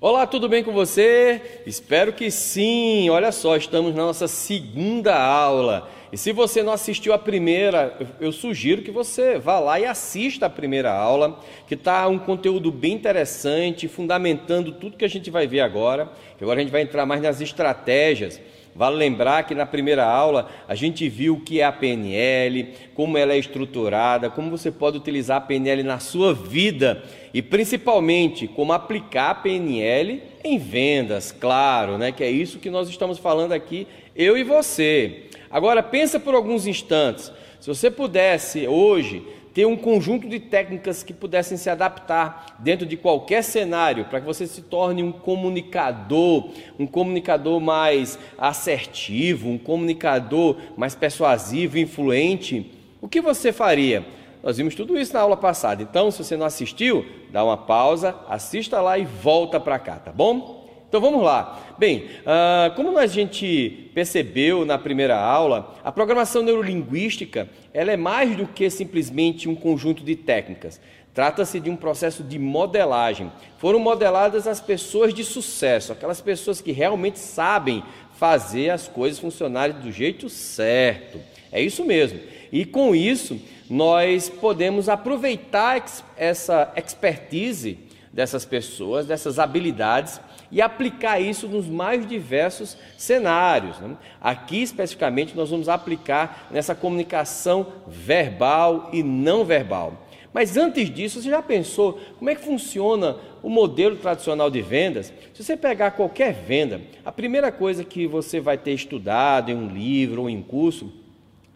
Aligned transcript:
Olá, 0.00 0.28
tudo 0.28 0.48
bem 0.48 0.62
com 0.62 0.70
você? 0.70 1.60
Espero 1.66 2.12
que 2.12 2.30
sim. 2.30 3.10
Olha 3.10 3.32
só, 3.32 3.56
estamos 3.56 3.92
na 3.92 4.04
nossa 4.04 4.28
segunda 4.28 5.20
aula. 5.20 5.90
E 6.12 6.16
se 6.16 6.30
você 6.30 6.62
não 6.62 6.72
assistiu 6.72 7.12
a 7.12 7.18
primeira, 7.18 7.98
eu 8.20 8.30
sugiro 8.30 8.82
que 8.82 8.92
você 8.92 9.40
vá 9.40 9.58
lá 9.58 9.80
e 9.80 9.84
assista 9.84 10.46
a 10.46 10.50
primeira 10.50 10.92
aula, 10.92 11.40
que 11.66 11.74
está 11.74 12.06
um 12.06 12.16
conteúdo 12.16 12.70
bem 12.70 12.92
interessante, 12.92 13.88
fundamentando 13.88 14.70
tudo 14.70 14.96
que 14.96 15.04
a 15.04 15.08
gente 15.08 15.32
vai 15.32 15.48
ver 15.48 15.62
agora. 15.62 16.08
Agora 16.40 16.60
a 16.60 16.62
gente 16.62 16.70
vai 16.70 16.82
entrar 16.82 17.04
mais 17.04 17.20
nas 17.20 17.40
estratégias 17.40 18.40
Vale 18.74 18.96
lembrar 18.96 19.44
que 19.44 19.54
na 19.54 19.66
primeira 19.66 20.04
aula 20.04 20.48
a 20.68 20.74
gente 20.74 21.08
viu 21.08 21.34
o 21.34 21.40
que 21.40 21.60
é 21.60 21.64
a 21.64 21.72
PNL, 21.72 22.68
como 22.94 23.18
ela 23.18 23.32
é 23.32 23.38
estruturada, 23.38 24.30
como 24.30 24.50
você 24.50 24.70
pode 24.70 24.96
utilizar 24.96 25.38
a 25.38 25.40
PNL 25.40 25.82
na 25.82 25.98
sua 25.98 26.32
vida 26.32 27.02
e 27.34 27.42
principalmente 27.42 28.46
como 28.46 28.72
aplicar 28.72 29.30
a 29.30 29.34
PNL 29.34 30.22
em 30.44 30.58
vendas, 30.58 31.32
claro, 31.32 31.98
né? 31.98 32.12
Que 32.12 32.24
é 32.24 32.30
isso 32.30 32.58
que 32.58 32.70
nós 32.70 32.88
estamos 32.88 33.18
falando 33.18 33.52
aqui, 33.52 33.86
eu 34.14 34.36
e 34.36 34.44
você. 34.44 35.24
Agora 35.50 35.82
pensa 35.82 36.20
por 36.20 36.34
alguns 36.34 36.66
instantes. 36.66 37.32
Se 37.60 37.66
você 37.66 37.90
pudesse 37.90 38.68
hoje 38.68 39.22
ter 39.54 39.66
um 39.66 39.76
conjunto 39.76 40.28
de 40.28 40.38
técnicas 40.38 41.02
que 41.02 41.12
pudessem 41.12 41.56
se 41.56 41.68
adaptar 41.68 42.56
dentro 42.58 42.86
de 42.86 42.96
qualquer 42.96 43.42
cenário, 43.42 44.04
para 44.04 44.20
que 44.20 44.26
você 44.26 44.46
se 44.46 44.62
torne 44.62 45.02
um 45.02 45.12
comunicador, 45.12 46.50
um 46.78 46.86
comunicador 46.86 47.60
mais 47.60 48.18
assertivo, 48.36 49.48
um 49.48 49.58
comunicador 49.58 50.56
mais 50.76 50.94
persuasivo, 50.94 51.78
influente, 51.78 52.70
o 53.00 53.08
que 53.08 53.20
você 53.20 53.52
faria? 53.52 54.04
Nós 54.42 54.56
vimos 54.56 54.74
tudo 54.74 54.98
isso 54.98 55.12
na 55.12 55.20
aula 55.20 55.36
passada. 55.36 55.82
Então, 55.82 56.10
se 56.10 56.22
você 56.22 56.36
não 56.36 56.46
assistiu, 56.46 57.04
dá 57.30 57.44
uma 57.44 57.56
pausa, 57.56 58.14
assista 58.28 58.80
lá 58.80 58.98
e 58.98 59.04
volta 59.04 59.58
para 59.58 59.78
cá, 59.78 59.96
tá 59.96 60.12
bom? 60.12 60.67
Então 60.88 61.02
vamos 61.02 61.22
lá. 61.22 61.74
Bem, 61.78 62.06
uh, 62.22 62.74
como 62.74 62.96
a 62.96 63.06
gente 63.06 63.90
percebeu 63.94 64.64
na 64.64 64.78
primeira 64.78 65.20
aula, 65.20 65.74
a 65.84 65.92
programação 65.92 66.42
neurolinguística 66.42 67.46
ela 67.74 67.92
é 67.92 67.96
mais 67.96 68.34
do 68.34 68.46
que 68.46 68.70
simplesmente 68.70 69.50
um 69.50 69.54
conjunto 69.54 70.02
de 70.02 70.16
técnicas. 70.16 70.80
Trata-se 71.12 71.60
de 71.60 71.68
um 71.68 71.76
processo 71.76 72.22
de 72.22 72.38
modelagem. 72.38 73.30
Foram 73.58 73.78
modeladas 73.78 74.46
as 74.46 74.60
pessoas 74.60 75.12
de 75.12 75.24
sucesso, 75.24 75.92
aquelas 75.92 76.22
pessoas 76.22 76.60
que 76.62 76.72
realmente 76.72 77.18
sabem 77.18 77.82
fazer 78.14 78.70
as 78.70 78.88
coisas 78.88 79.18
funcionarem 79.18 79.76
do 79.76 79.92
jeito 79.92 80.30
certo. 80.30 81.20
É 81.52 81.60
isso 81.60 81.84
mesmo. 81.84 82.18
E 82.50 82.64
com 82.64 82.94
isso, 82.94 83.38
nós 83.68 84.30
podemos 84.30 84.88
aproveitar 84.88 85.84
essa 86.16 86.72
expertise 86.76 87.78
dessas 88.10 88.46
pessoas, 88.46 89.06
dessas 89.06 89.38
habilidades 89.38 90.18
e 90.50 90.62
aplicar 90.62 91.20
isso 91.20 91.46
nos 91.48 91.66
mais 91.66 92.06
diversos 92.06 92.76
cenários. 92.96 93.78
Né? 93.78 93.96
Aqui, 94.20 94.62
especificamente, 94.62 95.36
nós 95.36 95.50
vamos 95.50 95.68
aplicar 95.68 96.48
nessa 96.50 96.74
comunicação 96.74 97.66
verbal 97.86 98.90
e 98.92 99.02
não 99.02 99.44
verbal. 99.44 100.08
Mas 100.32 100.56
antes 100.56 100.90
disso, 100.90 101.22
você 101.22 101.30
já 101.30 101.42
pensou 101.42 101.98
como 102.18 102.30
é 102.30 102.34
que 102.34 102.44
funciona 102.44 103.16
o 103.42 103.48
modelo 103.48 103.96
tradicional 103.96 104.50
de 104.50 104.60
vendas? 104.60 105.12
Se 105.32 105.42
você 105.42 105.56
pegar 105.56 105.92
qualquer 105.92 106.32
venda, 106.32 106.80
a 107.04 107.10
primeira 107.10 107.50
coisa 107.50 107.82
que 107.82 108.06
você 108.06 108.38
vai 108.40 108.58
ter 108.58 108.72
estudado 108.72 109.50
em 109.50 109.54
um 109.56 109.68
livro 109.68 110.22
ou 110.22 110.30
em 110.30 110.36
um 110.36 110.42
curso 110.42 110.92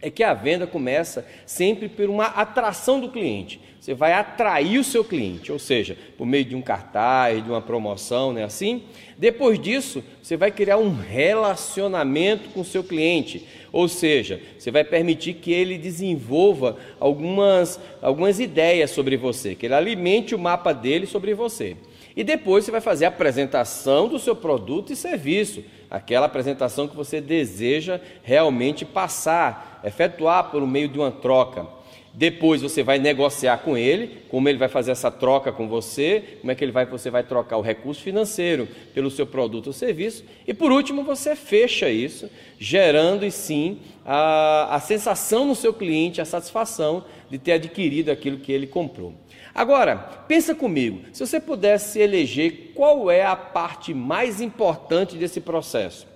é 0.02 0.10
que 0.10 0.24
a 0.24 0.34
venda 0.34 0.66
começa 0.66 1.24
sempre 1.46 1.88
por 1.88 2.10
uma 2.10 2.26
atração 2.26 3.00
do 3.00 3.08
cliente. 3.08 3.60
Você 3.80 3.94
vai 3.94 4.12
atrair 4.12 4.78
o 4.78 4.84
seu 4.84 5.04
cliente, 5.04 5.50
ou 5.50 5.58
seja, 5.58 5.96
por 6.16 6.24
meio 6.24 6.44
de 6.44 6.54
um 6.54 6.62
cartaz, 6.62 7.42
de 7.42 7.50
uma 7.50 7.60
promoção, 7.60 8.32
né? 8.32 8.44
Assim. 8.44 8.82
Depois 9.16 9.58
disso, 9.58 10.04
você 10.22 10.36
vai 10.36 10.50
criar 10.50 10.76
um 10.76 10.94
relacionamento 10.94 12.48
com 12.50 12.60
o 12.60 12.64
seu 12.64 12.84
cliente, 12.84 13.46
ou 13.72 13.88
seja, 13.88 14.40
você 14.58 14.70
vai 14.70 14.84
permitir 14.84 15.34
que 15.34 15.52
ele 15.52 15.78
desenvolva 15.78 16.76
algumas, 17.00 17.80
algumas 18.00 18.38
ideias 18.38 18.90
sobre 18.90 19.16
você, 19.16 19.54
que 19.54 19.66
ele 19.66 19.74
alimente 19.74 20.34
o 20.34 20.38
mapa 20.38 20.72
dele 20.72 21.06
sobre 21.06 21.34
você. 21.34 21.76
E 22.14 22.22
depois 22.22 22.64
você 22.64 22.70
vai 22.70 22.80
fazer 22.80 23.06
a 23.06 23.08
apresentação 23.08 24.06
do 24.06 24.18
seu 24.18 24.36
produto 24.36 24.92
e 24.92 24.96
serviço, 24.96 25.64
aquela 25.90 26.26
apresentação 26.26 26.86
que 26.86 26.96
você 26.96 27.20
deseja 27.20 28.00
realmente 28.22 28.84
passar, 28.84 29.71
efetuar 29.84 30.50
por 30.50 30.66
meio 30.66 30.88
de 30.88 30.98
uma 30.98 31.10
troca. 31.10 31.66
Depois 32.14 32.60
você 32.60 32.82
vai 32.82 32.98
negociar 32.98 33.58
com 33.58 33.76
ele, 33.76 34.18
como 34.28 34.46
ele 34.46 34.58
vai 34.58 34.68
fazer 34.68 34.90
essa 34.90 35.10
troca 35.10 35.50
com 35.50 35.66
você, 35.66 36.36
como 36.40 36.52
é 36.52 36.54
que 36.54 36.62
ele 36.62 36.72
vai, 36.72 36.84
você 36.84 37.10
vai 37.10 37.22
trocar 37.22 37.56
o 37.56 37.62
recurso 37.62 38.02
financeiro 38.02 38.68
pelo 38.92 39.10
seu 39.10 39.26
produto 39.26 39.68
ou 39.68 39.72
serviço. 39.72 40.22
E 40.46 40.52
por 40.52 40.70
último, 40.70 41.04
você 41.04 41.34
fecha 41.34 41.88
isso, 41.88 42.28
gerando 42.58 43.28
sim 43.30 43.78
a, 44.04 44.74
a 44.74 44.80
sensação 44.80 45.46
no 45.46 45.54
seu 45.54 45.72
cliente, 45.72 46.20
a 46.20 46.26
satisfação 46.26 47.02
de 47.30 47.38
ter 47.38 47.52
adquirido 47.52 48.10
aquilo 48.10 48.38
que 48.38 48.52
ele 48.52 48.66
comprou. 48.66 49.14
Agora, 49.54 49.96
pensa 50.28 50.54
comigo, 50.54 51.00
se 51.14 51.26
você 51.26 51.40
pudesse 51.40 51.98
eleger 51.98 52.72
qual 52.74 53.10
é 53.10 53.24
a 53.24 53.36
parte 53.36 53.94
mais 53.94 54.38
importante 54.38 55.16
desse 55.16 55.40
processo, 55.40 56.06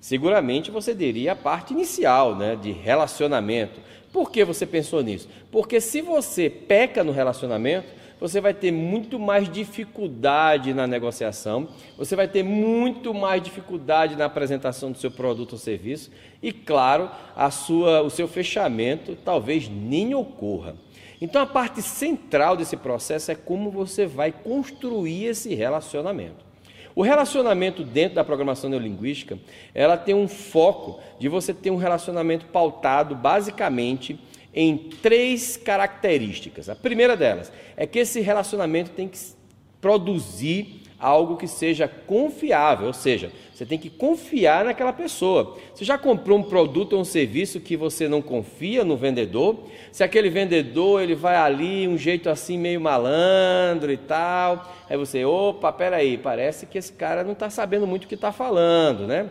seguramente 0.00 0.70
você 0.70 0.94
diria 0.94 1.32
a 1.32 1.36
parte 1.36 1.72
inicial, 1.72 2.34
né, 2.34 2.56
de 2.56 2.72
relacionamento. 2.72 3.80
Por 4.12 4.30
que 4.30 4.44
você 4.44 4.64
pensou 4.64 5.02
nisso? 5.02 5.28
Porque 5.50 5.80
se 5.80 6.00
você 6.00 6.48
peca 6.48 7.04
no 7.04 7.12
relacionamento, 7.12 7.88
você 8.18 8.40
vai 8.40 8.54
ter 8.54 8.72
muito 8.72 9.18
mais 9.18 9.50
dificuldade 9.50 10.72
na 10.72 10.86
negociação, 10.86 11.68
você 11.98 12.16
vai 12.16 12.26
ter 12.26 12.42
muito 12.42 13.12
mais 13.12 13.42
dificuldade 13.42 14.16
na 14.16 14.24
apresentação 14.24 14.90
do 14.90 14.98
seu 14.98 15.10
produto 15.10 15.52
ou 15.52 15.58
serviço 15.58 16.10
e, 16.42 16.50
claro, 16.50 17.10
a 17.34 17.50
sua, 17.50 18.00
o 18.02 18.08
seu 18.08 18.26
fechamento 18.26 19.16
talvez 19.22 19.68
nem 19.68 20.14
ocorra. 20.14 20.76
Então 21.20 21.40
a 21.42 21.46
parte 21.46 21.82
central 21.82 22.56
desse 22.56 22.76
processo 22.76 23.30
é 23.30 23.34
como 23.34 23.70
você 23.70 24.06
vai 24.06 24.32
construir 24.32 25.26
esse 25.26 25.54
relacionamento. 25.54 26.45
O 26.96 27.02
relacionamento 27.02 27.84
dentro 27.84 28.14
da 28.14 28.24
programação 28.24 28.70
neurolinguística, 28.70 29.38
ela 29.74 29.98
tem 29.98 30.14
um 30.14 30.26
foco 30.26 30.98
de 31.18 31.28
você 31.28 31.52
ter 31.52 31.70
um 31.70 31.76
relacionamento 31.76 32.46
pautado 32.46 33.14
basicamente 33.14 34.18
em 34.54 34.78
três 34.78 35.58
características. 35.58 36.70
A 36.70 36.74
primeira 36.74 37.14
delas 37.14 37.52
é 37.76 37.86
que 37.86 37.98
esse 37.98 38.22
relacionamento 38.22 38.92
tem 38.92 39.06
que 39.08 39.18
produzir 39.78 40.84
algo 40.98 41.36
que 41.36 41.46
seja 41.46 41.86
confiável, 41.86 42.86
ou 42.86 42.94
seja, 42.94 43.30
você 43.56 43.64
tem 43.64 43.78
que 43.78 43.88
confiar 43.88 44.66
naquela 44.66 44.92
pessoa. 44.92 45.56
Você 45.72 45.82
já 45.82 45.96
comprou 45.96 46.38
um 46.38 46.42
produto 46.42 46.92
ou 46.92 47.00
um 47.00 47.04
serviço 47.04 47.58
que 47.58 47.74
você 47.74 48.06
não 48.06 48.20
confia 48.20 48.84
no 48.84 48.98
vendedor? 48.98 49.64
Se 49.90 50.04
aquele 50.04 50.28
vendedor 50.28 51.00
ele 51.00 51.14
vai 51.14 51.36
ali 51.36 51.88
um 51.88 51.96
jeito 51.96 52.28
assim 52.28 52.58
meio 52.58 52.78
malandro 52.78 53.90
e 53.90 53.96
tal, 53.96 54.70
aí 54.90 54.98
você, 54.98 55.24
opa, 55.24 55.72
peraí, 55.72 56.18
parece 56.18 56.66
que 56.66 56.76
esse 56.76 56.92
cara 56.92 57.24
não 57.24 57.32
está 57.32 57.48
sabendo 57.48 57.86
muito 57.86 58.04
o 58.04 58.08
que 58.08 58.14
está 58.14 58.30
falando, 58.30 59.06
né? 59.06 59.26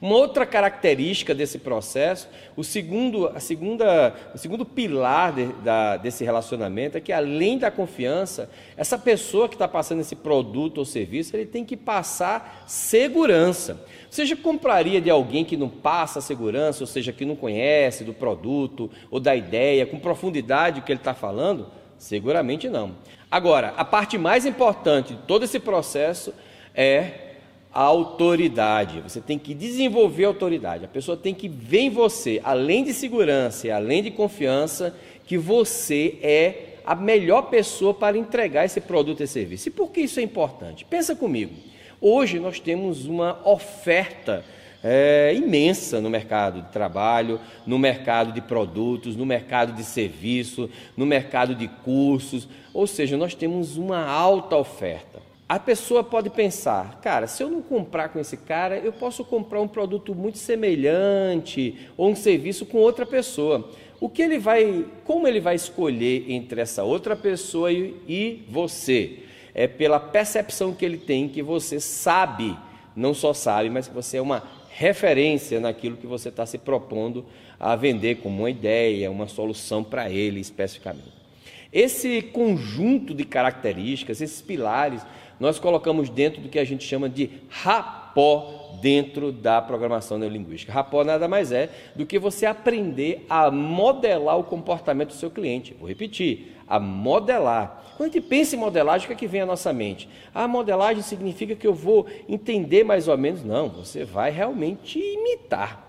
Uma 0.00 0.14
outra 0.14 0.46
característica 0.46 1.34
desse 1.34 1.58
processo, 1.58 2.28
o 2.56 2.62
segundo, 2.62 3.26
a 3.26 3.40
segunda, 3.40 4.14
o 4.32 4.38
segundo 4.38 4.64
pilar 4.64 5.32
de, 5.32 5.46
da, 5.64 5.96
desse 5.96 6.22
relacionamento 6.22 6.96
é 6.96 7.00
que, 7.00 7.12
além 7.12 7.58
da 7.58 7.68
confiança, 7.68 8.48
essa 8.76 8.96
pessoa 8.96 9.48
que 9.48 9.56
está 9.56 9.66
passando 9.66 10.00
esse 10.00 10.14
produto 10.14 10.78
ou 10.78 10.84
serviço, 10.84 11.34
ele 11.34 11.46
tem 11.46 11.64
que 11.64 11.76
passar 11.76 12.64
segurança. 12.64 13.84
Você 14.08 14.24
já 14.24 14.36
compraria 14.36 15.00
de 15.00 15.10
alguém 15.10 15.44
que 15.44 15.56
não 15.56 15.68
passa 15.68 16.20
segurança, 16.20 16.84
ou 16.84 16.86
seja, 16.86 17.12
que 17.12 17.24
não 17.24 17.34
conhece 17.34 18.04
do 18.04 18.14
produto 18.14 18.88
ou 19.10 19.18
da 19.18 19.34
ideia, 19.34 19.84
com 19.84 19.98
profundidade 19.98 20.78
o 20.78 20.82
que 20.84 20.92
ele 20.92 21.00
está 21.00 21.12
falando? 21.12 21.66
Seguramente 21.98 22.68
não. 22.68 22.94
Agora, 23.28 23.74
a 23.76 23.84
parte 23.84 24.16
mais 24.16 24.46
importante 24.46 25.14
de 25.14 25.22
todo 25.22 25.44
esse 25.44 25.58
processo 25.58 26.32
é 26.72 27.27
autoridade. 27.72 29.00
Você 29.00 29.20
tem 29.20 29.38
que 29.38 29.54
desenvolver 29.54 30.24
autoridade. 30.24 30.84
A 30.84 30.88
pessoa 30.88 31.16
tem 31.16 31.34
que 31.34 31.48
ver 31.48 31.80
em 31.80 31.90
você, 31.90 32.40
além 32.42 32.84
de 32.84 32.92
segurança 32.92 33.66
e 33.66 33.70
além 33.70 34.02
de 34.02 34.10
confiança, 34.10 34.96
que 35.26 35.36
você 35.36 36.18
é 36.22 36.78
a 36.84 36.94
melhor 36.94 37.42
pessoa 37.42 37.92
para 37.92 38.16
entregar 38.16 38.64
esse 38.64 38.80
produto 38.80 39.22
e 39.22 39.26
serviço. 39.26 39.68
E 39.68 39.70
por 39.70 39.90
que 39.90 40.00
isso 40.00 40.18
é 40.18 40.22
importante? 40.22 40.84
Pensa 40.84 41.14
comigo. 41.14 41.54
Hoje 42.00 42.38
nós 42.38 42.58
temos 42.58 43.04
uma 43.04 43.38
oferta 43.46 44.44
é, 44.82 45.34
imensa 45.34 46.00
no 46.00 46.08
mercado 46.08 46.62
de 46.62 46.72
trabalho, 46.72 47.40
no 47.66 47.78
mercado 47.78 48.32
de 48.32 48.40
produtos, 48.40 49.16
no 49.16 49.26
mercado 49.26 49.72
de 49.72 49.84
serviço, 49.84 50.70
no 50.96 51.04
mercado 51.04 51.54
de 51.54 51.68
cursos, 51.68 52.48
ou 52.72 52.86
seja, 52.86 53.16
nós 53.16 53.34
temos 53.34 53.76
uma 53.76 54.06
alta 54.06 54.56
oferta. 54.56 55.27
A 55.48 55.58
pessoa 55.58 56.04
pode 56.04 56.28
pensar, 56.28 57.00
cara, 57.00 57.26
se 57.26 57.42
eu 57.42 57.48
não 57.48 57.62
comprar 57.62 58.10
com 58.10 58.18
esse 58.18 58.36
cara, 58.36 58.76
eu 58.76 58.92
posso 58.92 59.24
comprar 59.24 59.60
um 59.62 59.68
produto 59.68 60.14
muito 60.14 60.36
semelhante 60.36 61.88
ou 61.96 62.10
um 62.10 62.16
serviço 62.16 62.66
com 62.66 62.78
outra 62.78 63.06
pessoa. 63.06 63.70
O 63.98 64.10
que 64.10 64.20
ele 64.20 64.38
vai, 64.38 64.84
como 65.04 65.26
ele 65.26 65.40
vai 65.40 65.54
escolher 65.54 66.30
entre 66.30 66.60
essa 66.60 66.84
outra 66.84 67.16
pessoa 67.16 67.72
e, 67.72 67.96
e 68.06 68.44
você? 68.50 69.20
é 69.58 69.66
pela 69.66 69.98
percepção 69.98 70.72
que 70.72 70.84
ele 70.84 70.98
tem 70.98 71.28
que 71.28 71.42
você 71.42 71.80
sabe, 71.80 72.56
não 72.94 73.12
só 73.12 73.34
sabe, 73.34 73.68
mas 73.68 73.88
que 73.88 73.94
você 73.94 74.18
é 74.18 74.22
uma 74.22 74.44
referência 74.70 75.58
naquilo 75.58 75.96
que 75.96 76.06
você 76.06 76.28
está 76.28 76.46
se 76.46 76.58
propondo 76.58 77.26
a 77.58 77.74
vender 77.74 78.18
como 78.18 78.38
uma 78.38 78.50
ideia, 78.50 79.10
uma 79.10 79.26
solução 79.26 79.82
para 79.82 80.08
ele 80.08 80.38
especificamente. 80.38 81.18
Esse 81.72 82.22
conjunto 82.22 83.12
de 83.12 83.24
características, 83.24 84.20
esses 84.20 84.40
pilares, 84.40 85.02
nós 85.38 85.58
colocamos 85.58 86.08
dentro 86.08 86.40
do 86.40 86.48
que 86.48 86.58
a 86.58 86.64
gente 86.64 86.84
chama 86.84 87.08
de 87.08 87.30
rapó 87.48 88.78
dentro 88.80 89.32
da 89.32 89.60
programação 89.60 90.18
neurolinguística. 90.18 90.72
Rapó 90.72 91.04
nada 91.04 91.26
mais 91.28 91.52
é 91.52 91.70
do 91.94 92.06
que 92.06 92.18
você 92.18 92.46
aprender 92.46 93.24
a 93.28 93.50
modelar 93.50 94.38
o 94.38 94.44
comportamento 94.44 95.08
do 95.08 95.14
seu 95.14 95.30
cliente. 95.30 95.74
Vou 95.78 95.88
repetir, 95.88 96.56
a 96.66 96.78
modelar. 96.78 97.84
Quando 97.96 98.10
a 98.10 98.12
gente 98.12 98.26
pensa 98.26 98.54
em 98.54 98.58
modelagem, 98.58 99.06
o 99.06 99.08
que, 99.08 99.14
é 99.14 99.16
que 99.16 99.26
vem 99.26 99.40
à 99.40 99.46
nossa 99.46 99.72
mente? 99.72 100.08
A 100.34 100.46
modelagem 100.46 101.02
significa 101.02 101.56
que 101.56 101.66
eu 101.66 101.74
vou 101.74 102.06
entender 102.28 102.84
mais 102.84 103.08
ou 103.08 103.18
menos. 103.18 103.42
Não, 103.42 103.68
você 103.68 104.04
vai 104.04 104.30
realmente 104.30 104.98
imitar. 104.98 105.87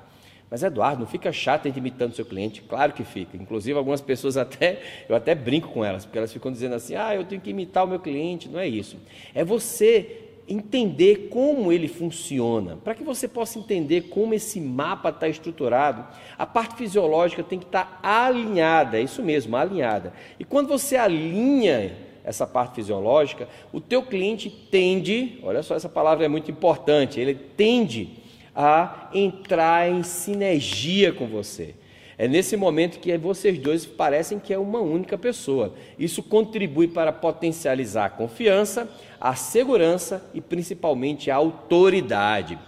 Mas 0.49 0.63
Eduardo, 0.63 1.01
não 1.01 1.07
fica 1.07 1.31
chato 1.31 1.67
imitando 1.67 2.15
seu 2.15 2.25
cliente? 2.25 2.61
Claro 2.61 2.93
que 2.93 3.03
fica. 3.03 3.37
Inclusive 3.37 3.77
algumas 3.77 4.01
pessoas 4.01 4.35
até, 4.35 4.81
eu 5.07 5.15
até 5.15 5.35
brinco 5.35 5.67
com 5.69 5.85
elas, 5.85 6.05
porque 6.05 6.17
elas 6.17 6.33
ficam 6.33 6.51
dizendo 6.51 6.75
assim: 6.75 6.95
"Ah, 6.95 7.15
eu 7.15 7.23
tenho 7.23 7.39
que 7.39 7.51
imitar 7.51 7.85
o 7.85 7.87
meu 7.87 7.99
cliente". 7.99 8.49
Não 8.49 8.59
é 8.59 8.67
isso. 8.67 8.97
É 9.35 9.43
você 9.43 10.25
entender 10.47 11.29
como 11.29 11.71
ele 11.71 11.87
funciona, 11.87 12.77
para 12.83 12.95
que 12.95 13.03
você 13.03 13.27
possa 13.27 13.59
entender 13.59 14.09
como 14.09 14.33
esse 14.33 14.59
mapa 14.59 15.09
está 15.09 15.29
estruturado, 15.29 16.03
a 16.37 16.45
parte 16.45 16.75
fisiológica 16.75 17.43
tem 17.43 17.59
que 17.59 17.65
estar 17.65 17.99
tá 18.01 18.25
alinhada, 18.25 18.97
é 18.97 19.03
isso 19.03 19.21
mesmo, 19.21 19.55
alinhada. 19.55 20.11
E 20.39 20.43
quando 20.43 20.67
você 20.67 20.95
alinha 20.95 21.95
essa 22.23 22.47
parte 22.47 22.75
fisiológica, 22.75 23.47
o 23.71 23.79
teu 23.79 24.01
cliente 24.01 24.49
tende, 24.49 25.39
olha 25.43 25.61
só, 25.61 25.75
essa 25.75 25.87
palavra 25.87 26.25
é 26.25 26.27
muito 26.27 26.49
importante, 26.49 27.19
ele 27.19 27.35
tende 27.35 28.18
a 28.61 29.09
entrar 29.13 29.89
em 29.89 30.03
sinergia 30.03 31.13
com 31.13 31.25
você. 31.25 31.75
É 32.17 32.27
nesse 32.27 32.57
momento 32.57 32.99
que 32.99 33.17
vocês 33.17 33.57
dois 33.57 33.85
parecem 33.85 34.37
que 34.37 34.53
é 34.53 34.57
uma 34.59 34.81
única 34.81 35.17
pessoa. 35.17 35.73
Isso 35.97 36.21
contribui 36.21 36.89
para 36.89 37.13
potencializar 37.13 38.03
a 38.03 38.09
confiança, 38.09 38.91
a 39.17 39.33
segurança 39.33 40.21
e 40.33 40.41
principalmente 40.41 41.31
a 41.31 41.37
autoridade. 41.37 42.59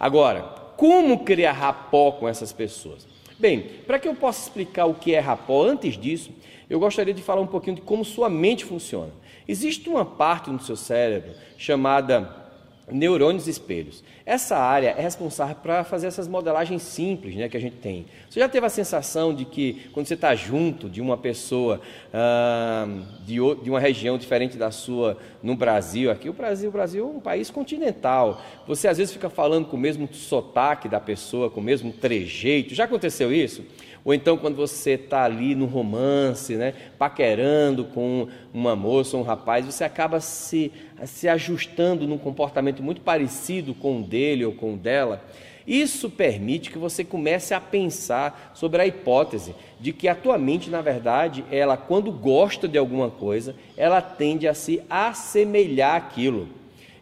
Agora, 0.00 0.42
como 0.76 1.22
criar 1.22 1.52
rapó 1.52 2.10
com 2.10 2.28
essas 2.28 2.52
pessoas? 2.52 3.06
Bem, 3.38 3.60
para 3.86 4.00
que 4.00 4.08
eu 4.08 4.16
possa 4.16 4.48
explicar 4.48 4.86
o 4.86 4.94
que 4.94 5.14
é 5.14 5.20
rapó, 5.20 5.62
antes 5.62 5.96
disso, 5.96 6.32
eu 6.68 6.80
gostaria 6.80 7.14
de 7.14 7.22
falar 7.22 7.40
um 7.40 7.46
pouquinho 7.46 7.76
de 7.76 7.82
como 7.82 8.04
sua 8.04 8.28
mente 8.28 8.64
funciona. 8.64 9.12
Existe 9.46 9.88
uma 9.88 10.04
parte 10.04 10.50
no 10.50 10.58
seu 10.58 10.74
cérebro 10.74 11.30
chamada 11.56 12.45
neurônios 12.90 13.48
espelhos. 13.48 14.04
Essa 14.24 14.56
área 14.56 14.94
é 14.96 15.02
responsável 15.02 15.56
para 15.56 15.82
fazer 15.82 16.06
essas 16.06 16.28
modelagens 16.28 16.82
simples 16.82 17.34
né, 17.34 17.48
que 17.48 17.56
a 17.56 17.60
gente 17.60 17.76
tem. 17.76 18.06
Você 18.30 18.38
já 18.38 18.48
teve 18.48 18.64
a 18.64 18.68
sensação 18.68 19.34
de 19.34 19.44
que 19.44 19.88
quando 19.92 20.06
você 20.06 20.14
está 20.14 20.34
junto 20.34 20.88
de 20.88 21.00
uma 21.00 21.16
pessoa 21.16 21.80
ah, 22.12 22.86
de, 23.24 23.36
de, 23.62 23.70
uma 23.70 23.80
região 23.80 24.16
diferente 24.16 24.56
da 24.56 24.70
sua 24.70 25.18
no 25.42 25.56
Brasil, 25.56 26.10
aqui 26.10 26.28
o 26.28 26.32
Brasil, 26.32 26.68
o 26.68 26.72
Brasil 26.72 27.04
é 27.04 27.16
um 27.16 27.20
país 27.20 27.50
continental, 27.50 28.40
você 28.66 28.86
às 28.86 28.98
vezes 28.98 29.12
fica 29.12 29.28
falando 29.28 29.66
com 29.66 29.76
o 29.76 29.80
mesmo 29.80 30.08
sotaque 30.12 30.88
da 30.88 31.00
pessoa, 31.00 31.50
com 31.50 31.60
o 31.60 31.64
mesmo 31.64 31.92
trejeito. 31.92 32.74
Já 32.74 32.84
aconteceu 32.84 33.32
isso? 33.32 33.64
Ou 34.06 34.14
então 34.14 34.36
quando 34.36 34.54
você 34.54 34.92
está 34.92 35.24
ali 35.24 35.56
no 35.56 35.66
romance, 35.66 36.54
né, 36.54 36.72
paquerando 36.96 37.84
com 37.86 38.28
uma 38.54 38.76
moça 38.76 39.16
ou 39.16 39.24
um 39.24 39.26
rapaz, 39.26 39.66
você 39.66 39.82
acaba 39.82 40.20
se, 40.20 40.70
se 41.04 41.28
ajustando 41.28 42.06
num 42.06 42.16
comportamento 42.16 42.84
muito 42.84 43.00
parecido 43.00 43.74
com 43.74 43.98
o 43.98 44.04
dele 44.04 44.44
ou 44.44 44.52
com 44.52 44.74
o 44.74 44.76
dela. 44.76 45.24
Isso 45.66 46.08
permite 46.08 46.70
que 46.70 46.78
você 46.78 47.02
comece 47.02 47.52
a 47.52 47.60
pensar 47.60 48.52
sobre 48.54 48.80
a 48.80 48.86
hipótese 48.86 49.56
de 49.80 49.92
que 49.92 50.06
a 50.06 50.14
tua 50.14 50.38
mente, 50.38 50.70
na 50.70 50.80
verdade, 50.80 51.44
ela 51.50 51.76
quando 51.76 52.12
gosta 52.12 52.68
de 52.68 52.78
alguma 52.78 53.10
coisa, 53.10 53.56
ela 53.76 54.00
tende 54.00 54.46
a 54.46 54.54
se 54.54 54.80
assemelhar 54.88 55.96
àquilo. 55.96 56.48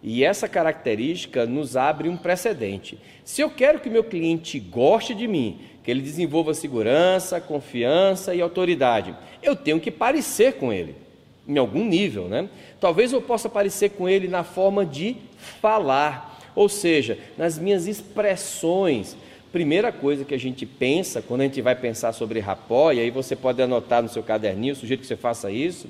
E 0.02 0.24
essa 0.24 0.48
característica 0.48 1.44
nos 1.44 1.76
abre 1.76 2.08
um 2.08 2.16
precedente. 2.16 2.98
Se 3.24 3.40
eu 3.40 3.48
quero 3.48 3.80
que 3.80 3.88
meu 3.88 4.04
cliente 4.04 4.58
goste 4.60 5.14
de 5.14 5.26
mim, 5.26 5.60
que 5.84 5.90
ele 5.90 6.00
desenvolva 6.00 6.54
segurança, 6.54 7.40
confiança 7.40 8.34
e 8.34 8.40
autoridade. 8.40 9.14
Eu 9.42 9.54
tenho 9.54 9.78
que 9.78 9.90
parecer 9.90 10.54
com 10.54 10.72
ele, 10.72 10.96
em 11.46 11.58
algum 11.58 11.84
nível, 11.84 12.26
né? 12.26 12.48
Talvez 12.80 13.12
eu 13.12 13.20
possa 13.20 13.50
parecer 13.50 13.90
com 13.90 14.08
ele 14.08 14.26
na 14.26 14.42
forma 14.42 14.86
de 14.86 15.16
falar, 15.60 16.40
ou 16.54 16.70
seja, 16.70 17.18
nas 17.36 17.58
minhas 17.58 17.86
expressões. 17.86 19.14
Primeira 19.52 19.92
coisa 19.92 20.24
que 20.24 20.34
a 20.34 20.38
gente 20.38 20.64
pensa 20.64 21.20
quando 21.20 21.42
a 21.42 21.44
gente 21.44 21.60
vai 21.60 21.76
pensar 21.76 22.12
sobre 22.12 22.40
rapó, 22.40 22.90
e 22.90 23.00
aí 23.00 23.10
você 23.10 23.36
pode 23.36 23.60
anotar 23.60 24.02
no 24.02 24.08
seu 24.08 24.22
caderninho, 24.22 24.74
sugiro 24.74 25.02
que 25.02 25.06
você 25.06 25.16
faça 25.16 25.50
isso, 25.50 25.86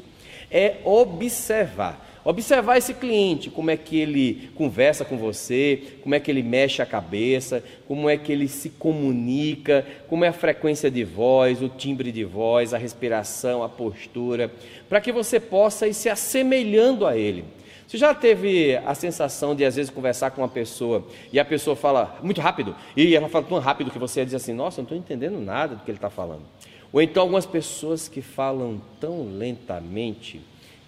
é 0.51 0.79
observar. 0.85 2.14
Observar 2.25 2.79
esse 2.79 2.95
cliente, 2.95 3.51
como 3.51 3.71
é 3.71 3.77
que 3.77 3.99
ele 3.99 4.51
conversa 4.55 5.05
com 5.05 5.19
você, 5.19 5.83
como 6.03 6.15
é 6.15 6.21
que 6.21 6.31
ele 6.31 6.43
mexe 6.43 6.81
a 6.81 6.87
cabeça, 6.87 7.63
como 7.87 8.09
é 8.09 8.17
que 8.17 8.33
ele 8.33 8.49
se 8.49 8.71
comunica, 8.71 9.85
como 10.09 10.25
é 10.25 10.29
a 10.29 10.33
frequência 10.33 10.91
de 10.91 11.05
voz, 11.05 11.61
o 11.61 11.69
timbre 11.69 12.11
de 12.11 12.25
voz, 12.25 12.73
a 12.73 12.79
respiração, 12.79 13.63
a 13.63 13.69
postura, 13.69 14.51
para 14.89 15.03
que 15.03 15.13
você 15.13 15.39
possa 15.39 15.87
ir 15.87 15.93
se 15.93 16.09
assemelhando 16.09 17.07
a 17.07 17.15
ele. 17.15 17.45
Você 17.87 17.99
já 17.99 18.15
teve 18.15 18.75
a 18.77 18.95
sensação 18.95 19.55
de 19.55 19.63
às 19.63 19.77
vezes 19.77 19.91
conversar 19.91 20.31
com 20.31 20.41
uma 20.41 20.49
pessoa 20.49 21.07
e 21.31 21.39
a 21.39 21.45
pessoa 21.45 21.77
fala 21.77 22.19
muito 22.23 22.41
rápido 22.41 22.75
e 22.97 23.15
ela 23.15 23.29
fala 23.29 23.45
tão 23.45 23.59
rápido 23.59 23.91
que 23.91 23.99
você 23.99 24.25
diz 24.25 24.33
assim: 24.33 24.55
Nossa, 24.55 24.79
não 24.79 24.85
estou 24.85 24.97
entendendo 24.97 25.39
nada 25.39 25.77
do 25.77 25.85
que 25.85 25.91
ele 25.91 25.99
está 25.99 26.09
falando. 26.09 26.43
Ou 26.91 27.03
então 27.03 27.23
algumas 27.23 27.45
pessoas 27.45 28.09
que 28.09 28.23
falam 28.23 28.81
tão 28.99 29.29
lentamente 29.37 30.41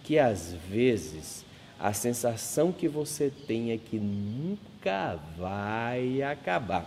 que 0.06 0.20
às 0.20 0.54
vezes 0.70 1.44
a 1.78 1.92
sensação 1.92 2.70
que 2.72 2.86
você 2.86 3.30
tem 3.46 3.72
é 3.72 3.76
que 3.76 3.98
nunca 3.98 5.18
vai 5.36 6.22
acabar. 6.22 6.86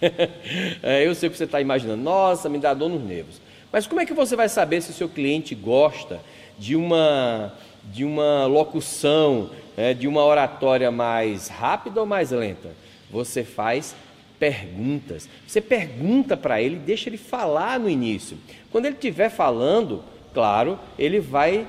eu 1.02 1.14
sei 1.14 1.30
que 1.30 1.36
você 1.36 1.44
está 1.44 1.58
imaginando, 1.60 2.02
nossa, 2.02 2.48
me 2.48 2.58
dá 2.58 2.74
dor 2.74 2.90
nos 2.90 3.02
nervos. 3.02 3.40
Mas 3.72 3.86
como 3.86 4.00
é 4.00 4.06
que 4.06 4.12
você 4.12 4.36
vai 4.36 4.48
saber 4.48 4.82
se 4.82 4.90
o 4.90 4.94
seu 4.94 5.08
cliente 5.08 5.54
gosta 5.54 6.20
de 6.58 6.76
uma, 6.76 7.54
de 7.84 8.04
uma 8.04 8.44
locução, 8.46 9.50
é, 9.74 9.94
de 9.94 10.06
uma 10.06 10.22
oratória 10.22 10.90
mais 10.90 11.48
rápida 11.48 12.00
ou 12.00 12.06
mais 12.06 12.30
lenta? 12.30 12.70
Você 13.10 13.42
faz 13.42 13.96
perguntas. 14.38 15.28
Você 15.46 15.62
pergunta 15.62 16.36
para 16.36 16.60
ele, 16.60 16.76
deixa 16.76 17.08
ele 17.08 17.16
falar 17.16 17.80
no 17.80 17.88
início. 17.88 18.36
Quando 18.70 18.84
ele 18.84 18.96
estiver 18.96 19.30
falando, 19.30 20.04
claro, 20.34 20.78
ele 20.98 21.20
vai 21.20 21.66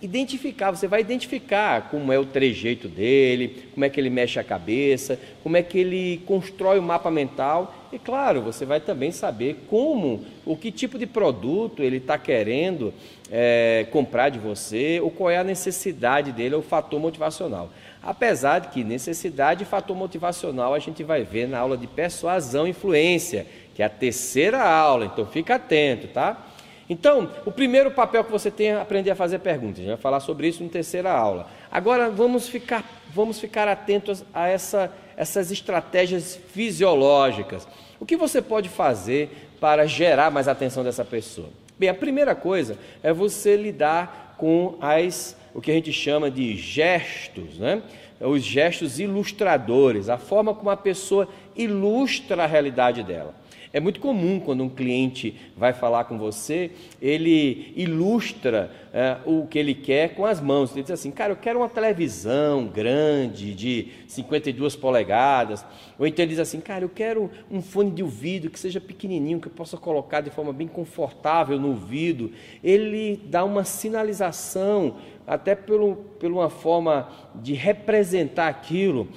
identificar, 0.00 0.70
você 0.70 0.86
vai 0.86 1.00
identificar 1.00 1.88
como 1.90 2.12
é 2.12 2.18
o 2.18 2.24
trejeito 2.24 2.88
dele, 2.88 3.64
como 3.74 3.84
é 3.84 3.88
que 3.88 3.98
ele 4.00 4.10
mexe 4.10 4.38
a 4.38 4.44
cabeça, 4.44 5.18
como 5.42 5.56
é 5.56 5.62
que 5.62 5.78
ele 5.78 6.22
constrói 6.24 6.78
o 6.78 6.82
mapa 6.82 7.10
mental. 7.10 7.74
E 7.92 7.98
claro, 7.98 8.42
você 8.42 8.64
vai 8.64 8.80
também 8.80 9.10
saber 9.10 9.64
como, 9.68 10.24
o 10.46 10.56
que 10.56 10.70
tipo 10.70 10.98
de 10.98 11.06
produto 11.06 11.82
ele 11.82 11.96
está 11.96 12.16
querendo 12.16 12.92
é, 13.30 13.86
comprar 13.90 14.28
de 14.28 14.38
você, 14.38 15.00
ou 15.00 15.10
qual 15.10 15.30
é 15.30 15.38
a 15.38 15.44
necessidade 15.44 16.32
dele, 16.32 16.54
o 16.54 16.62
fator 16.62 17.00
motivacional. 17.00 17.70
Apesar 18.00 18.60
de 18.60 18.68
que 18.68 18.84
necessidade 18.84 19.64
e 19.64 19.66
fator 19.66 19.96
motivacional 19.96 20.74
a 20.74 20.78
gente 20.78 21.02
vai 21.02 21.24
ver 21.24 21.48
na 21.48 21.58
aula 21.58 21.76
de 21.76 21.86
persuasão 21.86 22.66
e 22.66 22.70
influência, 22.70 23.46
que 23.74 23.82
é 23.82 23.86
a 23.86 23.90
terceira 23.90 24.62
aula, 24.62 25.06
então 25.06 25.26
fica 25.26 25.56
atento, 25.56 26.08
tá? 26.08 26.47
Então, 26.88 27.30
o 27.44 27.52
primeiro 27.52 27.90
papel 27.90 28.24
que 28.24 28.32
você 28.32 28.50
tem 28.50 28.68
é 28.68 28.80
aprender 28.80 29.10
a 29.10 29.14
fazer 29.14 29.40
perguntas. 29.40 29.78
A 29.78 29.82
gente 29.82 29.88
vai 29.88 29.96
falar 29.96 30.20
sobre 30.20 30.48
isso 30.48 30.62
na 30.62 30.70
terceira 30.70 31.12
aula. 31.12 31.48
Agora, 31.70 32.08
vamos 32.08 32.48
ficar, 32.48 32.84
vamos 33.12 33.38
ficar 33.38 33.68
atentos 33.68 34.24
a 34.32 34.48
essa, 34.48 34.90
essas 35.16 35.50
estratégias 35.50 36.36
fisiológicas. 36.52 37.68
O 38.00 38.06
que 38.06 38.16
você 38.16 38.40
pode 38.40 38.68
fazer 38.68 39.50
para 39.60 39.86
gerar 39.86 40.30
mais 40.30 40.48
atenção 40.48 40.82
dessa 40.82 41.04
pessoa? 41.04 41.48
Bem, 41.78 41.88
a 41.90 41.94
primeira 41.94 42.34
coisa 42.34 42.78
é 43.02 43.12
você 43.12 43.54
lidar 43.54 44.34
com 44.38 44.76
as, 44.80 45.36
o 45.54 45.60
que 45.60 45.70
a 45.70 45.74
gente 45.74 45.92
chama 45.92 46.30
de 46.30 46.56
gestos, 46.56 47.58
né? 47.58 47.82
os 48.20 48.42
gestos 48.42 48.98
ilustradores, 48.98 50.08
a 50.08 50.18
forma 50.18 50.54
como 50.54 50.70
a 50.70 50.76
pessoa 50.76 51.28
ilustra 51.54 52.44
a 52.44 52.46
realidade 52.46 53.02
dela. 53.02 53.34
É 53.72 53.80
muito 53.80 54.00
comum 54.00 54.40
quando 54.40 54.64
um 54.64 54.68
cliente 54.68 55.34
vai 55.56 55.72
falar 55.72 56.04
com 56.04 56.16
você, 56.16 56.70
ele 57.02 57.72
ilustra 57.76 58.70
é, 58.92 59.18
o 59.26 59.46
que 59.46 59.58
ele 59.58 59.74
quer 59.74 60.14
com 60.14 60.24
as 60.24 60.40
mãos. 60.40 60.72
Ele 60.72 60.82
diz 60.82 60.92
assim, 60.92 61.10
cara, 61.10 61.32
eu 61.32 61.36
quero 61.36 61.58
uma 61.58 61.68
televisão 61.68 62.66
grande 62.66 63.54
de 63.54 63.88
52 64.06 64.74
polegadas. 64.74 65.64
Ou 65.98 66.06
então 66.06 66.22
ele 66.22 66.30
diz 66.30 66.38
assim, 66.38 66.60
cara, 66.60 66.84
eu 66.84 66.88
quero 66.88 67.30
um 67.50 67.60
fone 67.60 67.90
de 67.90 68.02
ouvido 68.02 68.48
que 68.48 68.58
seja 68.58 68.80
pequenininho, 68.80 69.40
que 69.40 69.48
eu 69.48 69.52
possa 69.52 69.76
colocar 69.76 70.22
de 70.22 70.30
forma 70.30 70.52
bem 70.52 70.66
confortável 70.66 71.58
no 71.58 71.68
ouvido. 71.68 72.32
Ele 72.64 73.20
dá 73.26 73.44
uma 73.44 73.64
sinalização, 73.64 74.96
até 75.26 75.54
pelo, 75.54 75.96
por 76.18 76.30
uma 76.30 76.48
forma 76.48 77.10
de 77.34 77.52
representar 77.52 78.48
aquilo. 78.48 79.08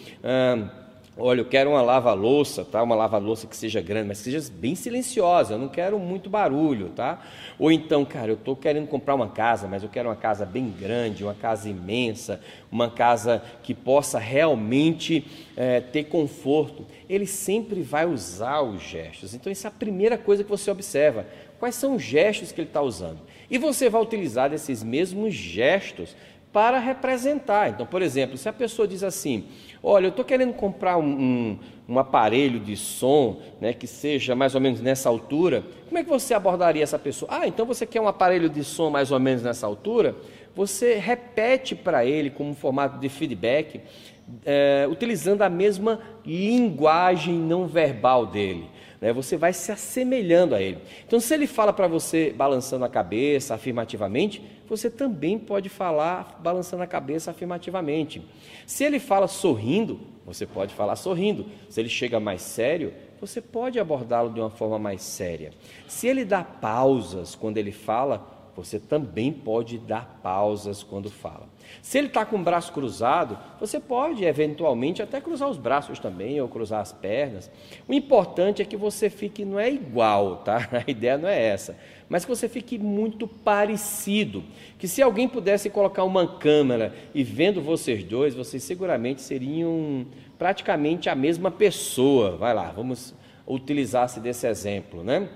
Olha, 1.23 1.41
eu 1.41 1.45
quero 1.45 1.69
uma 1.69 1.83
lava-louça, 1.83 2.65
tá? 2.65 2.81
Uma 2.81 2.95
lava-louça 2.95 3.45
que 3.45 3.55
seja 3.55 3.79
grande, 3.79 4.07
mas 4.07 4.17
que 4.17 4.31
seja 4.31 4.51
bem 4.51 4.73
silenciosa. 4.73 5.53
Eu 5.53 5.59
não 5.59 5.67
quero 5.67 5.99
muito 5.99 6.31
barulho, 6.31 6.89
tá? 6.89 7.21
Ou 7.59 7.71
então, 7.71 8.03
cara, 8.03 8.31
eu 8.31 8.35
estou 8.35 8.55
querendo 8.55 8.87
comprar 8.87 9.13
uma 9.13 9.29
casa, 9.29 9.67
mas 9.67 9.83
eu 9.83 9.89
quero 9.89 10.09
uma 10.09 10.15
casa 10.15 10.47
bem 10.47 10.71
grande, 10.71 11.23
uma 11.23 11.35
casa 11.35 11.69
imensa, 11.69 12.41
uma 12.71 12.89
casa 12.89 13.43
que 13.61 13.73
possa 13.75 14.17
realmente 14.17 15.23
é, 15.55 15.79
ter 15.79 16.05
conforto. 16.05 16.87
Ele 17.07 17.27
sempre 17.27 17.83
vai 17.83 18.07
usar 18.07 18.61
os 18.61 18.81
gestos. 18.81 19.35
Então, 19.35 19.51
essa 19.51 19.67
é 19.67 19.69
a 19.69 19.71
primeira 19.71 20.17
coisa 20.17 20.43
que 20.43 20.49
você 20.49 20.71
observa. 20.71 21.27
Quais 21.59 21.75
são 21.75 21.95
os 21.95 22.01
gestos 22.01 22.51
que 22.51 22.59
ele 22.59 22.69
está 22.69 22.81
usando? 22.81 23.19
E 23.47 23.59
você 23.59 23.91
vai 23.91 24.01
utilizar 24.01 24.51
esses 24.53 24.81
mesmos 24.81 25.35
gestos 25.35 26.15
para 26.51 26.79
representar. 26.79 27.69
Então, 27.69 27.85
por 27.85 28.01
exemplo, 28.01 28.37
se 28.37 28.49
a 28.49 28.53
pessoa 28.53 28.87
diz 28.87 29.03
assim: 29.03 29.45
Olha, 29.83 30.05
eu 30.05 30.09
estou 30.09 30.23
querendo 30.23 30.53
comprar 30.53 30.97
um, 30.97 31.03
um, 31.03 31.59
um, 31.89 31.99
aparelho 31.99 32.59
de 32.59 32.77
som 32.77 33.39
né, 33.59 33.73
que 33.73 33.87
seja 33.87 34.35
mais 34.35 34.53
ou 34.53 34.61
menos 34.61 34.79
nessa 34.79 35.09
altura, 35.09 35.63
como 35.87 35.97
é 35.97 36.03
que 36.03 36.09
você 36.09 36.35
abordaria 36.35 36.83
essa 36.83 36.99
pessoa? 36.99 37.31
Ah, 37.33 37.47
então 37.47 37.65
você 37.65 37.85
quer 37.85 37.99
um 37.99 38.07
aparelho 38.07 38.47
de 38.47 38.63
som 38.63 38.91
mais 38.91 39.11
ou 39.11 39.19
menos 39.19 39.41
nessa 39.41 39.65
altura? 39.65 40.15
Você 40.55 40.95
repete 40.95 41.75
para 41.75 42.05
ele 42.05 42.29
como 42.29 42.53
formato 42.53 42.99
de 42.99 43.09
feedback, 43.09 43.81
é, 44.45 44.87
utilizando 44.89 45.41
a 45.41 45.49
mesma 45.49 45.99
linguagem 46.25 47.33
não 47.33 47.67
verbal 47.67 48.25
dele 48.25 48.69
né? 49.01 49.11
você 49.11 49.35
vai 49.35 49.51
se 49.51 49.71
assemelhando 49.71 50.53
a 50.53 50.61
ele. 50.61 50.77
Então, 51.05 51.19
se 51.19 51.33
ele 51.33 51.47
fala 51.47 51.73
para 51.73 51.87
você 51.87 52.31
balançando 52.31 52.85
a 52.85 52.89
cabeça 52.89 53.55
afirmativamente, 53.55 54.41
você 54.69 54.89
também 54.89 55.39
pode 55.39 55.67
falar 55.67 56.39
balançando 56.41 56.83
a 56.83 56.87
cabeça 56.87 57.31
afirmativamente. 57.31 58.21
Se 58.67 58.83
ele 58.83 58.99
fala 58.99 59.27
sorrindo, 59.27 59.99
você 60.23 60.45
pode 60.45 60.73
falar 60.75 60.95
sorrindo. 60.95 61.47
Se 61.67 61.81
ele 61.81 61.89
chega 61.89 62.19
mais 62.19 62.43
sério, 62.43 62.93
você 63.19 63.41
pode 63.41 63.79
abordá-lo 63.79 64.31
de 64.31 64.39
uma 64.39 64.51
forma 64.51 64.77
mais 64.77 65.01
séria. 65.01 65.51
Se 65.87 66.07
ele 66.07 66.23
dá 66.23 66.43
pausas 66.43 67.33
quando 67.33 67.57
ele 67.57 67.71
fala, 67.71 68.40
você 68.55 68.79
também 68.79 69.31
pode 69.31 69.77
dar 69.77 70.19
pausas 70.21 70.83
quando 70.83 71.09
fala. 71.09 71.47
Se 71.81 71.97
ele 71.97 72.07
está 72.07 72.25
com 72.25 72.35
o 72.35 72.43
braço 72.43 72.71
cruzado, 72.73 73.37
você 73.59 73.79
pode 73.79 74.25
eventualmente 74.25 75.01
até 75.01 75.21
cruzar 75.21 75.49
os 75.49 75.57
braços 75.57 75.99
também 75.99 76.39
ou 76.41 76.47
cruzar 76.47 76.81
as 76.81 76.91
pernas. 76.91 77.49
O 77.87 77.93
importante 77.93 78.61
é 78.61 78.65
que 78.65 78.75
você 78.75 79.09
fique, 79.09 79.45
não 79.45 79.59
é 79.59 79.71
igual, 79.71 80.37
tá? 80.37 80.67
A 80.85 80.89
ideia 80.89 81.17
não 81.17 81.29
é 81.29 81.41
essa, 81.41 81.77
mas 82.09 82.25
que 82.25 82.29
você 82.29 82.49
fique 82.49 82.77
muito 82.77 83.27
parecido. 83.27 84.43
Que 84.77 84.87
se 84.87 85.01
alguém 85.01 85.27
pudesse 85.27 85.69
colocar 85.69 86.03
uma 86.03 86.27
câmera 86.27 86.93
e 87.13 87.23
vendo 87.23 87.61
vocês 87.61 88.03
dois, 88.03 88.35
vocês 88.35 88.63
seguramente 88.63 89.21
seriam 89.21 90.05
praticamente 90.37 91.09
a 91.09 91.15
mesma 91.15 91.49
pessoa. 91.49 92.35
Vai 92.35 92.53
lá, 92.53 92.71
vamos 92.71 93.15
utilizar-se 93.47 94.19
desse 94.19 94.45
exemplo, 94.47 95.03
né? 95.03 95.29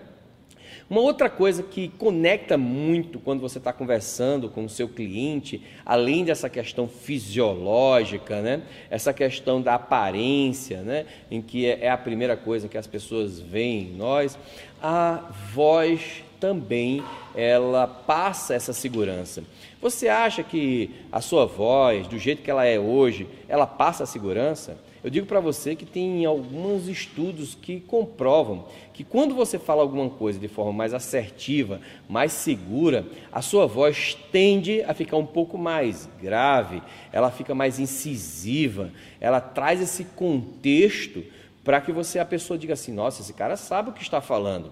Uma 0.88 1.01
outra 1.01 1.32
coisa 1.32 1.63
que 1.63 1.88
conecta 1.88 2.58
muito 2.60 3.18
quando 3.18 3.39
você 3.39 3.58
está 3.58 3.74
conversando 3.74 4.50
com 4.50 4.65
o 4.65 4.70
seu 4.70 4.88
cliente, 4.88 5.60
além 5.84 6.24
dessa 6.24 6.48
questão 6.48 6.88
fisiológica, 6.88 8.39
né? 8.39 8.62
essa 8.88 9.12
questão 9.12 9.60
da 9.60 9.74
aparência, 9.74 10.84
né? 10.84 11.08
em 11.32 11.42
que 11.42 11.65
é, 11.65 11.86
é 11.86 11.89
a 11.89 11.98
primeira 11.98 12.38
coisa 12.38 12.68
que 12.68 12.77
as 12.77 12.86
pessoas 12.86 13.39
veem 13.39 13.86
em 13.86 13.96
nós, 13.96 14.38
a 14.80 15.32
voz 15.51 16.24
também 16.39 17.04
ela 17.34 17.88
passa 17.88 18.54
essa 18.54 18.72
segurança. 18.72 19.44
Você 19.82 20.08
acha 20.08 20.44
que 20.44 20.92
a 21.12 21.20
sua 21.20 21.48
voz, 21.48 22.08
do 22.08 22.20
jeito 22.20 22.44
que 22.44 22.51
ela 22.51 22.65
é 22.65 22.80
hoje, 22.80 23.27
ela 23.48 23.65
passa 23.65 24.04
a 24.04 24.08
segurança? 24.08 24.77
Eu 25.06 25.12
digo 25.12 25.28
para 25.28 25.40
você 25.40 25.76
que 25.76 25.86
tem 25.86 26.26
alguns 26.26 26.88
estudos 26.88 27.54
que 27.54 27.80
comprovam 27.80 28.66
que 28.92 29.04
quando 29.04 29.36
você 29.36 29.60
fala 29.60 29.84
alguma 29.84 30.10
coisa 30.10 30.40
de 30.40 30.48
forma 30.48 30.74
mais 30.74 30.96
assertiva, 30.96 31.80
mais 32.10 32.32
segura, 32.32 33.06
a 33.32 33.40
sua 33.40 33.68
voz 33.68 34.18
tende 34.32 34.82
a 34.82 34.96
ficar 34.96 35.18
um 35.18 35.26
pouco 35.28 35.60
mais 35.60 36.10
grave, 36.20 36.82
ela 37.14 37.30
fica 37.30 37.54
mais 37.54 37.78
incisiva, 37.78 38.92
ela 39.22 39.40
traz 39.40 39.80
esse 39.80 40.06
contexto 40.06 41.24
para 41.64 41.80
que 41.80 41.92
você 41.92 42.18
a 42.18 42.26
pessoa 42.26 42.58
diga 42.58 42.74
assim: 42.74 42.92
"Nossa, 42.92 43.22
esse 43.22 43.34
cara 43.34 43.56
sabe 43.56 43.92
o 43.92 43.94
que 43.94 44.02
está 44.02 44.22
falando". 44.22 44.72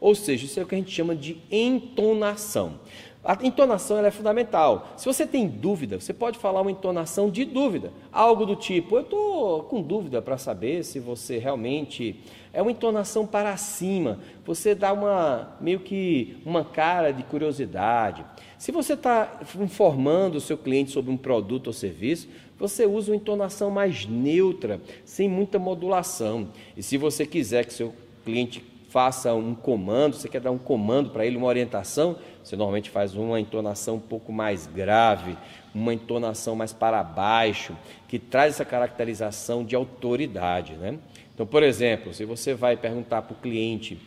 Ou 0.00 0.14
seja, 0.14 0.46
isso 0.46 0.58
é 0.58 0.62
o 0.62 0.66
que 0.66 0.74
a 0.74 0.78
gente 0.78 0.90
chama 0.90 1.14
de 1.14 1.36
entonação. 1.50 2.80
A 3.24 3.38
entonação 3.40 4.04
é 4.04 4.10
fundamental. 4.10 4.94
Se 4.96 5.06
você 5.06 5.24
tem 5.24 5.46
dúvida, 5.46 6.00
você 6.00 6.12
pode 6.12 6.40
falar 6.40 6.60
uma 6.60 6.72
entonação 6.72 7.30
de 7.30 7.44
dúvida. 7.44 7.92
Algo 8.10 8.44
do 8.44 8.56
tipo, 8.56 8.96
eu 8.96 9.02
estou 9.02 9.62
com 9.62 9.80
dúvida 9.80 10.20
para 10.20 10.36
saber 10.36 10.82
se 10.84 10.98
você 10.98 11.38
realmente. 11.38 12.16
É 12.52 12.60
uma 12.60 12.72
entonação 12.72 13.24
para 13.24 13.56
cima. 13.56 14.18
Você 14.44 14.74
dá 14.74 14.92
uma 14.92 15.56
meio 15.60 15.78
que 15.78 16.36
uma 16.44 16.64
cara 16.64 17.12
de 17.12 17.22
curiosidade. 17.22 18.24
Se 18.58 18.72
você 18.72 18.94
está 18.94 19.40
informando 19.60 20.38
o 20.38 20.40
seu 20.40 20.58
cliente 20.58 20.90
sobre 20.90 21.12
um 21.12 21.16
produto 21.16 21.68
ou 21.68 21.72
serviço, 21.72 22.28
você 22.58 22.86
usa 22.86 23.12
uma 23.12 23.16
entonação 23.16 23.70
mais 23.70 24.04
neutra, 24.04 24.80
sem 25.04 25.28
muita 25.28 25.60
modulação. 25.60 26.48
E 26.76 26.82
se 26.82 26.96
você 26.96 27.24
quiser 27.24 27.64
que 27.66 27.72
seu 27.72 27.94
cliente 28.24 28.71
faça 28.92 29.32
um 29.32 29.54
comando, 29.54 30.16
você 30.16 30.28
quer 30.28 30.42
dar 30.42 30.50
um 30.50 30.58
comando 30.58 31.08
para 31.08 31.24
ele, 31.24 31.38
uma 31.38 31.46
orientação, 31.46 32.14
você 32.44 32.54
normalmente 32.56 32.90
faz 32.90 33.14
uma 33.14 33.40
entonação 33.40 33.94
um 33.94 34.00
pouco 34.00 34.30
mais 34.30 34.66
grave, 34.66 35.34
uma 35.74 35.94
entonação 35.94 36.54
mais 36.54 36.74
para 36.74 37.02
baixo, 37.02 37.74
que 38.06 38.18
traz 38.18 38.52
essa 38.52 38.66
caracterização 38.66 39.64
de 39.64 39.74
autoridade. 39.74 40.74
Né? 40.74 40.98
Então, 41.34 41.46
por 41.46 41.62
exemplo, 41.62 42.12
se 42.12 42.26
você 42.26 42.52
vai 42.52 42.76
perguntar 42.76 43.22
para 43.22 43.32
o 43.32 43.36
cliente 43.36 43.98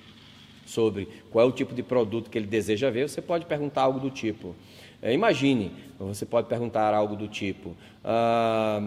sobre 0.68 1.08
qual 1.32 1.44
é 1.44 1.50
o 1.50 1.52
tipo 1.52 1.74
de 1.74 1.82
produto 1.82 2.30
que 2.30 2.38
ele 2.38 2.46
deseja 2.46 2.92
ver, 2.92 3.10
você 3.10 3.24
pode 3.24 3.48
perguntar 3.48 3.82
algo 3.82 4.00
do 4.00 4.12
tipo: 4.12 4.56
é, 5.02 5.12
imagine, 5.12 5.72
você 5.98 6.28
pode 6.28 6.48
perguntar 6.48 6.94
algo 6.94 7.16
do 7.16 7.28
tipo. 7.28 7.76
Ah, 8.04 8.82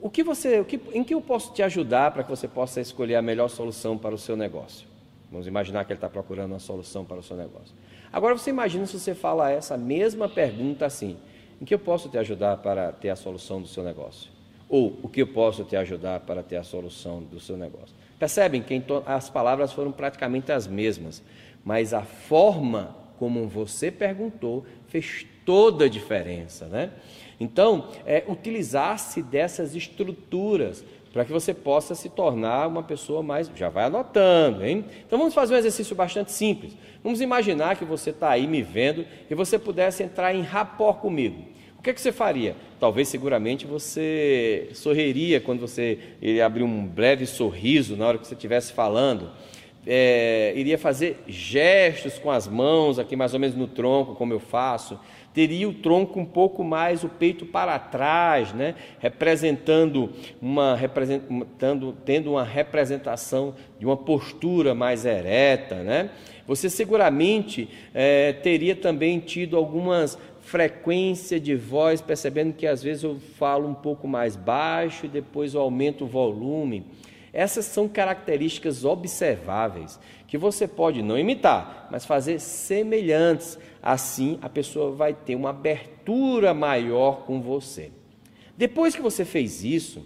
o 0.00 0.10
que 0.10 0.24
você, 0.24 0.58
o 0.58 0.64
que, 0.64 0.80
em 0.92 1.04
que 1.04 1.14
eu 1.14 1.20
posso 1.20 1.52
te 1.54 1.62
ajudar 1.62 2.10
para 2.10 2.24
que 2.24 2.30
você 2.30 2.48
possa 2.48 2.80
escolher 2.80 3.14
a 3.14 3.22
melhor 3.22 3.46
solução 3.46 3.96
para 3.96 4.12
o 4.12 4.18
seu 4.18 4.36
negócio? 4.36 4.91
Vamos 5.32 5.46
imaginar 5.46 5.86
que 5.86 5.92
ele 5.92 5.96
está 5.96 6.10
procurando 6.10 6.52
uma 6.52 6.58
solução 6.58 7.06
para 7.06 7.16
o 7.16 7.22
seu 7.22 7.36
negócio. 7.36 7.74
Agora 8.12 8.36
você 8.36 8.50
imagina 8.50 8.84
se 8.84 9.00
você 9.00 9.14
fala 9.14 9.50
essa 9.50 9.78
mesma 9.78 10.28
pergunta 10.28 10.84
assim: 10.84 11.16
em 11.58 11.64
que 11.64 11.72
eu 11.72 11.78
posso 11.78 12.10
te 12.10 12.18
ajudar 12.18 12.58
para 12.58 12.92
ter 12.92 13.08
a 13.08 13.16
solução 13.16 13.60
do 13.60 13.66
seu 13.66 13.82
negócio? 13.82 14.30
Ou 14.68 14.98
o 15.02 15.08
que 15.08 15.22
eu 15.22 15.26
posso 15.26 15.64
te 15.64 15.74
ajudar 15.74 16.20
para 16.20 16.42
ter 16.42 16.56
a 16.56 16.62
solução 16.62 17.22
do 17.22 17.40
seu 17.40 17.56
negócio? 17.56 17.96
Percebem 18.18 18.62
que 18.62 18.82
as 19.06 19.30
palavras 19.30 19.72
foram 19.72 19.90
praticamente 19.90 20.52
as 20.52 20.66
mesmas, 20.66 21.22
mas 21.64 21.94
a 21.94 22.02
forma 22.02 22.94
como 23.18 23.48
você 23.48 23.90
perguntou 23.90 24.66
fez 24.88 25.26
toda 25.46 25.86
a 25.86 25.88
diferença, 25.88 26.66
né? 26.66 26.92
Então, 27.40 27.88
é, 28.06 28.22
utilizar-se 28.28 29.22
dessas 29.22 29.74
estruturas 29.74 30.84
para 31.12 31.24
que 31.24 31.32
você 31.32 31.52
possa 31.52 31.94
se 31.94 32.08
tornar 32.08 32.66
uma 32.66 32.82
pessoa 32.82 33.22
mais. 33.22 33.50
Já 33.54 33.68
vai 33.68 33.84
anotando, 33.84 34.64
hein? 34.64 34.84
Então 35.06 35.18
vamos 35.18 35.34
fazer 35.34 35.54
um 35.54 35.58
exercício 35.58 35.94
bastante 35.94 36.32
simples. 36.32 36.76
Vamos 37.04 37.20
imaginar 37.20 37.76
que 37.76 37.84
você 37.84 38.10
está 38.10 38.30
aí 38.30 38.46
me 38.46 38.62
vendo 38.62 39.04
e 39.30 39.34
você 39.34 39.58
pudesse 39.58 40.02
entrar 40.02 40.34
em 40.34 40.42
rapport 40.42 40.98
comigo. 40.98 41.52
O 41.78 41.82
que, 41.82 41.90
é 41.90 41.92
que 41.92 42.00
você 42.00 42.12
faria? 42.12 42.54
Talvez, 42.78 43.08
seguramente, 43.08 43.66
você 43.66 44.68
sorriria 44.72 45.40
quando 45.40 45.60
você 45.60 45.98
iria 46.22 46.46
abrir 46.46 46.62
um 46.62 46.86
breve 46.86 47.26
sorriso 47.26 47.96
na 47.96 48.06
hora 48.06 48.18
que 48.18 48.26
você 48.26 48.34
estivesse 48.34 48.72
falando. 48.72 49.30
É, 49.84 50.52
iria 50.54 50.78
fazer 50.78 51.20
gestos 51.26 52.16
com 52.20 52.30
as 52.30 52.46
mãos 52.46 53.00
aqui 53.00 53.16
mais 53.16 53.34
ou 53.34 53.40
menos 53.40 53.56
no 53.56 53.66
tronco, 53.66 54.14
como 54.14 54.32
eu 54.32 54.38
faço 54.38 54.96
teria 55.32 55.68
o 55.68 55.74
tronco 55.74 56.20
um 56.20 56.24
pouco 56.24 56.62
mais, 56.62 57.04
o 57.04 57.08
peito 57.08 57.46
para 57.46 57.78
trás, 57.78 58.52
né? 58.52 58.74
representando 58.98 60.12
uma, 60.40 60.76
representando, 60.76 61.96
tendo 62.04 62.32
uma 62.32 62.44
representação 62.44 63.54
de 63.78 63.86
uma 63.86 63.96
postura 63.96 64.74
mais 64.74 65.04
ereta. 65.04 65.76
Né? 65.76 66.10
Você 66.46 66.68
seguramente 66.68 67.68
é, 67.94 68.32
teria 68.32 68.76
também 68.76 69.18
tido 69.18 69.56
algumas 69.56 70.18
frequência 70.42 71.38
de 71.38 71.54
voz, 71.54 72.00
percebendo 72.00 72.52
que 72.52 72.66
às 72.66 72.82
vezes 72.82 73.04
eu 73.04 73.18
falo 73.38 73.68
um 73.68 73.74
pouco 73.74 74.08
mais 74.08 74.34
baixo 74.36 75.06
e 75.06 75.08
depois 75.08 75.54
eu 75.54 75.60
aumento 75.60 76.04
o 76.04 76.06
volume. 76.06 76.84
Essas 77.32 77.64
são 77.64 77.88
características 77.88 78.84
observáveis 78.84 79.98
que 80.32 80.38
você 80.38 80.66
pode 80.66 81.02
não 81.02 81.18
imitar, 81.18 81.88
mas 81.90 82.06
fazer 82.06 82.40
semelhantes. 82.40 83.58
Assim, 83.82 84.38
a 84.40 84.48
pessoa 84.48 84.90
vai 84.90 85.12
ter 85.12 85.34
uma 85.34 85.50
abertura 85.50 86.54
maior 86.54 87.26
com 87.26 87.42
você. 87.42 87.92
Depois 88.56 88.96
que 88.96 89.02
você 89.02 89.26
fez 89.26 89.62
isso, 89.62 90.02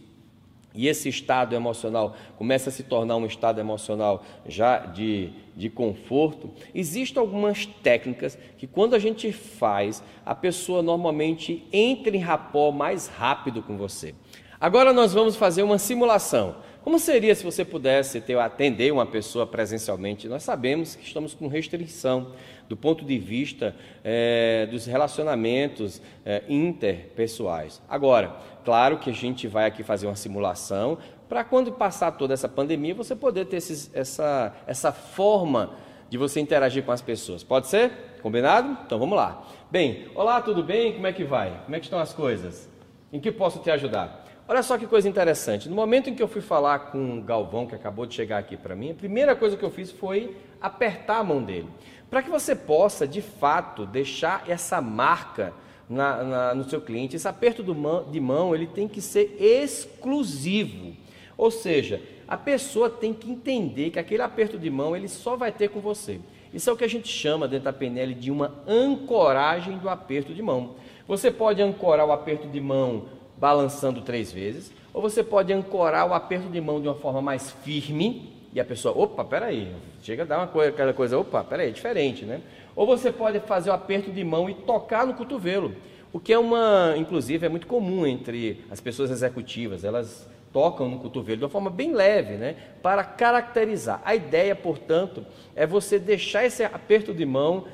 e 0.75 0.89
esse 0.89 1.09
estado 1.09 1.55
emocional 1.55 2.17
começa 2.37 2.71
a 2.71 2.73
se 2.73 2.83
tornar 2.83 3.15
um 3.15 3.25
estado 3.25 3.61
emocional 3.61 4.25
já 4.45 4.79
de, 4.81 5.31
de 5.57 5.71
conforto, 5.71 6.51
existem 6.75 7.21
algumas 7.21 7.65
técnicas 7.65 8.37
que, 8.59 8.67
quando 8.67 8.95
a 8.95 8.99
gente 8.99 9.31
faz, 9.31 10.03
a 10.25 10.35
pessoa 10.35 10.83
normalmente 10.83 11.65
entra 11.73 12.17
em 12.17 12.21
rapó 12.21 12.73
mais 12.73 13.07
rápido 13.07 13.63
com 13.63 13.77
você. 13.77 14.13
Agora 14.59 14.93
nós 14.93 15.15
vamos 15.15 15.37
fazer 15.37 15.63
uma 15.63 15.79
simulação. 15.79 16.57
Como 16.87 17.01
seria 17.01 17.35
se 17.35 17.43
você 17.43 17.65
pudesse 17.65 18.21
ter, 18.21 18.39
atender 18.39 18.93
uma 18.93 19.05
pessoa 19.05 19.45
presencialmente? 19.45 20.29
Nós 20.29 20.45
sabemos 20.45 20.95
que 20.95 21.05
estamos 21.05 21.35
com 21.35 21.49
restrição 21.49 22.31
do 22.69 22.77
ponto 22.77 23.05
de 23.05 23.19
vista 23.19 23.75
é, 24.05 24.69
dos 24.71 24.87
relacionamentos 24.87 26.01
é, 26.25 26.45
interpessoais. 26.49 27.83
Agora, 27.89 28.37
claro 28.65 28.99
que 28.99 29.11
a 29.11 29.13
gente 29.13 29.49
vai 29.49 29.67
aqui 29.67 29.83
fazer 29.83 30.07
uma 30.07 30.15
simulação 30.15 30.97
para 31.29 31.43
quando 31.43 31.73
passar 31.73 32.13
toda 32.13 32.35
essa 32.35 32.49
pandemia 32.49 32.95
você 32.95 33.17
poder 33.17 33.47
ter 33.47 33.57
esses, 33.57 33.91
essa, 33.93 34.55
essa 34.65 34.93
forma 34.93 35.73
de 36.09 36.17
você 36.17 36.39
interagir 36.39 36.85
com 36.85 36.93
as 36.93 37.03
pessoas. 37.03 37.43
Pode 37.43 37.67
ser? 37.67 37.91
Combinado? 38.23 38.79
Então 38.87 38.97
vamos 38.97 39.17
lá. 39.17 39.45
Bem, 39.73 40.07
olá, 40.15 40.41
tudo 40.41 40.63
bem? 40.63 40.93
Como 40.93 41.09
é 41.09 41.13
que 41.13 41.25
vai? 41.25 41.63
Como 41.65 41.75
é 41.75 41.81
que 41.81 41.87
estão 41.87 41.99
as 41.99 42.13
coisas? 42.13 42.71
Em 43.13 43.19
que 43.19 43.33
posso 43.33 43.59
te 43.59 43.73
ajudar? 43.73 44.26
Olha 44.49 44.63
só 44.63 44.79
que 44.79 44.87
coisa 44.87 45.09
interessante. 45.09 45.69
No 45.69 45.75
momento 45.75 46.09
em 46.09 46.15
que 46.15 46.23
eu 46.23 46.29
fui 46.29 46.41
falar 46.41 46.91
com 46.91 47.19
o 47.19 47.23
Galvão, 47.23 47.67
que 47.67 47.75
acabou 47.75 48.07
de 48.07 48.15
chegar 48.15 48.39
aqui 48.39 48.57
para 48.57 48.77
mim, 48.77 48.93
a 48.93 48.95
primeira 48.95 49.35
coisa 49.35 49.57
que 49.57 49.65
eu 49.65 49.71
fiz 49.71 49.91
foi 49.91 50.37
apertar 50.61 51.19
a 51.19 51.25
mão 51.25 51.43
dele. 51.43 51.69
Para 52.09 52.23
que 52.23 52.31
você 52.31 52.55
possa, 52.55 53.09
de 53.09 53.21
fato, 53.21 53.85
deixar 53.85 54.45
essa 54.49 54.81
marca 54.81 55.53
na, 55.91 56.23
na, 56.23 56.55
no 56.55 56.63
seu 56.63 56.81
cliente, 56.81 57.17
esse 57.17 57.27
aperto 57.27 57.65
de 57.65 58.21
mão 58.21 58.55
ele 58.55 58.69
tem 58.69 58.87
que 58.87 59.01
ser 59.01 59.37
exclusivo. 59.41 60.97
Ou 61.37 61.51
seja, 61.51 62.01
a 62.29 62.37
pessoa 62.37 62.89
tem 62.89 63.13
que 63.13 63.29
entender 63.29 63.91
que 63.91 63.99
aquele 63.99 64.23
aperto 64.23 64.59
de 64.59 64.71
mão 64.71 64.95
ele 64.95 65.09
só 65.09 65.37
vai 65.37 65.51
ter 65.51 65.71
com 65.71 65.81
você. 65.81 66.21
Isso 66.55 66.71
é 66.71 66.73
o 66.73 66.77
que 66.77 66.85
a 66.85 66.89
gente 66.89 67.09
chama 67.09 67.49
dentro 67.49 67.65
da 67.65 67.73
PNL 67.73 68.15
de 68.15 68.31
uma 68.31 68.55
ancoragem 68.67 69.77
do 69.79 69.89
aperto 69.89 70.33
de 70.33 70.41
mão. 70.41 70.77
Você 71.07 71.33
pode 71.33 71.61
ancorar 71.61 72.07
o 72.07 72.13
aperto 72.13 72.49
de 72.49 72.61
mão 72.61 73.16
balançando 73.39 74.01
três 74.01 74.33
vezes, 74.33 74.73
ou 74.93 75.03
você 75.03 75.23
pode 75.23 75.53
ancorar 75.53 76.09
o 76.09 76.15
aperto 76.15 76.49
de 76.49 76.61
mão 76.61 76.81
de 76.81 76.89
uma 76.89 76.95
forma 76.95 77.21
mais 77.21 77.51
firme, 77.51 78.35
e 78.53 78.61
a 78.61 78.65
pessoa, 78.65 78.97
opa, 78.97 79.23
peraí, 79.23 79.71
chega 80.03 80.23
a 80.23 80.27
dar 80.27 80.39
uma 80.39 80.47
coisa, 80.47 80.71
aquela 80.71 80.95
coisa, 80.95 81.19
opa, 81.19 81.45
peraí, 81.45 81.69
é 81.69 81.71
diferente, 81.71 82.25
né? 82.25 82.41
Ou 82.75 82.87
você 82.87 83.13
pode 83.13 83.39
fazer 83.41 83.69
o 83.69 83.73
aperto 83.75 84.11
de 84.11 84.25
mão 84.25 84.49
e 84.49 84.55
tocar 84.55 85.07
no 85.07 85.13
cotovelo, 85.13 85.75
o 86.13 86.19
que 86.19 86.33
é 86.33 86.39
uma, 86.39 86.95
inclusive, 86.97 87.45
é 87.45 87.49
muito 87.49 87.67
comum 87.67 88.07
entre 88.07 88.65
as 88.71 88.81
pessoas 88.81 89.11
executivas, 89.11 89.85
elas 89.85 90.27
tocam 90.51 90.89
no 90.89 90.99
cotovelo 90.99 91.37
de 91.37 91.45
uma 91.45 91.51
forma 91.51 91.69
bem 91.69 91.93
leve, 91.93 92.37
né? 92.37 92.57
Para 92.83 93.05
caracterizar. 93.05 94.01
A 94.03 94.15
ideia, 94.15 94.57
portanto, 94.57 95.27
é 95.55 95.67
você 95.67 95.99
deixar 95.99 96.47
esse 96.47 96.65
aperto 96.65 97.13
de 97.13 97.27
mão 97.27 97.67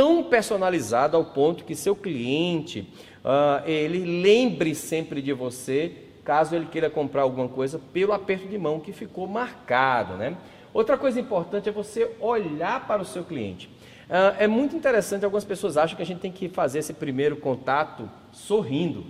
tão 0.00 0.24
personalizado 0.24 1.14
ao 1.14 1.26
ponto 1.26 1.62
que 1.62 1.74
seu 1.74 1.94
cliente, 1.94 2.88
uh, 3.22 3.68
ele 3.68 4.22
lembre 4.22 4.74
sempre 4.74 5.20
de 5.20 5.30
você 5.30 5.92
caso 6.24 6.56
ele 6.56 6.64
queira 6.64 6.88
comprar 6.88 7.20
alguma 7.20 7.48
coisa 7.48 7.78
pelo 7.92 8.14
aperto 8.14 8.48
de 8.48 8.56
mão 8.56 8.80
que 8.80 8.92
ficou 8.92 9.26
marcado, 9.26 10.14
né? 10.14 10.38
Outra 10.72 10.96
coisa 10.96 11.20
importante 11.20 11.68
é 11.68 11.72
você 11.72 12.12
olhar 12.18 12.86
para 12.86 13.02
o 13.02 13.04
seu 13.04 13.24
cliente. 13.24 13.66
Uh, 14.08 14.36
é 14.38 14.46
muito 14.46 14.74
interessante, 14.74 15.22
algumas 15.22 15.44
pessoas 15.44 15.76
acham 15.76 15.94
que 15.94 16.02
a 16.02 16.06
gente 16.06 16.20
tem 16.20 16.32
que 16.32 16.48
fazer 16.48 16.78
esse 16.78 16.94
primeiro 16.94 17.36
contato 17.36 18.08
sorrindo. 18.32 19.04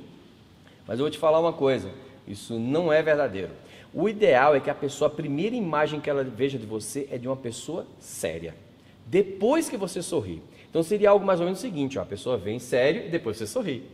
Mas 0.88 0.98
eu 0.98 1.04
vou 1.04 1.10
te 1.10 1.18
falar 1.18 1.38
uma 1.38 1.52
coisa, 1.52 1.88
isso 2.26 2.58
não 2.58 2.92
é 2.92 3.00
verdadeiro. 3.00 3.52
O 3.94 4.08
ideal 4.08 4.56
é 4.56 4.60
que 4.60 4.70
a 4.70 4.74
pessoa, 4.74 5.06
a 5.06 5.14
primeira 5.14 5.54
imagem 5.54 6.00
que 6.00 6.10
ela 6.10 6.24
veja 6.24 6.58
de 6.58 6.66
você 6.66 7.06
é 7.12 7.16
de 7.16 7.28
uma 7.28 7.36
pessoa 7.36 7.86
séria. 8.00 8.56
Depois 9.06 9.68
que 9.68 9.76
você 9.76 10.02
sorri. 10.02 10.42
Então 10.70 10.82
seria 10.82 11.10
algo 11.10 11.26
mais 11.26 11.40
ou 11.40 11.44
menos 11.44 11.58
o 11.58 11.62
seguinte: 11.62 11.98
ó, 11.98 12.02
a 12.02 12.06
pessoa 12.06 12.38
vem 12.38 12.58
sério 12.58 13.06
e 13.06 13.08
depois 13.10 13.36
você 13.36 13.46
sorri. 13.46 13.84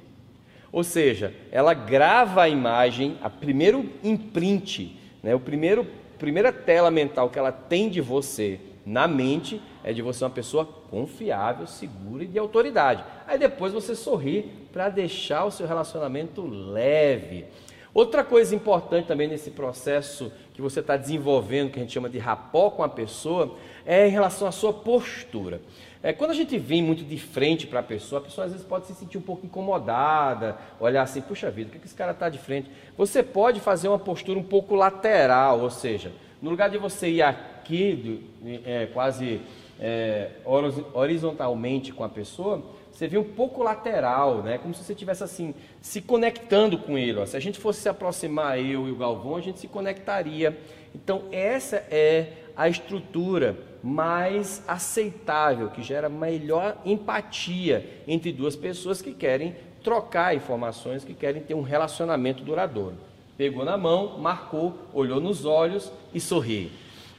Ou 0.70 0.84
seja, 0.84 1.34
ela 1.50 1.72
grava 1.74 2.42
a 2.42 2.48
imagem, 2.48 3.16
a 3.22 3.30
primeiro 3.30 3.90
imprint, 4.04 4.96
né, 5.22 5.34
o 5.34 5.40
primeiro 5.40 5.86
primeira 6.18 6.52
tela 6.52 6.90
mental 6.90 7.28
que 7.28 7.38
ela 7.38 7.52
tem 7.52 7.88
de 7.88 8.00
você 8.00 8.58
na 8.84 9.08
mente 9.08 9.60
é 9.82 9.92
de 9.92 10.00
você 10.00 10.24
uma 10.24 10.30
pessoa 10.30 10.64
confiável, 10.64 11.66
segura 11.66 12.24
e 12.24 12.26
de 12.26 12.38
autoridade. 12.38 13.04
Aí 13.26 13.38
depois 13.38 13.72
você 13.72 13.94
sorri 13.94 14.50
para 14.72 14.88
deixar 14.88 15.44
o 15.44 15.50
seu 15.50 15.66
relacionamento 15.66 16.46
leve. 16.46 17.46
Outra 17.92 18.22
coisa 18.22 18.54
importante 18.54 19.06
também 19.06 19.26
nesse 19.26 19.50
processo 19.50 20.30
que 20.52 20.62
você 20.62 20.80
está 20.80 20.96
desenvolvendo, 20.96 21.70
que 21.70 21.78
a 21.78 21.82
gente 21.82 21.92
chama 21.92 22.10
de 22.10 22.18
rapó 22.18 22.70
com 22.70 22.82
a 22.82 22.88
pessoa, 22.88 23.56
é 23.84 24.06
em 24.06 24.10
relação 24.10 24.46
à 24.46 24.52
sua 24.52 24.72
postura. 24.72 25.60
É, 26.06 26.12
quando 26.12 26.30
a 26.30 26.34
gente 26.34 26.56
vem 26.56 26.80
muito 26.80 27.02
de 27.02 27.18
frente 27.18 27.66
para 27.66 27.80
a 27.80 27.82
pessoa, 27.82 28.20
a 28.20 28.24
pessoa 28.24 28.44
às 28.44 28.52
vezes 28.52 28.64
pode 28.64 28.86
se 28.86 28.94
sentir 28.94 29.18
um 29.18 29.22
pouco 29.22 29.44
incomodada, 29.44 30.56
olhar 30.78 31.02
assim, 31.02 31.20
puxa 31.20 31.50
vida, 31.50 31.68
o 31.68 31.72
que, 31.72 31.80
que 31.80 31.86
esse 31.86 31.96
cara 31.96 32.12
está 32.12 32.28
de 32.28 32.38
frente? 32.38 32.70
Você 32.96 33.24
pode 33.24 33.58
fazer 33.58 33.88
uma 33.88 33.98
postura 33.98 34.38
um 34.38 34.42
pouco 34.44 34.76
lateral, 34.76 35.58
ou 35.58 35.68
seja, 35.68 36.12
no 36.40 36.48
lugar 36.48 36.70
de 36.70 36.78
você 36.78 37.08
ir 37.08 37.22
aqui, 37.22 38.24
é, 38.64 38.86
quase 38.94 39.40
é, 39.80 40.30
horizontalmente 40.94 41.92
com 41.92 42.04
a 42.04 42.08
pessoa, 42.08 42.62
você 42.92 43.08
vem 43.08 43.18
um 43.18 43.24
pouco 43.24 43.64
lateral, 43.64 44.44
né? 44.44 44.58
como 44.58 44.72
se 44.74 44.84
você 44.84 44.92
estivesse 44.92 45.24
assim, 45.24 45.56
se 45.80 46.00
conectando 46.00 46.78
com 46.78 46.96
ele. 46.96 47.18
Ó. 47.18 47.26
Se 47.26 47.36
a 47.36 47.40
gente 47.40 47.58
fosse 47.58 47.80
se 47.80 47.88
aproximar, 47.88 48.60
eu 48.60 48.86
e 48.86 48.92
o 48.92 48.96
Galvão, 48.96 49.34
a 49.34 49.40
gente 49.40 49.58
se 49.58 49.66
conectaria. 49.66 50.56
Então, 50.94 51.24
essa 51.32 51.84
é 51.90 52.28
a 52.56 52.68
estrutura 52.68 53.56
mais 53.86 54.60
aceitável, 54.66 55.70
que 55.70 55.80
gera 55.80 56.08
melhor 56.08 56.76
empatia 56.84 58.02
entre 58.08 58.32
duas 58.32 58.56
pessoas 58.56 59.00
que 59.00 59.14
querem 59.14 59.54
trocar 59.80 60.34
informações, 60.34 61.04
que 61.04 61.14
querem 61.14 61.40
ter 61.40 61.54
um 61.54 61.62
relacionamento 61.62 62.42
duradouro. 62.42 62.96
Pegou 63.38 63.64
na 63.64 63.76
mão, 63.76 64.18
marcou, 64.18 64.76
olhou 64.92 65.20
nos 65.20 65.44
olhos 65.44 65.92
e 66.12 66.18
sorri. 66.18 66.72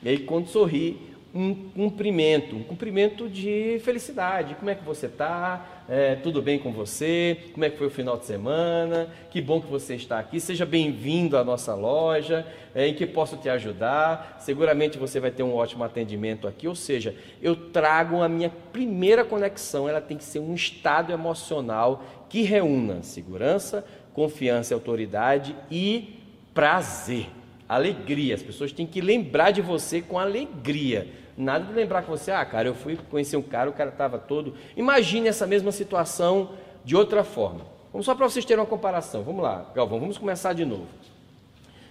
E 0.04 0.10
aí, 0.10 0.20
quando 0.20 0.48
sorri, 0.48 1.00
um 1.34 1.56
cumprimento, 1.56 2.58
um 2.58 2.64
cumprimento 2.64 3.30
de 3.30 3.80
felicidade. 3.86 4.56
Como 4.56 4.70
é 4.70 4.76
que 4.76 4.84
você 4.84 5.06
está? 5.06 5.77
É, 5.90 6.16
tudo 6.16 6.42
bem 6.42 6.60
com 6.60 6.74
você? 6.74 7.38
Como 7.54 7.64
é 7.64 7.70
que 7.70 7.78
foi 7.78 7.88
o 7.88 7.90
final 7.90 8.18
de 8.18 8.26
semana? 8.26 9.08
Que 9.32 9.40
bom 9.40 9.62
que 9.62 9.68
você 9.68 9.96
está 9.96 10.20
aqui. 10.20 10.38
Seja 10.38 10.66
bem-vindo 10.66 11.38
à 11.38 11.46
nossa 11.46 11.74
loja. 11.74 12.46
É, 12.76 12.88
em 12.88 12.94
que 12.94 13.06
posso 13.06 13.38
te 13.38 13.48
ajudar? 13.48 14.36
Seguramente 14.38 14.98
você 14.98 15.18
vai 15.18 15.32
ter 15.32 15.44
um 15.44 15.56
ótimo 15.56 15.86
atendimento 15.86 16.46
aqui. 16.46 16.68
Ou 16.68 16.76
seja, 16.76 17.16
eu 17.42 17.56
trago 17.56 18.22
a 18.22 18.28
minha 18.28 18.50
primeira 18.50 19.24
conexão. 19.24 19.88
Ela 19.88 20.02
tem 20.02 20.18
que 20.18 20.26
ser 20.26 20.40
um 20.40 20.54
estado 20.54 21.14
emocional 21.14 22.04
que 22.28 22.42
reúna 22.42 23.02
segurança, 23.02 23.86
confiança, 24.14 24.74
autoridade 24.74 25.56
e 25.72 26.20
prazer 26.54 27.28
alegria. 27.68 28.36
As 28.36 28.44
pessoas 28.44 28.74
têm 28.74 28.86
que 28.86 29.00
lembrar 29.00 29.52
de 29.52 29.62
você 29.62 30.02
com 30.02 30.20
alegria. 30.20 31.08
Nada 31.38 31.66
de 31.66 31.74
lembrar 31.74 32.02
que 32.02 32.10
você, 32.10 32.32
ah, 32.32 32.44
cara, 32.44 32.68
eu 32.68 32.74
fui 32.74 32.98
conhecer 33.12 33.38
um 33.38 33.44
cara, 33.44 33.70
o 33.70 33.74
cara 33.74 33.92
estava 33.92 34.18
todo. 34.18 34.56
Imagine 34.76 35.28
essa 35.28 35.46
mesma 35.46 35.72
situação 35.72 36.52
de 36.84 36.96
outra 36.96 37.24
forma. 37.24 37.62
Vamos 37.92 38.06
só 38.06 38.16
para 38.16 38.28
vocês 38.28 38.44
terem 38.44 38.62
uma 38.62 38.68
comparação. 38.68 39.22
Vamos 39.22 39.44
lá, 39.44 39.66
Galvão, 39.76 40.00
vamos 40.00 40.18
começar 40.18 40.54
de 40.54 40.66
novo. 40.66 40.88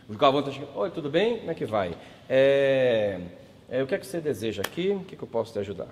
O 0.09 0.15
Galvão 0.15 0.41
está 0.41 0.53
chegando. 0.53 0.77
Oi, 0.77 0.91
tudo 0.91 1.09
bem? 1.09 1.39
Como 1.39 1.51
é 1.51 1.55
que 1.55 1.65
vai? 1.65 1.95
É... 2.29 3.21
É, 3.69 3.83
o 3.83 3.87
que 3.87 3.95
é 3.95 3.99
que 3.99 4.07
você 4.07 4.21
deseja 4.21 4.63
aqui? 4.63 4.91
O 4.91 5.01
que, 5.01 5.15
é 5.15 5.19
que 5.19 5.25
eu 5.25 5.29
posso 5.29 5.53
te 5.53 5.59
ajudar? 5.59 5.89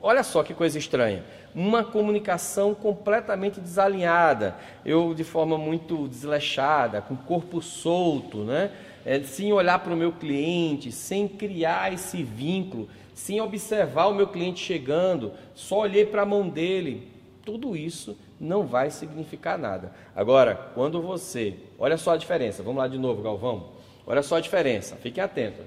Olha 0.00 0.22
só 0.22 0.42
que 0.42 0.52
coisa 0.52 0.78
estranha. 0.78 1.24
Uma 1.54 1.82
comunicação 1.82 2.74
completamente 2.74 3.60
desalinhada. 3.60 4.54
Eu, 4.84 5.14
de 5.14 5.24
forma 5.24 5.56
muito 5.56 6.06
desleixada, 6.06 7.00
com 7.00 7.14
o 7.14 7.16
corpo 7.16 7.62
solto, 7.62 8.44
né? 8.44 8.70
É, 9.04 9.20
sem 9.22 9.52
olhar 9.52 9.78
para 9.80 9.92
o 9.92 9.96
meu 9.96 10.12
cliente, 10.12 10.90
sem 10.90 11.28
criar 11.28 11.92
esse 11.92 12.22
vínculo, 12.22 12.88
sem 13.14 13.40
observar 13.40 14.06
o 14.06 14.14
meu 14.14 14.26
cliente 14.26 14.64
chegando, 14.64 15.32
só 15.54 15.80
olhei 15.80 16.06
para 16.06 16.22
a 16.22 16.26
mão 16.26 16.48
dele. 16.48 17.08
Tudo 17.44 17.76
isso 17.76 18.16
não 18.40 18.66
vai 18.66 18.90
significar 18.90 19.58
nada. 19.58 19.92
Agora, 20.16 20.70
quando 20.74 21.00
você. 21.02 21.54
Olha 21.78 21.96
só 21.96 22.12
a 22.12 22.16
diferença. 22.16 22.62
Vamos 22.62 22.78
lá 22.78 22.88
de 22.88 22.98
novo, 22.98 23.22
Galvão. 23.22 23.68
Olha 24.06 24.22
só 24.22 24.36
a 24.36 24.40
diferença. 24.40 24.96
Fiquem 24.96 25.22
atentos. 25.22 25.64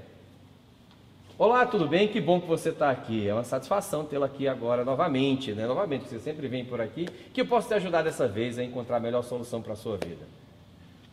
Olá, 1.39 1.67
tudo 1.67 1.87
bem? 1.87 2.07
Que 2.07 2.19
bom 2.19 2.41
que 2.41 2.47
você 2.47 2.69
está 2.69 2.89
aqui. 2.89 3.27
É 3.27 3.33
uma 3.33 3.43
satisfação 3.43 4.03
tê-lo 4.03 4.23
aqui 4.23 4.47
agora 4.47 4.83
novamente, 4.83 5.51
né? 5.53 5.67
Novamente, 5.67 6.09
você 6.09 6.19
sempre 6.19 6.47
vem 6.47 6.65
por 6.65 6.81
aqui. 6.81 7.07
Que 7.31 7.41
eu 7.41 7.45
posso 7.45 7.67
te 7.67 7.75
ajudar 7.75 8.01
dessa 8.01 8.27
vez 8.27 8.57
a 8.57 8.63
encontrar 8.63 8.97
a 8.97 8.99
melhor 8.99 9.23
solução 9.23 9.61
para 9.61 9.73
a 9.73 9.75
sua 9.75 9.97
vida. 9.97 10.25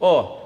Ó, 0.01 0.23
oh, 0.23 0.44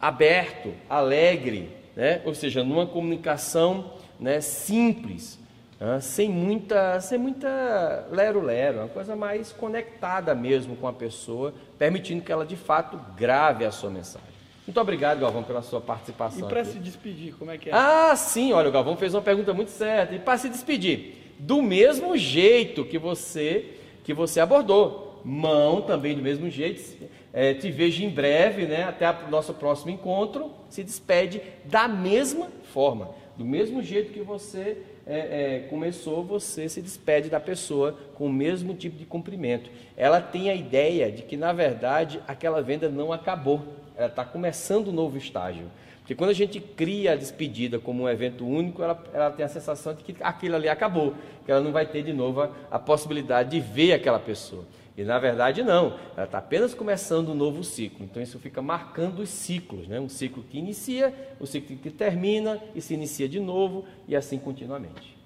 aberto, 0.00 0.72
alegre, 0.88 1.70
né? 1.96 2.22
ou 2.24 2.34
seja, 2.34 2.62
numa 2.62 2.86
comunicação 2.86 3.92
né, 4.18 4.40
simples, 4.40 5.38
né? 5.80 6.00
sem 6.00 6.28
muita, 6.28 7.00
sem 7.00 7.18
muita 7.18 8.06
lero-lero, 8.10 8.78
uma 8.78 8.88
coisa 8.88 9.16
mais 9.16 9.52
conectada 9.52 10.34
mesmo 10.34 10.76
com 10.76 10.86
a 10.86 10.92
pessoa, 10.92 11.52
permitindo 11.78 12.22
que 12.22 12.32
ela 12.32 12.46
de 12.46 12.56
fato 12.56 12.98
grave 13.16 13.64
a 13.64 13.70
sua 13.70 13.90
mensagem. 13.90 14.28
Muito 14.66 14.80
obrigado, 14.80 15.20
Galvão, 15.20 15.42
pela 15.42 15.62
sua 15.62 15.80
participação. 15.80 16.46
E 16.46 16.50
para 16.50 16.62
se 16.62 16.78
despedir, 16.78 17.34
como 17.38 17.50
é 17.50 17.56
que 17.56 17.70
é? 17.70 17.72
Ah, 17.72 18.14
sim, 18.14 18.52
olha, 18.52 18.68
o 18.68 18.72
Galvão 18.72 18.96
fez 18.96 19.14
uma 19.14 19.22
pergunta 19.22 19.54
muito 19.54 19.70
certa. 19.70 20.14
E 20.14 20.18
para 20.18 20.36
se 20.36 20.50
despedir, 20.50 21.34
do 21.38 21.62
mesmo 21.62 22.16
jeito 22.18 22.84
que 22.84 22.98
você 22.98 23.74
que 24.04 24.14
você 24.14 24.40
abordou, 24.40 25.20
mão 25.24 25.82
também 25.82 26.16
do 26.16 26.22
mesmo 26.22 26.48
jeito. 26.48 26.96
É, 27.32 27.54
te 27.54 27.70
vejo 27.70 28.02
em 28.02 28.10
breve, 28.10 28.66
né? 28.66 28.84
Até 28.84 29.10
o 29.10 29.30
nosso 29.30 29.54
próximo 29.54 29.90
encontro. 29.90 30.50
Se 30.68 30.82
despede 30.82 31.42
da 31.64 31.86
mesma 31.86 32.48
forma, 32.72 33.10
do 33.36 33.44
mesmo 33.44 33.82
jeito 33.82 34.12
que 34.12 34.20
você 34.20 34.78
é, 35.06 35.16
é, 35.16 35.66
começou, 35.70 36.24
você 36.24 36.68
se 36.68 36.82
despede 36.82 37.30
da 37.30 37.40
pessoa 37.40 37.98
com 38.14 38.26
o 38.26 38.32
mesmo 38.32 38.74
tipo 38.74 38.96
de 38.96 39.04
cumprimento. 39.04 39.70
Ela 39.96 40.20
tem 40.20 40.50
a 40.50 40.54
ideia 40.54 41.10
de 41.10 41.22
que, 41.22 41.36
na 41.36 41.52
verdade, 41.52 42.20
aquela 42.26 42.62
venda 42.62 42.88
não 42.88 43.12
acabou 43.12 43.62
ela 43.98 44.06
está 44.06 44.24
começando 44.24 44.88
um 44.88 44.92
novo 44.92 45.18
estágio. 45.18 45.66
Porque 45.98 46.14
quando 46.14 46.30
a 46.30 46.34
gente 46.34 46.60
cria 46.60 47.12
a 47.12 47.16
despedida 47.16 47.78
como 47.80 48.04
um 48.04 48.08
evento 48.08 48.46
único, 48.46 48.82
ela, 48.82 49.02
ela 49.12 49.30
tem 49.30 49.44
a 49.44 49.48
sensação 49.48 49.92
de 49.92 50.04
que 50.04 50.16
aquilo 50.20 50.54
ali 50.54 50.68
acabou, 50.68 51.14
que 51.44 51.50
ela 51.50 51.60
não 51.60 51.72
vai 51.72 51.84
ter 51.84 52.02
de 52.02 52.12
novo 52.12 52.42
a, 52.42 52.50
a 52.70 52.78
possibilidade 52.78 53.50
de 53.50 53.60
ver 53.60 53.92
aquela 53.92 54.20
pessoa. 54.20 54.64
E 54.98 55.04
na 55.04 55.16
verdade 55.16 55.62
não, 55.62 55.96
ela 56.16 56.24
está 56.24 56.38
apenas 56.38 56.74
começando 56.74 57.28
um 57.28 57.34
novo 57.34 57.62
ciclo. 57.62 58.04
Então 58.04 58.20
isso 58.20 58.36
fica 58.40 58.60
marcando 58.60 59.20
os 59.20 59.28
ciclos, 59.28 59.86
né? 59.86 60.00
um 60.00 60.08
ciclo 60.08 60.42
que 60.42 60.58
inicia, 60.58 61.14
um 61.40 61.46
ciclo 61.46 61.76
que 61.76 61.88
termina 61.88 62.60
e 62.74 62.80
se 62.80 62.94
inicia 62.94 63.28
de 63.28 63.38
novo 63.38 63.84
e 64.08 64.16
assim 64.16 64.38
continuamente. 64.38 65.17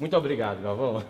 Muito 0.00 0.16
obrigado, 0.16 0.60
Galvão. 0.60 1.04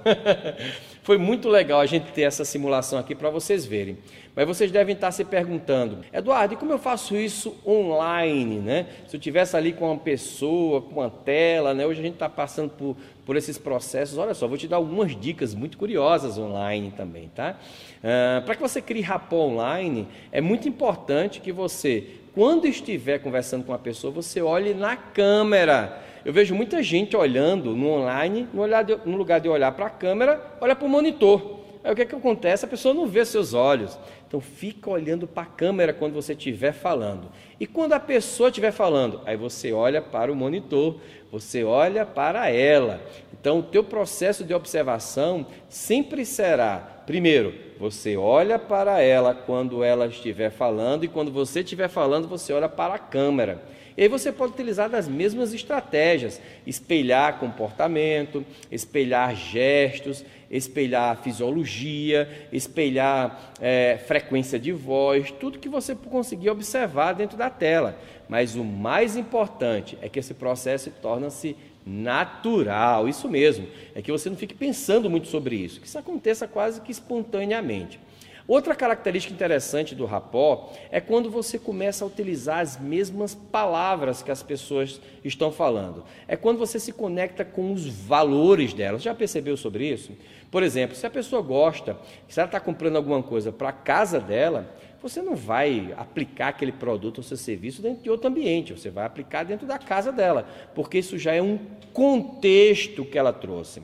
Foi 1.02 1.16
muito 1.16 1.48
legal 1.48 1.80
a 1.80 1.86
gente 1.86 2.12
ter 2.12 2.22
essa 2.22 2.44
simulação 2.44 2.98
aqui 2.98 3.14
para 3.14 3.30
vocês 3.30 3.64
verem. 3.64 3.96
Mas 4.36 4.46
vocês 4.46 4.70
devem 4.70 4.94
estar 4.94 5.10
se 5.10 5.24
perguntando, 5.24 6.04
Eduardo, 6.12 6.52
e 6.52 6.56
como 6.56 6.72
eu 6.72 6.78
faço 6.78 7.16
isso 7.16 7.56
online, 7.66 8.58
né? 8.58 8.86
Se 9.08 9.16
eu 9.16 9.20
tivesse 9.20 9.56
ali 9.56 9.72
com 9.72 9.90
uma 9.90 9.98
pessoa, 9.98 10.82
com 10.82 11.00
uma 11.00 11.08
tela, 11.08 11.72
né? 11.72 11.86
Hoje 11.86 12.00
a 12.00 12.02
gente 12.02 12.14
está 12.14 12.28
passando 12.28 12.70
por, 12.70 12.96
por 13.24 13.36
esses 13.36 13.56
processos. 13.56 14.18
Olha 14.18 14.34
só, 14.34 14.46
vou 14.46 14.58
te 14.58 14.68
dar 14.68 14.76
algumas 14.76 15.18
dicas 15.18 15.54
muito 15.54 15.78
curiosas 15.78 16.36
online 16.36 16.92
também, 16.94 17.30
tá? 17.34 17.58
Ah, 18.02 18.42
para 18.44 18.54
que 18.54 18.60
você 18.60 18.82
crie 18.82 19.02
rapó 19.02 19.46
online, 19.46 20.06
é 20.30 20.42
muito 20.42 20.68
importante 20.68 21.40
que 21.40 21.52
você, 21.52 22.06
quando 22.34 22.66
estiver 22.66 23.18
conversando 23.20 23.64
com 23.64 23.72
uma 23.72 23.78
pessoa, 23.78 24.12
você 24.12 24.42
olhe 24.42 24.74
na 24.74 24.94
câmera. 24.94 26.02
Eu 26.24 26.32
vejo 26.32 26.54
muita 26.54 26.82
gente 26.82 27.16
olhando 27.16 27.76
no 27.76 27.88
online, 27.90 28.48
no, 28.52 28.66
de, 28.82 28.98
no 29.04 29.16
lugar 29.16 29.40
de 29.40 29.48
olhar 29.48 29.72
para 29.72 29.86
a 29.86 29.90
câmera, 29.90 30.40
olha 30.60 30.74
para 30.74 30.86
o 30.86 30.88
monitor. 30.88 31.60
Aí 31.84 31.92
o 31.92 31.94
que, 31.94 32.00
é 32.00 32.06
que 32.06 32.14
acontece? 32.14 32.64
A 32.64 32.68
pessoa 32.68 32.94
não 32.94 33.06
vê 33.06 33.26
seus 33.26 33.52
olhos. 33.52 33.98
Então 34.26 34.40
fica 34.40 34.88
olhando 34.88 35.26
para 35.26 35.42
a 35.42 35.46
câmera 35.46 35.92
quando 35.92 36.14
você 36.14 36.32
estiver 36.32 36.72
falando. 36.72 37.30
E 37.60 37.66
quando 37.66 37.92
a 37.92 38.00
pessoa 38.00 38.48
estiver 38.48 38.72
falando, 38.72 39.20
aí 39.26 39.36
você 39.36 39.70
olha 39.70 40.00
para 40.00 40.32
o 40.32 40.34
monitor, 40.34 40.96
você 41.30 41.62
olha 41.62 42.06
para 42.06 42.48
ela. 42.48 43.02
Então 43.32 43.58
o 43.58 43.62
teu 43.62 43.84
processo 43.84 44.44
de 44.44 44.54
observação 44.54 45.46
sempre 45.68 46.24
será, 46.24 46.93
primeiro, 47.06 47.54
você 47.78 48.16
olha 48.16 48.58
para 48.58 49.00
ela 49.00 49.34
quando 49.34 49.82
ela 49.82 50.06
estiver 50.06 50.50
falando 50.50 51.04
e 51.04 51.08
quando 51.08 51.30
você 51.30 51.60
estiver 51.60 51.88
falando, 51.88 52.28
você 52.28 52.52
olha 52.52 52.68
para 52.68 52.94
a 52.94 52.98
câmera. 52.98 53.62
E 53.96 54.02
aí 54.02 54.08
você 54.08 54.32
pode 54.32 54.54
utilizar 54.54 54.90
das 54.90 55.06
mesmas 55.06 55.54
estratégias, 55.54 56.40
espelhar 56.66 57.38
comportamento, 57.38 58.44
espelhar 58.70 59.36
gestos, 59.36 60.24
espelhar 60.50 61.16
fisiologia, 61.22 62.28
espelhar 62.52 63.54
é, 63.60 63.98
frequência 64.04 64.58
de 64.58 64.72
voz, 64.72 65.30
tudo 65.30 65.60
que 65.60 65.68
você 65.68 65.94
conseguir 65.94 66.50
observar 66.50 67.12
dentro 67.12 67.36
da 67.36 67.48
tela. 67.48 67.96
Mas 68.28 68.56
o 68.56 68.64
mais 68.64 69.16
importante 69.16 69.96
é 70.02 70.08
que 70.08 70.18
esse 70.18 70.34
processo 70.34 70.90
torna-se 71.02 71.56
natural, 71.86 73.08
isso 73.08 73.28
mesmo, 73.28 73.66
é 73.94 74.00
que 74.00 74.10
você 74.10 74.30
não 74.30 74.36
fique 74.36 74.54
pensando 74.54 75.10
muito 75.10 75.28
sobre 75.28 75.56
isso, 75.56 75.80
que 75.80 75.86
isso 75.86 75.98
aconteça 75.98 76.48
quase 76.48 76.80
que 76.80 76.90
espontaneamente. 76.90 78.00
Outra 78.46 78.74
característica 78.74 79.32
interessante 79.32 79.94
do 79.94 80.04
rapó 80.04 80.70
é 80.90 81.00
quando 81.00 81.30
você 81.30 81.58
começa 81.58 82.04
a 82.04 82.06
utilizar 82.06 82.58
as 82.58 82.78
mesmas 82.78 83.34
palavras 83.34 84.22
que 84.22 84.30
as 84.30 84.42
pessoas 84.42 85.00
estão 85.24 85.50
falando. 85.50 86.04
É 86.28 86.36
quando 86.36 86.58
você 86.58 86.78
se 86.78 86.92
conecta 86.92 87.42
com 87.42 87.72
os 87.72 87.86
valores 87.86 88.74
delas. 88.74 89.02
Já 89.02 89.14
percebeu 89.14 89.56
sobre 89.56 89.88
isso? 89.88 90.12
Por 90.50 90.62
exemplo, 90.62 90.94
se 90.94 91.06
a 91.06 91.10
pessoa 91.10 91.40
gosta, 91.40 91.96
se 92.28 92.38
ela 92.38 92.46
está 92.46 92.60
comprando 92.60 92.96
alguma 92.96 93.22
coisa 93.22 93.50
para 93.50 93.70
a 93.70 93.72
casa 93.72 94.20
dela, 94.20 94.70
você 95.04 95.20
não 95.20 95.36
vai 95.36 95.92
aplicar 95.98 96.48
aquele 96.48 96.72
produto 96.72 97.18
ou 97.18 97.22
seu 97.22 97.36
serviço 97.36 97.82
dentro 97.82 98.02
de 98.02 98.08
outro 98.08 98.26
ambiente, 98.26 98.72
você 98.72 98.88
vai 98.88 99.04
aplicar 99.04 99.44
dentro 99.44 99.66
da 99.66 99.78
casa 99.78 100.10
dela, 100.10 100.48
porque 100.74 100.96
isso 100.96 101.18
já 101.18 101.34
é 101.34 101.42
um 101.42 101.58
contexto 101.92 103.04
que 103.04 103.18
ela 103.18 103.30
trouxe. 103.30 103.82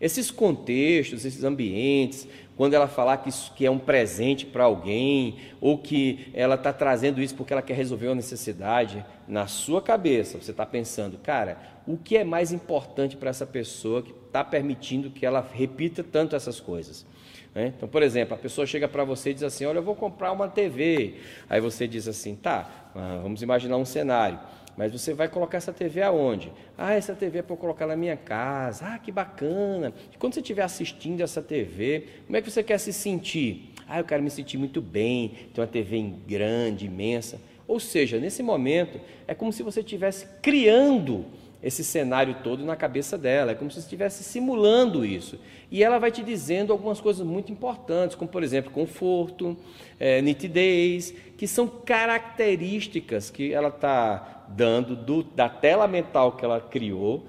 Esses 0.00 0.30
contextos, 0.30 1.24
esses 1.24 1.42
ambientes, 1.42 2.28
quando 2.56 2.74
ela 2.74 2.86
falar 2.86 3.16
que 3.16 3.28
isso 3.28 3.52
que 3.56 3.66
é 3.66 3.70
um 3.70 3.78
presente 3.78 4.46
para 4.46 4.62
alguém, 4.62 5.36
ou 5.60 5.76
que 5.78 6.28
ela 6.32 6.54
está 6.54 6.72
trazendo 6.72 7.20
isso 7.20 7.34
porque 7.34 7.52
ela 7.52 7.62
quer 7.62 7.74
resolver 7.74 8.06
uma 8.06 8.14
necessidade, 8.14 9.04
na 9.26 9.48
sua 9.48 9.82
cabeça 9.82 10.38
você 10.38 10.52
está 10.52 10.64
pensando, 10.64 11.18
cara, 11.18 11.58
o 11.88 11.96
que 11.96 12.16
é 12.16 12.22
mais 12.22 12.52
importante 12.52 13.16
para 13.16 13.30
essa 13.30 13.46
pessoa 13.46 14.00
que 14.00 14.12
está 14.12 14.44
permitindo 14.44 15.10
que 15.10 15.26
ela 15.26 15.44
repita 15.52 16.04
tanto 16.04 16.36
essas 16.36 16.60
coisas? 16.60 17.04
Né? 17.54 17.72
Então, 17.76 17.88
por 17.88 18.02
exemplo, 18.02 18.34
a 18.34 18.38
pessoa 18.38 18.66
chega 18.66 18.88
para 18.88 19.04
você 19.04 19.30
e 19.30 19.34
diz 19.34 19.42
assim: 19.44 19.64
Olha, 19.64 19.78
eu 19.78 19.82
vou 19.82 19.94
comprar 19.94 20.32
uma 20.32 20.48
TV. 20.48 21.14
Aí 21.48 21.60
você 21.60 21.86
diz 21.86 22.08
assim: 22.08 22.34
Tá, 22.34 22.90
ah, 22.94 23.20
vamos 23.22 23.42
imaginar 23.42 23.76
um 23.76 23.84
cenário. 23.84 24.38
Mas 24.76 24.90
você 24.90 25.14
vai 25.14 25.28
colocar 25.28 25.58
essa 25.58 25.72
TV 25.72 26.02
aonde? 26.02 26.50
Ah, 26.76 26.94
essa 26.94 27.14
TV 27.14 27.38
é 27.38 27.42
para 27.42 27.56
colocar 27.56 27.86
na 27.86 27.96
minha 27.96 28.16
casa. 28.16 28.86
Ah, 28.86 28.98
que 28.98 29.12
bacana. 29.12 29.92
E 30.12 30.18
quando 30.18 30.34
você 30.34 30.40
estiver 30.40 30.62
assistindo 30.62 31.20
essa 31.20 31.40
TV, 31.40 32.08
como 32.26 32.36
é 32.36 32.42
que 32.42 32.50
você 32.50 32.62
quer 32.62 32.78
se 32.78 32.92
sentir? 32.92 33.72
Ah, 33.86 34.00
eu 34.00 34.04
quero 34.04 34.22
me 34.22 34.30
sentir 34.30 34.58
muito 34.58 34.82
bem, 34.82 35.32
ter 35.54 35.60
uma 35.60 35.66
TV 35.66 36.12
grande, 36.26 36.86
imensa. 36.86 37.40
Ou 37.68 37.78
seja, 37.78 38.18
nesse 38.18 38.42
momento, 38.42 39.00
é 39.28 39.34
como 39.34 39.52
se 39.52 39.62
você 39.62 39.80
estivesse 39.80 40.26
criando 40.42 41.24
esse 41.64 41.82
cenário 41.82 42.36
todo 42.44 42.62
na 42.62 42.76
cabeça 42.76 43.16
dela, 43.16 43.52
é 43.52 43.54
como 43.54 43.70
se 43.70 43.78
estivesse 43.78 44.22
simulando 44.22 45.02
isso. 45.02 45.40
E 45.70 45.82
ela 45.82 45.98
vai 45.98 46.12
te 46.12 46.22
dizendo 46.22 46.74
algumas 46.74 47.00
coisas 47.00 47.26
muito 47.26 47.50
importantes, 47.50 48.14
como 48.14 48.30
por 48.30 48.42
exemplo, 48.42 48.70
conforto, 48.70 49.56
é, 49.98 50.20
nitidez, 50.20 51.14
que 51.38 51.48
são 51.48 51.66
características 51.66 53.30
que 53.30 53.54
ela 53.54 53.68
está 53.68 54.44
dando 54.46 54.94
do, 54.94 55.22
da 55.22 55.48
tela 55.48 55.88
mental 55.88 56.32
que 56.32 56.44
ela 56.44 56.60
criou, 56.60 57.24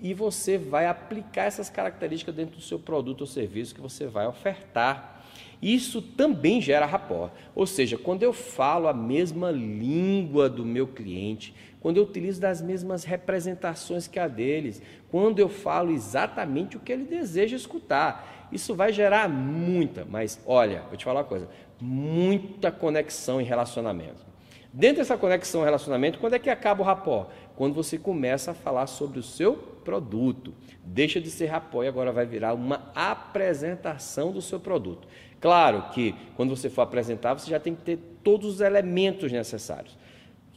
e 0.00 0.14
você 0.14 0.56
vai 0.56 0.86
aplicar 0.86 1.46
essas 1.46 1.68
características 1.68 2.34
dentro 2.34 2.56
do 2.56 2.62
seu 2.62 2.78
produto 2.78 3.22
ou 3.22 3.26
serviço 3.26 3.74
que 3.74 3.80
você 3.80 4.06
vai 4.06 4.26
ofertar. 4.26 5.20
Isso 5.60 6.00
também 6.00 6.60
gera 6.60 6.86
rapport. 6.86 7.32
Ou 7.54 7.66
seja, 7.66 7.98
quando 7.98 8.22
eu 8.22 8.32
falo 8.32 8.88
a 8.88 8.94
mesma 8.94 9.50
língua 9.50 10.48
do 10.48 10.64
meu 10.64 10.86
cliente, 10.86 11.54
quando 11.80 11.96
eu 11.96 12.04
utilizo 12.04 12.40
das 12.40 12.60
mesmas 12.60 13.04
representações 13.04 14.06
que 14.06 14.18
a 14.18 14.28
deles, 14.28 14.82
quando 15.10 15.38
eu 15.38 15.48
falo 15.48 15.90
exatamente 15.90 16.76
o 16.76 16.80
que 16.80 16.92
ele 16.92 17.04
deseja 17.04 17.56
escutar, 17.56 18.48
isso 18.52 18.74
vai 18.74 18.92
gerar 18.92 19.28
muita, 19.28 20.06
mas 20.08 20.40
olha, 20.46 20.82
vou 20.88 20.96
te 20.96 21.04
falar 21.04 21.20
uma 21.20 21.26
coisa, 21.26 21.48
muita 21.80 22.70
conexão 22.70 23.40
em 23.40 23.44
relacionamento. 23.44 24.30
Dentro 24.72 24.98
dessa 24.98 25.16
conexão 25.16 25.62
e 25.62 25.64
relacionamento, 25.64 26.18
quando 26.18 26.34
é 26.34 26.38
que 26.38 26.50
acaba 26.50 26.82
o 26.82 26.86
rapport? 26.86 27.28
Quando 27.56 27.74
você 27.74 27.98
começa 27.98 28.52
a 28.52 28.54
falar 28.54 28.86
sobre 28.86 29.18
o 29.18 29.22
seu 29.22 29.70
produto. 29.80 30.54
Deixa 30.84 31.20
de 31.20 31.30
ser 31.30 31.46
rapport 31.46 31.84
e 31.84 31.88
agora 31.88 32.12
vai 32.12 32.26
virar 32.26 32.54
uma 32.54 32.90
apresentação 32.94 34.30
do 34.30 34.40
seu 34.40 34.60
produto. 34.60 35.08
Claro 35.40 35.90
que 35.92 36.14
quando 36.36 36.54
você 36.54 36.68
for 36.68 36.82
apresentar, 36.82 37.34
você 37.34 37.50
já 37.50 37.58
tem 37.58 37.74
que 37.74 37.82
ter 37.82 37.98
todos 38.22 38.54
os 38.54 38.60
elementos 38.60 39.32
necessários. 39.32 39.96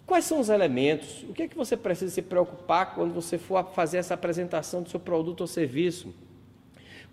Quais 0.05 0.25
são 0.25 0.39
os 0.39 0.49
elementos? 0.49 1.23
O 1.23 1.33
que 1.33 1.43
é 1.43 1.47
que 1.47 1.55
você 1.55 1.77
precisa 1.77 2.13
se 2.13 2.21
preocupar 2.21 2.93
quando 2.93 3.13
você 3.13 3.37
for 3.37 3.63
fazer 3.73 3.97
essa 3.97 4.13
apresentação 4.13 4.83
do 4.83 4.89
seu 4.89 4.99
produto 4.99 5.41
ou 5.41 5.47
serviço? 5.47 6.13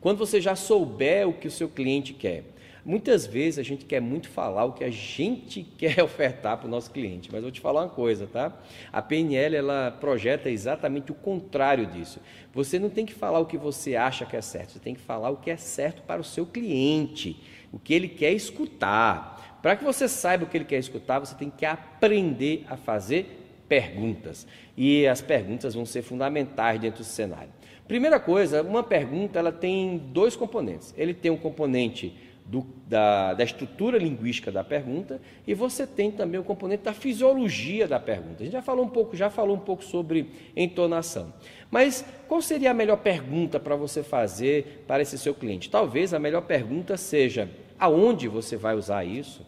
Quando 0.00 0.18
você 0.18 0.40
já 0.40 0.56
souber 0.56 1.28
o 1.28 1.32
que 1.32 1.46
o 1.46 1.50
seu 1.50 1.68
cliente 1.68 2.12
quer. 2.12 2.44
Muitas 2.82 3.26
vezes 3.26 3.58
a 3.58 3.62
gente 3.62 3.84
quer 3.84 4.00
muito 4.00 4.30
falar 4.30 4.64
o 4.64 4.72
que 4.72 4.82
a 4.82 4.90
gente 4.90 5.62
quer 5.76 6.02
ofertar 6.02 6.56
para 6.56 6.66
o 6.66 6.70
nosso 6.70 6.90
cliente, 6.90 7.28
mas 7.30 7.42
vou 7.42 7.50
te 7.50 7.60
falar 7.60 7.82
uma 7.82 7.90
coisa, 7.90 8.26
tá? 8.26 8.58
A 8.90 9.02
PNL 9.02 9.54
ela 9.54 9.90
projeta 9.90 10.48
exatamente 10.48 11.12
o 11.12 11.14
contrário 11.14 11.86
disso. 11.86 12.18
Você 12.54 12.78
não 12.78 12.88
tem 12.88 13.04
que 13.04 13.12
falar 13.12 13.38
o 13.38 13.46
que 13.46 13.58
você 13.58 13.96
acha 13.96 14.24
que 14.24 14.34
é 14.34 14.40
certo, 14.40 14.72
você 14.72 14.78
tem 14.78 14.94
que 14.94 15.00
falar 15.00 15.28
o 15.28 15.36
que 15.36 15.50
é 15.50 15.56
certo 15.58 16.02
para 16.02 16.20
o 16.20 16.24
seu 16.24 16.46
cliente 16.46 17.36
o 17.72 17.78
que 17.78 17.94
ele 17.94 18.08
quer 18.08 18.32
escutar. 18.32 19.39
Para 19.62 19.76
que 19.76 19.84
você 19.84 20.08
saiba 20.08 20.44
o 20.44 20.46
que 20.46 20.56
ele 20.56 20.64
quer 20.64 20.78
escutar, 20.78 21.18
você 21.18 21.34
tem 21.34 21.50
que 21.50 21.66
aprender 21.66 22.64
a 22.68 22.76
fazer 22.76 23.40
perguntas. 23.68 24.46
E 24.76 25.06
as 25.06 25.20
perguntas 25.20 25.74
vão 25.74 25.86
ser 25.86 26.02
fundamentais 26.02 26.80
dentro 26.80 26.98
do 27.02 27.04
cenário. 27.04 27.50
Primeira 27.86 28.18
coisa, 28.18 28.62
uma 28.62 28.82
pergunta 28.82 29.38
ela 29.38 29.52
tem 29.52 29.98
dois 29.98 30.36
componentes. 30.36 30.94
Ele 30.96 31.12
tem 31.12 31.30
um 31.30 31.36
componente 31.36 32.14
do, 32.46 32.66
da, 32.88 33.34
da, 33.34 33.44
estrutura 33.44 33.96
linguística 33.96 34.50
da 34.50 34.64
pergunta 34.64 35.20
e 35.46 35.54
você 35.54 35.86
tem 35.86 36.10
também 36.10 36.40
o 36.40 36.42
componente 36.42 36.82
da 36.82 36.92
fisiologia 36.92 37.86
da 37.86 38.00
pergunta. 38.00 38.42
A 38.42 38.44
gente 38.44 38.52
já 38.52 38.62
falou 38.62 38.84
um 38.84 38.88
pouco, 38.88 39.16
já 39.16 39.30
falou 39.30 39.56
um 39.56 39.60
pouco 39.60 39.84
sobre 39.84 40.28
entonação. 40.56 41.32
Mas 41.70 42.04
qual 42.26 42.42
seria 42.42 42.72
a 42.72 42.74
melhor 42.74 42.96
pergunta 42.96 43.60
para 43.60 43.76
você 43.76 44.02
fazer 44.02 44.84
para 44.86 45.00
esse 45.00 45.16
seu 45.16 45.32
cliente? 45.32 45.70
Talvez 45.70 46.12
a 46.12 46.18
melhor 46.18 46.42
pergunta 46.42 46.96
seja 46.96 47.48
aonde 47.80 48.28
você 48.28 48.56
vai 48.56 48.76
usar 48.76 49.04
isso, 49.04 49.44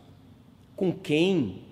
com 0.74 0.90
quem. 0.92 1.62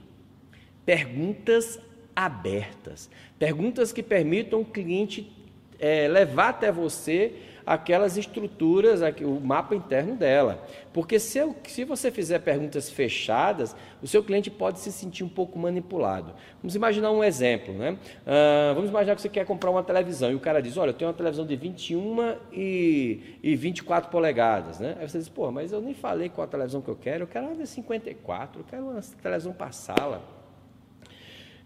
Perguntas 0.84 1.78
abertas, 2.14 3.08
perguntas 3.38 3.92
que 3.92 4.02
permitam 4.02 4.60
o 4.60 4.64
cliente 4.64 5.30
é, 5.78 6.08
levar 6.08 6.50
até 6.50 6.70
você 6.70 7.32
aquelas 7.66 8.16
estruturas, 8.16 9.00
o 9.22 9.40
mapa 9.40 9.74
interno 9.74 10.16
dela. 10.16 10.64
Porque 10.92 11.20
se, 11.20 11.38
eu, 11.38 11.54
se 11.64 11.84
você 11.84 12.10
fizer 12.10 12.40
perguntas 12.40 12.90
fechadas, 12.90 13.76
o 14.02 14.06
seu 14.06 14.22
cliente 14.24 14.50
pode 14.50 14.80
se 14.80 14.90
sentir 14.90 15.22
um 15.22 15.28
pouco 15.28 15.58
manipulado. 15.58 16.34
Vamos 16.62 16.74
imaginar 16.74 17.10
um 17.10 17.22
exemplo. 17.22 17.72
Né? 17.74 17.92
Uh, 17.92 18.74
vamos 18.74 18.90
imaginar 18.90 19.14
que 19.14 19.22
você 19.22 19.28
quer 19.28 19.46
comprar 19.46 19.70
uma 19.70 19.82
televisão 19.82 20.32
e 20.32 20.34
o 20.34 20.40
cara 20.40 20.60
diz: 20.60 20.76
Olha, 20.76 20.90
eu 20.90 20.94
tenho 20.94 21.10
uma 21.10 21.16
televisão 21.16 21.46
de 21.46 21.54
21 21.54 22.36
e, 22.52 23.38
e 23.42 23.54
24 23.54 24.10
polegadas. 24.10 24.80
Né? 24.80 24.96
Aí 24.98 25.08
você 25.08 25.18
diz: 25.18 25.28
Pô, 25.28 25.50
mas 25.50 25.72
eu 25.72 25.80
nem 25.80 25.94
falei 25.94 26.28
qual 26.28 26.44
a 26.44 26.48
televisão 26.48 26.80
que 26.80 26.88
eu 26.88 26.96
quero, 26.96 27.24
eu 27.24 27.28
quero 27.28 27.46
uma 27.46 27.54
de 27.54 27.66
54, 27.66 28.60
eu 28.60 28.64
quero 28.64 28.82
uma 28.84 29.00
televisão 29.22 29.52
para 29.52 29.70
sala. 29.70 30.39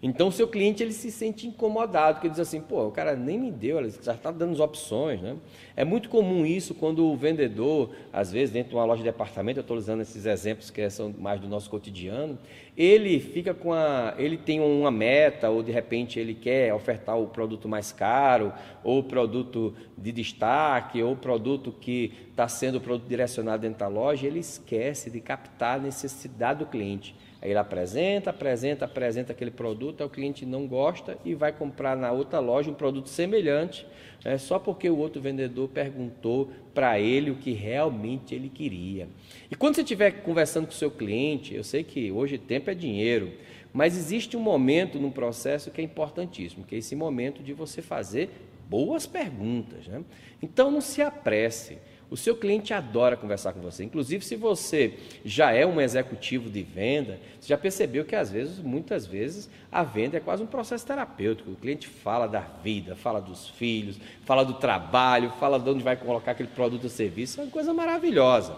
Então, 0.06 0.28
o 0.28 0.32
seu 0.32 0.46
cliente 0.46 0.82
ele 0.82 0.92
se 0.92 1.10
sente 1.10 1.46
incomodado, 1.46 2.16
porque 2.16 2.26
ele 2.26 2.32
diz 2.32 2.40
assim, 2.40 2.60
pô, 2.60 2.88
o 2.88 2.92
cara 2.92 3.16
nem 3.16 3.38
me 3.38 3.50
deu, 3.50 3.78
ele 3.78 3.90
já 4.02 4.12
está 4.12 4.30
dando 4.30 4.52
as 4.52 4.60
opções. 4.60 5.18
Né? 5.18 5.34
É 5.74 5.82
muito 5.82 6.10
comum 6.10 6.44
isso 6.44 6.74
quando 6.74 7.06
o 7.06 7.16
vendedor, 7.16 7.88
às 8.12 8.30
vezes, 8.30 8.52
dentro 8.52 8.68
de 8.68 8.76
uma 8.76 8.84
loja 8.84 8.98
de 8.98 9.04
departamento, 9.04 9.60
eu 9.60 9.62
estou 9.62 9.78
usando 9.78 10.02
esses 10.02 10.26
exemplos 10.26 10.68
que 10.68 10.90
são 10.90 11.14
mais 11.18 11.40
do 11.40 11.48
nosso 11.48 11.70
cotidiano, 11.70 12.38
ele 12.76 13.18
fica 13.18 13.54
com 13.54 13.72
a. 13.72 14.12
ele 14.18 14.36
tem 14.36 14.60
uma 14.60 14.90
meta, 14.90 15.48
ou 15.48 15.62
de 15.62 15.72
repente 15.72 16.20
ele 16.20 16.34
quer 16.34 16.74
ofertar 16.74 17.18
o 17.18 17.28
produto 17.28 17.66
mais 17.66 17.90
caro, 17.90 18.52
ou 18.82 18.98
o 18.98 19.04
produto 19.04 19.74
de 19.96 20.12
destaque, 20.12 21.02
ou 21.02 21.12
o 21.12 21.16
produto 21.16 21.72
que 21.72 22.12
está 22.30 22.46
sendo 22.46 22.76
o 22.76 22.80
produto 22.80 23.08
direcionado 23.08 23.62
dentro 23.62 23.78
da 23.78 23.88
loja, 23.88 24.26
ele 24.26 24.40
esquece 24.40 25.10
de 25.10 25.20
captar 25.22 25.78
a 25.78 25.82
necessidade 25.82 26.58
do 26.58 26.66
cliente. 26.66 27.16
Aí 27.44 27.50
ele 27.50 27.58
apresenta, 27.58 28.30
apresenta, 28.30 28.86
apresenta 28.86 29.32
aquele 29.32 29.50
produto, 29.50 30.00
aí 30.00 30.06
o 30.06 30.10
cliente 30.10 30.46
não 30.46 30.66
gosta 30.66 31.18
e 31.26 31.34
vai 31.34 31.52
comprar 31.52 31.94
na 31.94 32.10
outra 32.10 32.40
loja 32.40 32.70
um 32.70 32.74
produto 32.74 33.10
semelhante, 33.10 33.86
né, 34.24 34.38
só 34.38 34.58
porque 34.58 34.88
o 34.88 34.96
outro 34.96 35.20
vendedor 35.20 35.68
perguntou 35.68 36.50
para 36.72 36.98
ele 36.98 37.30
o 37.30 37.36
que 37.36 37.52
realmente 37.52 38.34
ele 38.34 38.48
queria. 38.48 39.06
E 39.50 39.54
quando 39.54 39.74
você 39.74 39.82
estiver 39.82 40.22
conversando 40.22 40.64
com 40.64 40.72
o 40.72 40.74
seu 40.74 40.90
cliente, 40.90 41.54
eu 41.54 41.62
sei 41.62 41.84
que 41.84 42.10
hoje 42.10 42.38
tempo 42.38 42.70
é 42.70 42.74
dinheiro, 42.74 43.34
mas 43.74 43.94
existe 43.94 44.38
um 44.38 44.40
momento 44.40 44.98
no 44.98 45.10
processo 45.10 45.70
que 45.70 45.82
é 45.82 45.84
importantíssimo, 45.84 46.64
que 46.64 46.74
é 46.74 46.78
esse 46.78 46.96
momento 46.96 47.42
de 47.42 47.52
você 47.52 47.82
fazer 47.82 48.30
boas 48.70 49.06
perguntas. 49.06 49.86
Né? 49.86 50.02
Então 50.40 50.70
não 50.70 50.80
se 50.80 51.02
apresse. 51.02 51.76
O 52.10 52.16
seu 52.16 52.36
cliente 52.36 52.72
adora 52.72 53.16
conversar 53.16 53.52
com 53.52 53.60
você. 53.60 53.82
Inclusive, 53.82 54.24
se 54.24 54.36
você 54.36 54.94
já 55.24 55.52
é 55.52 55.66
um 55.66 55.80
executivo 55.80 56.50
de 56.50 56.62
venda, 56.62 57.18
você 57.40 57.48
já 57.48 57.58
percebeu 57.58 58.04
que 58.04 58.14
às 58.14 58.30
vezes, 58.30 58.58
muitas 58.58 59.06
vezes, 59.06 59.48
a 59.72 59.82
venda 59.82 60.18
é 60.18 60.20
quase 60.20 60.42
um 60.42 60.46
processo 60.46 60.86
terapêutico. 60.86 61.50
O 61.50 61.56
cliente 61.56 61.88
fala 61.88 62.26
da 62.26 62.40
vida, 62.40 62.94
fala 62.94 63.20
dos 63.20 63.48
filhos, 63.48 63.98
fala 64.24 64.44
do 64.44 64.54
trabalho, 64.54 65.32
fala 65.40 65.58
de 65.58 65.68
onde 65.68 65.82
vai 65.82 65.96
colocar 65.96 66.32
aquele 66.32 66.50
produto 66.50 66.84
ou 66.84 66.90
serviço. 66.90 67.40
É 67.40 67.44
uma 67.44 67.50
coisa 67.50 67.72
maravilhosa. 67.72 68.54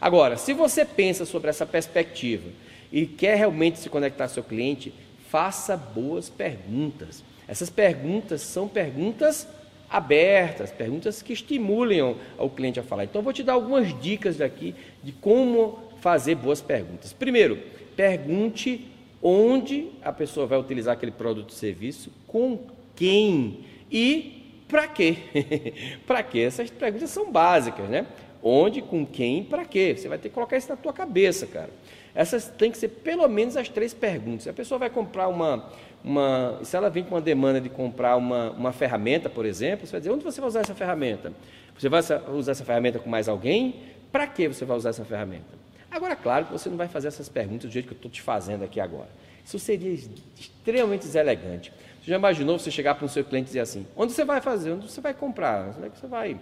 Agora, 0.00 0.36
se 0.36 0.52
você 0.52 0.84
pensa 0.84 1.24
sobre 1.24 1.50
essa 1.50 1.66
perspectiva 1.66 2.48
e 2.92 3.06
quer 3.06 3.36
realmente 3.36 3.78
se 3.78 3.90
conectar 3.90 4.24
ao 4.24 4.30
seu 4.30 4.42
cliente, 4.42 4.94
faça 5.28 5.76
boas 5.76 6.30
perguntas. 6.30 7.24
Essas 7.48 7.68
perguntas 7.68 8.40
são 8.40 8.68
perguntas 8.68 9.48
abertas, 9.88 10.72
perguntas 10.72 11.22
que 11.22 11.32
estimulem 11.32 12.02
o 12.02 12.50
cliente 12.50 12.80
a 12.80 12.82
falar. 12.82 13.04
Então, 13.04 13.20
eu 13.20 13.24
vou 13.24 13.32
te 13.32 13.42
dar 13.42 13.52
algumas 13.52 13.98
dicas 14.00 14.38
daqui 14.38 14.74
de 15.02 15.12
como 15.12 15.78
fazer 16.00 16.34
boas 16.34 16.60
perguntas. 16.60 17.12
Primeiro, 17.12 17.58
pergunte 17.96 18.88
onde 19.22 19.88
a 20.02 20.12
pessoa 20.12 20.46
vai 20.46 20.58
utilizar 20.58 20.94
aquele 20.94 21.12
produto 21.12 21.50
ou 21.50 21.56
serviço, 21.56 22.12
com 22.26 22.58
quem 22.94 23.60
e 23.90 24.42
para 24.68 24.86
quê. 24.86 25.16
para 26.06 26.22
quê? 26.22 26.40
Essas 26.40 26.70
perguntas 26.70 27.08
são 27.10 27.32
básicas, 27.32 27.88
né? 27.88 28.06
Onde, 28.42 28.82
com 28.82 29.06
quem 29.06 29.42
para 29.42 29.64
quê? 29.64 29.94
Você 29.96 30.08
vai 30.08 30.18
ter 30.18 30.28
que 30.28 30.34
colocar 30.34 30.58
isso 30.58 30.68
na 30.68 30.76
tua 30.76 30.92
cabeça, 30.92 31.46
cara. 31.46 31.70
Essas 32.14 32.46
têm 32.46 32.70
que 32.70 32.78
ser 32.78 32.88
pelo 32.88 33.26
menos 33.28 33.56
as 33.56 33.68
três 33.68 33.92
perguntas. 33.92 34.46
A 34.46 34.52
pessoa 34.52 34.78
vai 34.78 34.88
comprar 34.88 35.28
uma, 35.28 35.68
uma, 36.02 36.60
se 36.62 36.76
ela 36.76 36.88
vem 36.88 37.02
com 37.02 37.14
uma 37.14 37.20
demanda 37.20 37.60
de 37.60 37.68
comprar 37.68 38.16
uma, 38.16 38.50
uma 38.50 38.72
ferramenta, 38.72 39.28
por 39.28 39.44
exemplo, 39.44 39.86
você 39.86 39.92
vai 39.92 40.00
dizer, 40.00 40.12
onde 40.12 40.22
você 40.22 40.40
vai 40.40 40.48
usar 40.48 40.60
essa 40.60 40.74
ferramenta? 40.74 41.32
Você 41.76 41.88
vai 41.88 42.00
usar 42.32 42.52
essa 42.52 42.64
ferramenta 42.64 43.00
com 43.00 43.10
mais 43.10 43.28
alguém? 43.28 43.80
Para 44.12 44.28
que 44.28 44.46
você 44.46 44.64
vai 44.64 44.76
usar 44.76 44.90
essa 44.90 45.04
ferramenta? 45.04 45.64
Agora, 45.90 46.14
claro 46.14 46.46
que 46.46 46.52
você 46.52 46.68
não 46.68 46.76
vai 46.76 46.88
fazer 46.88 47.08
essas 47.08 47.28
perguntas 47.28 47.68
do 47.68 47.72
jeito 47.72 47.86
que 47.86 47.94
eu 47.94 47.96
estou 47.96 48.10
te 48.10 48.22
fazendo 48.22 48.64
aqui 48.64 48.78
agora. 48.78 49.08
Isso 49.44 49.58
seria 49.58 49.92
extremamente 49.92 51.02
deselegante. 51.02 51.72
Você 52.00 52.10
já 52.10 52.16
imaginou 52.16 52.58
você 52.58 52.70
chegar 52.70 52.94
para 52.94 53.04
um 53.04 53.08
seu 53.08 53.24
cliente 53.24 53.46
e 53.46 53.48
dizer 53.48 53.60
assim, 53.60 53.86
onde 53.96 54.12
você 54.12 54.24
vai 54.24 54.40
fazer? 54.40 54.72
Onde 54.72 54.90
você 54.90 55.00
vai 55.00 55.14
comprar? 55.14 55.74
Onde 55.76 55.86
é 55.86 55.90
que 55.90 55.98
você 55.98 56.06
vai 56.06 56.36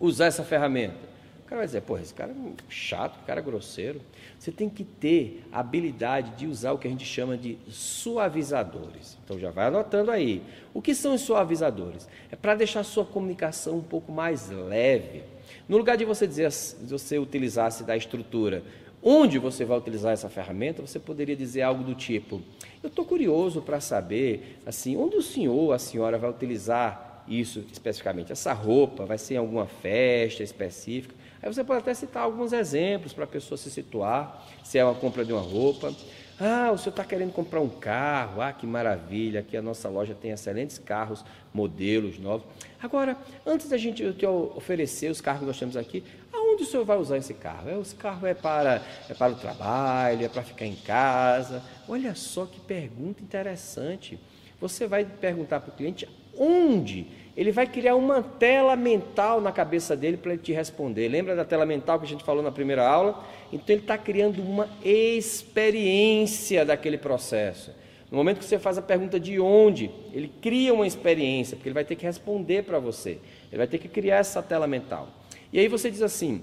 usar 0.00 0.26
essa 0.26 0.42
ferramenta? 0.42 1.15
O 1.46 1.48
cara 1.48 1.60
vai 1.60 1.66
dizer, 1.66 1.82
pô, 1.82 1.96
esse 1.96 2.12
cara 2.12 2.32
é 2.32 2.52
chato, 2.68 3.24
cara 3.24 3.38
é 3.38 3.42
grosseiro. 3.42 4.00
Você 4.36 4.50
tem 4.50 4.68
que 4.68 4.82
ter 4.82 5.44
a 5.52 5.60
habilidade 5.60 6.32
de 6.32 6.44
usar 6.44 6.72
o 6.72 6.78
que 6.78 6.88
a 6.88 6.90
gente 6.90 7.04
chama 7.04 7.38
de 7.38 7.56
suavizadores. 7.68 9.16
Então 9.24 9.38
já 9.38 9.52
vai 9.52 9.66
anotando 9.66 10.10
aí. 10.10 10.42
O 10.74 10.82
que 10.82 10.92
são 10.92 11.14
os 11.14 11.20
suavizadores? 11.20 12.08
É 12.32 12.34
para 12.34 12.56
deixar 12.56 12.80
a 12.80 12.84
sua 12.84 13.04
comunicação 13.04 13.76
um 13.76 13.82
pouco 13.82 14.10
mais 14.10 14.50
leve. 14.50 15.22
No 15.68 15.76
lugar 15.76 15.96
de 15.96 16.04
você 16.04 16.26
dizer, 16.26 16.50
de 16.50 16.90
você 16.90 17.16
utilizasse 17.16 17.84
da 17.84 17.96
estrutura, 17.96 18.64
onde 19.00 19.38
você 19.38 19.64
vai 19.64 19.78
utilizar 19.78 20.12
essa 20.12 20.28
ferramenta, 20.28 20.82
você 20.82 20.98
poderia 20.98 21.36
dizer 21.36 21.62
algo 21.62 21.84
do 21.84 21.94
tipo: 21.94 22.42
Eu 22.82 22.88
estou 22.88 23.04
curioso 23.04 23.62
para 23.62 23.78
saber, 23.78 24.58
assim, 24.66 24.96
onde 24.96 25.14
o 25.14 25.22
senhor, 25.22 25.72
a 25.72 25.78
senhora 25.78 26.18
vai 26.18 26.28
utilizar 26.28 27.05
isso 27.28 27.64
especificamente? 27.72 28.32
Essa 28.32 28.52
roupa 28.52 29.04
vai 29.04 29.18
ser 29.18 29.34
em 29.34 29.38
alguma 29.38 29.66
festa 29.66 30.42
específica? 30.42 31.14
Aí 31.42 31.52
você 31.52 31.62
pode 31.62 31.80
até 31.80 31.94
citar 31.94 32.22
alguns 32.22 32.52
exemplos 32.52 33.12
para 33.12 33.24
a 33.24 33.26
pessoa 33.26 33.56
se 33.56 33.70
situar, 33.70 34.46
se 34.64 34.78
é 34.78 34.84
uma 34.84 34.94
compra 34.94 35.24
de 35.24 35.32
uma 35.32 35.42
roupa. 35.42 35.94
Ah, 36.38 36.70
o 36.72 36.76
senhor 36.76 36.90
está 36.90 37.04
querendo 37.04 37.32
comprar 37.32 37.60
um 37.60 37.68
carro, 37.68 38.42
ah, 38.42 38.52
que 38.52 38.66
maravilha, 38.66 39.40
aqui 39.40 39.56
a 39.56 39.62
nossa 39.62 39.88
loja 39.88 40.14
tem 40.14 40.32
excelentes 40.32 40.76
carros, 40.76 41.24
modelos 41.52 42.18
novos. 42.18 42.46
Agora, 42.82 43.16
antes 43.46 43.70
da 43.70 43.78
gente 43.78 44.12
te 44.12 44.26
oferecer 44.26 45.10
os 45.10 45.20
carros 45.20 45.40
que 45.40 45.46
nós 45.46 45.58
temos 45.58 45.76
aqui, 45.76 46.04
aonde 46.32 46.62
o 46.62 46.66
senhor 46.66 46.84
vai 46.84 46.98
usar 46.98 47.16
esse 47.16 47.32
carro? 47.32 47.70
É, 47.70 47.80
esse 47.80 47.94
carro 47.94 48.26
é 48.26 48.34
para, 48.34 48.82
é 49.08 49.14
para 49.14 49.32
o 49.32 49.36
trabalho, 49.36 50.24
é 50.24 50.28
para 50.28 50.42
ficar 50.42 50.66
em 50.66 50.76
casa. 50.76 51.62
Olha 51.88 52.14
só 52.14 52.44
que 52.44 52.60
pergunta 52.60 53.22
interessante. 53.22 54.18
Você 54.60 54.86
vai 54.86 55.04
perguntar 55.04 55.60
para 55.60 55.70
o 55.70 55.76
cliente 55.76 56.08
onde 56.38 57.06
ele 57.36 57.52
vai 57.52 57.66
criar 57.66 57.94
uma 57.96 58.22
tela 58.22 58.74
mental 58.74 59.40
na 59.40 59.52
cabeça 59.52 59.94
dele 59.94 60.16
para 60.16 60.32
ele 60.32 60.42
te 60.42 60.52
responder. 60.52 61.06
Lembra 61.08 61.36
da 61.36 61.44
tela 61.44 61.66
mental 61.66 61.98
que 61.98 62.06
a 62.06 62.08
gente 62.08 62.24
falou 62.24 62.42
na 62.42 62.50
primeira 62.50 62.86
aula? 62.88 63.22
Então 63.52 63.74
ele 63.74 63.82
está 63.82 63.98
criando 63.98 64.42
uma 64.42 64.68
experiência 64.82 66.64
daquele 66.64 66.96
processo. 66.96 67.72
No 68.10 68.16
momento 68.16 68.38
que 68.38 68.44
você 68.44 68.58
faz 68.58 68.78
a 68.78 68.82
pergunta 68.82 69.20
de 69.20 69.38
onde, 69.38 69.90
ele 70.12 70.32
cria 70.40 70.72
uma 70.72 70.86
experiência, 70.86 71.56
porque 71.56 71.68
ele 71.68 71.74
vai 71.74 71.84
ter 71.84 71.96
que 71.96 72.06
responder 72.06 72.62
para 72.62 72.78
você. 72.78 73.18
Ele 73.50 73.58
vai 73.58 73.66
ter 73.66 73.78
que 73.78 73.88
criar 73.88 74.18
essa 74.18 74.42
tela 74.42 74.66
mental. 74.66 75.08
E 75.52 75.58
aí 75.58 75.68
você 75.68 75.90
diz 75.90 76.00
assim: 76.02 76.42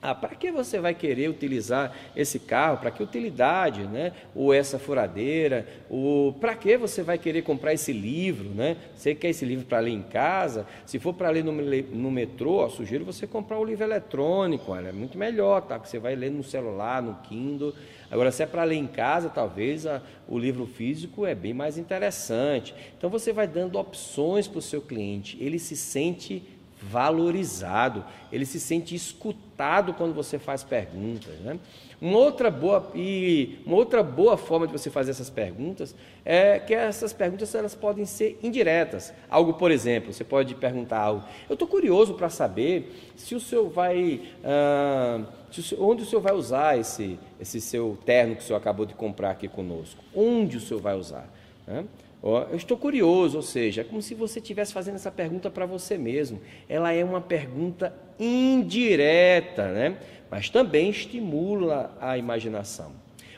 ah, 0.00 0.14
para 0.14 0.36
que 0.36 0.52
você 0.52 0.78
vai 0.78 0.94
querer 0.94 1.28
utilizar 1.28 1.92
esse 2.14 2.38
carro? 2.38 2.78
Para 2.78 2.90
que 2.92 3.02
utilidade, 3.02 3.82
né? 3.82 4.12
Ou 4.32 4.54
essa 4.54 4.78
furadeira? 4.78 5.66
Ou 5.90 6.32
para 6.32 6.54
que 6.54 6.76
você 6.76 7.02
vai 7.02 7.18
querer 7.18 7.42
comprar 7.42 7.74
esse 7.74 7.92
livro, 7.92 8.48
né? 8.48 8.76
Você 8.94 9.12
quer 9.12 9.30
esse 9.30 9.44
livro 9.44 9.66
para 9.66 9.80
ler 9.80 9.90
em 9.90 10.02
casa? 10.02 10.66
Se 10.86 11.00
for 11.00 11.12
para 11.12 11.30
ler 11.30 11.42
no, 11.42 11.50
no 11.50 12.10
metrô, 12.12 12.58
ó, 12.58 12.68
sugiro 12.68 13.04
você 13.04 13.26
comprar 13.26 13.58
o 13.58 13.64
livro 13.64 13.82
eletrônico, 13.84 14.70
olha, 14.70 14.88
é 14.88 14.92
muito 14.92 15.18
melhor, 15.18 15.62
tá? 15.62 15.74
Porque 15.74 15.90
você 15.90 15.98
vai 15.98 16.14
ler 16.14 16.30
no 16.30 16.44
celular, 16.44 17.02
no 17.02 17.16
Kindle. 17.24 17.74
Agora, 18.08 18.30
se 18.30 18.44
é 18.44 18.46
para 18.46 18.62
ler 18.62 18.76
em 18.76 18.86
casa, 18.86 19.28
talvez 19.28 19.84
a, 19.84 20.00
o 20.28 20.38
livro 20.38 20.64
físico 20.64 21.26
é 21.26 21.34
bem 21.34 21.52
mais 21.52 21.76
interessante. 21.76 22.72
Então, 22.96 23.10
você 23.10 23.32
vai 23.32 23.48
dando 23.48 23.76
opções 23.76 24.46
para 24.46 24.60
o 24.60 24.62
seu 24.62 24.80
cliente. 24.80 25.36
Ele 25.40 25.58
se 25.58 25.76
sente 25.76 26.40
valorizado, 26.80 28.04
ele 28.30 28.46
se 28.46 28.60
sente 28.60 28.94
escutado 28.94 29.92
quando 29.94 30.14
você 30.14 30.38
faz 30.38 30.62
perguntas. 30.62 31.34
Né? 31.40 31.58
Uma 32.00 32.18
outra 32.18 32.50
boa 32.50 32.90
e 32.94 33.58
uma 33.66 33.76
outra 33.76 34.02
boa 34.02 34.36
forma 34.36 34.66
de 34.66 34.72
você 34.72 34.88
fazer 34.88 35.10
essas 35.10 35.28
perguntas 35.28 35.94
é 36.24 36.60
que 36.60 36.72
essas 36.72 37.12
perguntas 37.12 37.52
elas 37.54 37.74
podem 37.74 38.04
ser 38.04 38.38
indiretas. 38.42 39.12
Algo, 39.28 39.54
por 39.54 39.70
exemplo, 39.70 40.12
você 40.12 40.22
pode 40.22 40.54
perguntar 40.54 41.00
algo. 41.00 41.24
Eu 41.48 41.54
estou 41.54 41.66
curioso 41.66 42.14
para 42.14 42.30
saber 42.30 43.12
se 43.16 43.34
o 43.34 43.40
senhor 43.40 43.68
vai, 43.68 44.20
ah, 44.44 45.24
o 45.50 45.62
senhor, 45.62 45.90
onde 45.90 46.02
o 46.04 46.06
senhor 46.06 46.20
vai 46.20 46.34
usar 46.34 46.78
esse 46.78 47.18
esse 47.40 47.60
seu 47.60 47.96
terno 48.04 48.36
que 48.36 48.42
o 48.42 48.44
senhor 48.44 48.58
acabou 48.58 48.86
de 48.86 48.94
comprar 48.94 49.30
aqui 49.30 49.48
conosco. 49.48 50.02
Onde 50.14 50.56
o 50.56 50.60
senhor 50.60 50.80
vai 50.80 50.96
usar? 50.96 51.28
Né? 51.66 51.84
Eu 52.22 52.56
estou 52.56 52.76
curioso, 52.76 53.36
ou 53.36 53.42
seja, 53.42 53.82
é 53.82 53.84
como 53.84 54.02
se 54.02 54.14
você 54.14 54.40
estivesse 54.40 54.72
fazendo 54.72 54.96
essa 54.96 55.10
pergunta 55.10 55.48
para 55.50 55.66
você 55.66 55.96
mesmo. 55.96 56.40
Ela 56.68 56.92
é 56.92 57.04
uma 57.04 57.20
pergunta 57.20 57.94
indireta, 58.18 59.68
né? 59.68 59.98
mas 60.30 60.50
também 60.50 60.90
estimula 60.90 61.96
a 62.00 62.18
imaginação. 62.18 62.92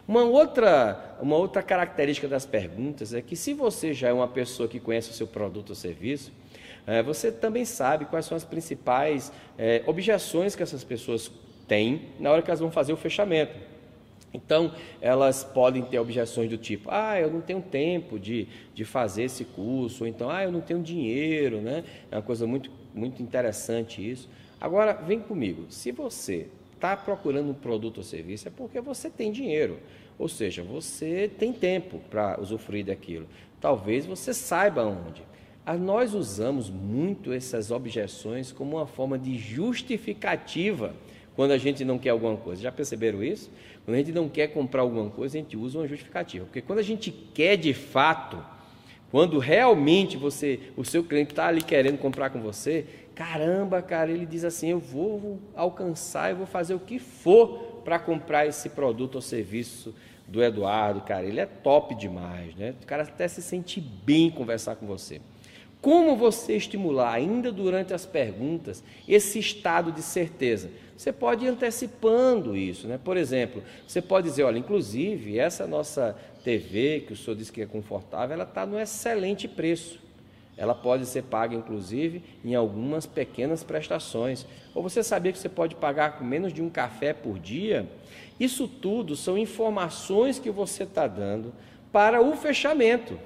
Uma 0.09 0.25
outra, 0.25 1.17
uma 1.21 1.37
outra 1.37 1.63
característica 1.63 2.27
das 2.27 2.45
perguntas 2.45 3.15
é 3.15 3.23
que, 3.23 3.37
se 3.37 3.55
você 3.55 3.93
já 3.95 4.09
é 4.09 4.13
uma 4.13 4.27
pessoa 4.27 4.69
que 4.69 4.81
conhece 4.81 5.11
o 5.11 5.13
seu 5.13 5.27
produto 5.27 5.71
ou 5.71 5.77
serviço, 5.77 6.33
é, 6.87 7.03
você 7.03 7.31
também 7.31 7.65
sabe 7.65 8.07
quais 8.07 8.27
são 8.27 8.37
as 8.37 8.45
principais 8.45 9.31
é, 9.57 9.83
objeções 9.87 10.57
que 10.57 10.63
essas 10.63 10.83
pessoas 10.83 11.31
têm 11.69 12.09
na 12.19 12.33
hora 12.33 12.43
que 12.43 12.51
elas 12.51 12.59
vão 12.59 12.73
fazer 12.73 12.93
o 12.93 12.97
fechamento. 12.97 13.55
Então, 14.33 14.73
elas 15.01 15.43
podem 15.43 15.83
ter 15.83 15.99
objeções 15.99 16.49
do 16.49 16.57
tipo: 16.57 16.89
ah, 16.91 17.19
eu 17.19 17.31
não 17.31 17.41
tenho 17.41 17.61
tempo 17.61 18.19
de, 18.19 18.47
de 18.75 18.85
fazer 18.85 19.25
esse 19.25 19.45
curso, 19.45 20.05
ou 20.05 20.09
então, 20.09 20.31
ah, 20.31 20.45
eu 20.45 20.53
não 20.53 20.61
tenho 20.61 20.83
dinheiro, 20.83 21.61
né? 21.61 21.85
É 22.11 22.17
uma 22.17 22.23
coisa 22.23 22.47
muito, 22.47 22.71
muito 22.95 23.23
interessante 23.23 24.09
isso. 24.09 24.29
Agora, 24.61 24.93
vem 24.93 25.21
comigo: 25.21 25.67
se 25.69 25.91
você 25.91 26.47
está 26.75 26.97
procurando 26.97 27.51
um 27.51 27.55
produto 27.55 27.99
ou 27.99 28.05
serviço, 28.05 28.49
é 28.49 28.51
porque 28.51 28.81
você 28.81 29.11
tem 29.11 29.33
dinheiro, 29.33 29.79
ou 30.19 30.29
seja, 30.29 30.63
você 30.63 31.31
tem 31.39 31.53
tempo 31.53 31.99
para 32.11 32.41
usufruir 32.41 32.85
daquilo. 32.85 33.27
Talvez 33.61 34.07
você 34.07 34.33
saiba 34.33 34.85
onde. 34.85 35.23
Ah, 35.67 35.77
nós 35.77 36.15
usamos 36.15 36.71
muito 36.71 37.33
essas 37.33 37.71
objeções 37.71 38.51
como 38.51 38.77
uma 38.77 38.87
forma 38.87 39.19
de 39.19 39.37
justificativa 39.37 40.95
quando 41.37 41.53
a 41.53 41.59
gente 41.59 41.85
não 41.85 41.99
quer 41.99 42.11
alguma 42.11 42.37
coisa. 42.37 42.63
Já 42.63 42.73
perceberam 42.73 43.23
isso? 43.23 43.51
Quando 43.91 43.97
a 43.97 44.05
gente 44.05 44.13
não 44.13 44.29
quer 44.29 44.47
comprar 44.47 44.83
alguma 44.83 45.11
coisa, 45.11 45.37
a 45.37 45.41
gente 45.41 45.57
usa 45.57 45.81
uma 45.81 45.89
justificativa. 45.89 46.45
Porque 46.45 46.61
quando 46.61 46.79
a 46.79 46.83
gente 46.83 47.11
quer 47.11 47.57
de 47.57 47.75
fato, 47.75 48.41
quando 49.11 49.41
realmente 49.41 50.17
você, 50.17 50.61
o 50.77 50.85
seu 50.85 51.03
cliente 51.03 51.33
está 51.33 51.49
ali 51.49 51.61
querendo 51.61 51.99
comprar 51.99 52.31
com 52.31 52.41
você, 52.41 52.87
caramba, 53.17 53.83
cara, 53.83 54.13
ele 54.13 54.25
diz 54.25 54.45
assim: 54.45 54.69
eu 54.69 54.79
vou 54.79 55.41
alcançar, 55.57 56.31
eu 56.31 56.37
vou 56.37 56.47
fazer 56.47 56.73
o 56.73 56.79
que 56.79 57.01
for 57.01 57.81
para 57.85 57.99
comprar 57.99 58.47
esse 58.47 58.69
produto 58.69 59.17
ou 59.17 59.21
serviço 59.21 59.93
do 60.29 60.41
Eduardo, 60.41 61.01
cara. 61.01 61.27
Ele 61.27 61.41
é 61.41 61.47
top 61.47 61.93
demais, 61.97 62.55
né? 62.55 62.77
O 62.81 62.87
cara 62.87 63.03
até 63.03 63.27
se 63.27 63.43
sente 63.43 63.81
bem 63.81 64.31
conversar 64.31 64.77
com 64.77 64.87
você. 64.87 65.21
Como 65.81 66.15
você 66.15 66.55
estimular, 66.57 67.13
ainda 67.13 67.51
durante 67.51 67.93
as 67.93 68.07
perguntas, 68.07 68.85
esse 69.09 69.41
estado 69.41 69.91
de 69.91 70.03
certeza? 70.03 70.71
Você 71.01 71.15
pode 71.15 71.47
ir 71.47 71.49
antecipando 71.49 72.55
isso, 72.55 72.87
né? 72.87 73.01
Por 73.03 73.17
exemplo, 73.17 73.63
você 73.89 74.03
pode 74.03 74.29
dizer, 74.29 74.43
olha, 74.43 74.59
inclusive, 74.59 75.39
essa 75.39 75.67
nossa 75.67 76.15
TV, 76.45 77.05
que 77.07 77.15
o 77.15 77.17
senhor 77.17 77.35
disse 77.35 77.51
que 77.51 77.63
é 77.63 77.65
confortável, 77.65 78.35
ela 78.35 78.45
está 78.45 78.67
no 78.67 78.79
excelente 78.79 79.49
preço. 79.49 79.99
Ela 80.59 80.75
pode 80.75 81.07
ser 81.07 81.23
paga, 81.23 81.57
inclusive, 81.57 82.23
em 82.45 82.55
algumas 82.55 83.07
pequenas 83.07 83.65
prestações. 83.65 84.45
Ou 84.75 84.83
você 84.83 85.03
sabia 85.03 85.33
que 85.33 85.39
você 85.39 85.49
pode 85.49 85.75
pagar 85.75 86.19
com 86.19 86.25
menos 86.27 86.53
de 86.53 86.61
um 86.61 86.69
café 86.69 87.15
por 87.15 87.39
dia? 87.39 87.89
Isso 88.39 88.69
tudo 88.69 89.17
são 89.17 89.39
informações 89.39 90.39
que 90.39 90.51
você 90.51 90.83
está 90.83 91.07
dando 91.07 91.51
para 91.91 92.21
o 92.21 92.37
fechamento. 92.37 93.19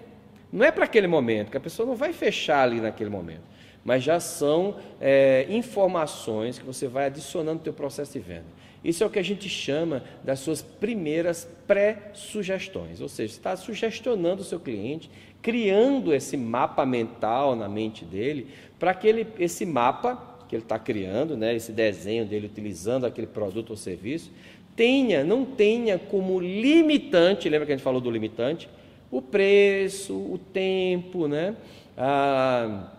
Não 0.53 0.65
é 0.65 0.71
para 0.71 0.85
aquele 0.85 1.09
momento, 1.09 1.51
que 1.51 1.57
a 1.57 1.61
pessoa 1.61 1.85
não 1.85 1.97
vai 1.97 2.13
fechar 2.13 2.63
ali 2.63 2.81
naquele 2.81 3.11
momento, 3.11 3.43
mas 3.85 4.03
já 4.03 4.18
são 4.18 4.77
é, 5.01 5.47
informações 5.49 6.59
que 6.59 6.64
você 6.64 6.88
vai 6.88 7.07
adicionando 7.07 7.59
no 7.59 7.64
teu 7.64 7.73
processo 7.73 8.12
de 8.12 8.18
venda. 8.18 8.47
Isso 8.83 9.03
é 9.03 9.07
o 9.07 9.11
que 9.11 9.18
a 9.18 9.25
gente 9.25 9.49
chama 9.49 10.03
das 10.23 10.40
suas 10.40 10.61
primeiras 10.61 11.49
pré-sugestões, 11.66 13.01
ou 13.01 13.09
seja, 13.09 13.33
você 13.33 13.38
está 13.38 13.57
sugestionando 13.57 14.42
o 14.42 14.44
seu 14.44 14.61
cliente, 14.61 15.11
criando 15.40 16.14
esse 16.14 16.37
mapa 16.37 16.85
mental 16.85 17.57
na 17.57 17.68
mente 17.68 18.05
dele, 18.05 18.49
para 18.79 18.92
que 18.92 19.07
ele, 19.07 19.27
esse 19.38 19.64
mapa 19.64 20.37
que 20.49 20.55
ele 20.55 20.62
está 20.62 20.79
criando, 20.79 21.37
né, 21.37 21.55
esse 21.55 21.73
desenho 21.73 22.27
dele 22.27 22.47
utilizando 22.47 23.07
aquele 23.07 23.27
produto 23.27 23.70
ou 23.70 23.77
serviço, 23.77 24.31
tenha, 24.77 25.25
não 25.25 25.44
tenha 25.44 25.99
como 25.99 26.38
limitante, 26.38 27.49
lembra 27.49 27.66
que 27.66 27.73
a 27.73 27.77
gente 27.77 27.85
falou 27.85 28.01
do 28.01 28.11
limitante? 28.11 28.68
o 29.14 29.23
preço, 29.23 30.12
o 30.12 30.37
tempo, 30.38 31.29
né? 31.29 31.55
a, 31.97 32.90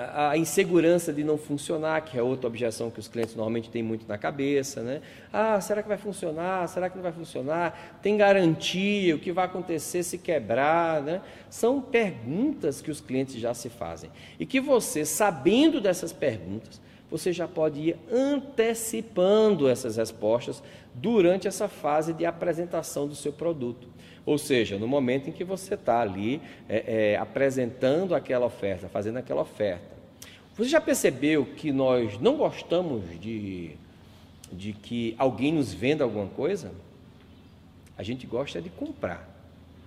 a, 0.00 0.36
insegurança 0.36 1.12
de 1.12 1.22
não 1.22 1.36
funcionar, 1.36 2.00
que 2.00 2.18
é 2.18 2.22
outra 2.22 2.46
objeção 2.46 2.90
que 2.90 2.98
os 2.98 3.06
clientes 3.06 3.34
normalmente 3.34 3.68
têm 3.68 3.82
muito 3.82 4.08
na 4.08 4.16
cabeça. 4.16 4.82
Né? 4.82 5.02
Ah, 5.32 5.60
será 5.60 5.82
que 5.82 5.88
vai 5.88 5.98
funcionar? 5.98 6.66
Será 6.68 6.88
que 6.88 6.96
não 6.96 7.02
vai 7.02 7.12
funcionar? 7.12 7.98
Tem 8.00 8.16
garantia? 8.16 9.14
O 9.14 9.18
que 9.18 9.30
vai 9.30 9.44
acontecer 9.44 10.02
se 10.02 10.16
quebrar? 10.16 11.02
Né? 11.02 11.20
São 11.50 11.80
perguntas 11.80 12.80
que 12.80 12.90
os 12.90 13.00
clientes 13.00 13.34
já 13.36 13.52
se 13.52 13.68
fazem. 13.68 14.10
E 14.38 14.46
que 14.46 14.60
você, 14.60 15.04
sabendo 15.04 15.80
dessas 15.80 16.12
perguntas, 16.12 16.80
você 17.10 17.32
já 17.32 17.48
pode 17.48 17.80
ir 17.80 17.96
antecipando 18.10 19.68
essas 19.68 19.96
respostas 19.96 20.62
durante 20.94 21.48
essa 21.48 21.68
fase 21.68 22.12
de 22.12 22.24
apresentação 22.24 23.08
do 23.08 23.14
seu 23.14 23.32
produto. 23.32 23.88
Ou 24.24 24.38
seja, 24.38 24.78
no 24.78 24.86
momento 24.86 25.28
em 25.28 25.32
que 25.32 25.42
você 25.42 25.74
está 25.74 26.00
ali 26.00 26.40
é, 26.68 27.12
é, 27.12 27.16
apresentando 27.16 28.14
aquela 28.14 28.46
oferta, 28.46 28.88
fazendo 28.88 29.16
aquela 29.16 29.42
oferta. 29.42 29.98
Você 30.56 30.68
já 30.70 30.80
percebeu 30.80 31.46
que 31.46 31.72
nós 31.72 32.20
não 32.20 32.36
gostamos 32.36 33.02
de, 33.20 33.70
de 34.52 34.72
que 34.72 35.14
alguém 35.18 35.52
nos 35.52 35.72
venda 35.72 36.04
alguma 36.04 36.26
coisa? 36.26 36.70
A 37.96 38.02
gente 38.02 38.26
gosta 38.26 38.60
de 38.60 38.68
comprar, 38.68 39.28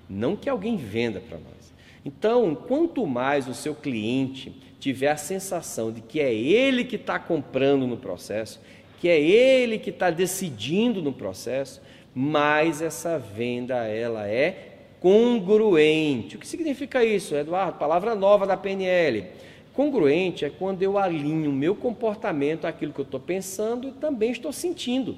não 0.10 0.36
que 0.36 0.50
alguém 0.50 0.76
venda 0.76 1.20
para 1.20 1.38
nós. 1.38 1.74
Então, 2.06 2.54
quanto 2.54 3.06
mais 3.08 3.48
o 3.48 3.54
seu 3.54 3.74
cliente 3.74 4.54
tiver 4.84 5.08
a 5.08 5.16
sensação 5.16 5.94
de 5.94 6.02
que 6.02 6.20
é 6.20 6.34
ele 6.34 6.84
que 6.84 6.98
está 6.98 7.18
comprando 7.18 7.88
no 7.88 7.96
processo, 7.96 8.60
que 9.00 9.08
é 9.08 9.18
ele 9.18 9.80
que 9.80 9.92
está 9.92 10.12
decidindo 10.12 11.02
no 11.02 11.14
processo, 11.14 11.82
mas 12.14 12.82
essa 12.82 13.18
venda 13.18 13.88
ela 13.88 14.28
é 14.28 14.72
congruente. 15.00 16.36
O 16.36 16.40
que 16.40 16.46
significa 16.46 17.02
isso, 17.02 17.34
Eduardo? 17.34 17.78
Palavra 17.78 18.14
nova 18.14 18.46
da 18.46 18.58
PNL. 18.58 19.28
Congruente 19.74 20.44
é 20.44 20.50
quando 20.50 20.84
eu 20.84 20.98
alinho 20.98 21.50
o 21.50 21.54
meu 21.54 21.76
comportamento 21.76 22.66
àquilo 22.66 22.92
que 22.92 23.00
eu 23.00 23.06
estou 23.06 23.22
pensando 23.22 23.88
e 23.88 23.92
também 23.94 24.32
estou 24.32 24.52
sentindo. 24.52 25.16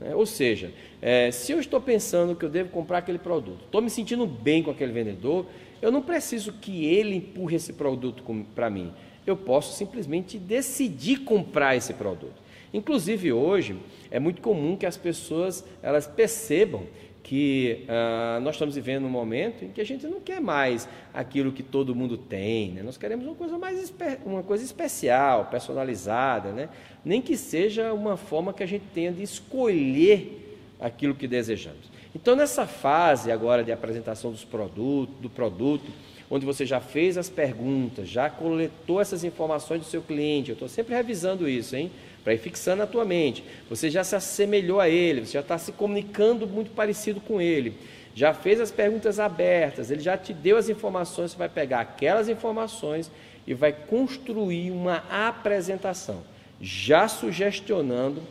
Né? 0.00 0.14
Ou 0.14 0.24
seja, 0.24 0.72
é, 1.02 1.30
se 1.30 1.52
eu 1.52 1.60
estou 1.60 1.82
pensando 1.82 2.34
que 2.34 2.46
eu 2.46 2.50
devo 2.50 2.70
comprar 2.70 2.98
aquele 2.98 3.18
produto, 3.18 3.64
estou 3.66 3.82
me 3.82 3.90
sentindo 3.90 4.26
bem 4.26 4.62
com 4.62 4.70
aquele 4.70 4.90
vendedor, 4.90 5.44
eu 5.82 5.90
não 5.90 6.00
preciso 6.00 6.52
que 6.52 6.86
ele 6.86 7.16
empurre 7.16 7.56
esse 7.56 7.72
produto 7.72 8.22
para 8.54 8.70
mim. 8.70 8.92
Eu 9.26 9.36
posso 9.36 9.76
simplesmente 9.76 10.38
decidir 10.38 11.18
comprar 11.18 11.76
esse 11.76 11.92
produto. 11.92 12.40
Inclusive 12.72 13.32
hoje 13.32 13.76
é 14.10 14.18
muito 14.18 14.40
comum 14.40 14.76
que 14.76 14.86
as 14.86 14.96
pessoas 14.96 15.64
elas 15.82 16.06
percebam 16.06 16.86
que 17.22 17.84
uh, 17.84 18.40
nós 18.40 18.56
estamos 18.56 18.74
vivendo 18.74 19.04
um 19.04 19.10
momento 19.10 19.64
em 19.64 19.68
que 19.68 19.80
a 19.80 19.84
gente 19.84 20.06
não 20.06 20.20
quer 20.20 20.40
mais 20.40 20.88
aquilo 21.14 21.52
que 21.52 21.62
todo 21.62 21.94
mundo 21.94 22.16
tem, 22.16 22.72
né? 22.72 22.82
nós 22.82 22.96
queremos 22.96 23.24
uma 23.26 23.34
coisa 23.34 23.56
mais 23.58 23.94
uma 24.24 24.42
coisa 24.42 24.64
especial, 24.64 25.46
personalizada, 25.46 26.50
né? 26.50 26.68
nem 27.04 27.22
que 27.22 27.36
seja 27.36 27.92
uma 27.92 28.16
forma 28.16 28.52
que 28.52 28.62
a 28.62 28.66
gente 28.66 28.84
tenha 28.92 29.12
de 29.12 29.22
escolher 29.22 30.58
aquilo 30.80 31.14
que 31.14 31.28
desejamos. 31.28 31.92
Então 32.14 32.36
nessa 32.36 32.66
fase 32.66 33.30
agora 33.30 33.64
de 33.64 33.72
apresentação 33.72 34.30
dos 34.30 34.44
produtos, 34.44 35.14
do 35.20 35.30
produto, 35.30 35.90
onde 36.30 36.46
você 36.46 36.64
já 36.64 36.80
fez 36.80 37.18
as 37.18 37.28
perguntas, 37.28 38.08
já 38.08 38.30
coletou 38.30 39.00
essas 39.00 39.24
informações 39.24 39.80
do 39.80 39.86
seu 39.86 40.02
cliente, 40.02 40.50
eu 40.50 40.54
estou 40.54 40.68
sempre 40.68 40.94
revisando 40.94 41.48
isso, 41.48 41.76
hein? 41.76 41.90
para 42.22 42.34
ir 42.34 42.38
fixando 42.38 42.78
na 42.78 42.86
tua 42.86 43.04
mente. 43.04 43.44
Você 43.68 43.90
já 43.90 44.04
se 44.04 44.14
assemelhou 44.14 44.80
a 44.80 44.88
ele, 44.88 45.26
você 45.26 45.32
já 45.32 45.40
está 45.40 45.58
se 45.58 45.72
comunicando 45.72 46.46
muito 46.46 46.70
parecido 46.70 47.20
com 47.20 47.40
ele, 47.40 47.74
já 48.14 48.32
fez 48.34 48.60
as 48.60 48.70
perguntas 48.70 49.18
abertas, 49.18 49.90
ele 49.90 50.00
já 50.00 50.16
te 50.16 50.32
deu 50.32 50.56
as 50.56 50.68
informações, 50.68 51.32
você 51.32 51.38
vai 51.38 51.48
pegar 51.48 51.80
aquelas 51.80 52.28
informações 52.28 53.10
e 53.46 53.54
vai 53.54 53.72
construir 53.72 54.70
uma 54.70 55.02
apresentação, 55.10 56.22
já 56.60 57.08
sugestionando 57.08 58.22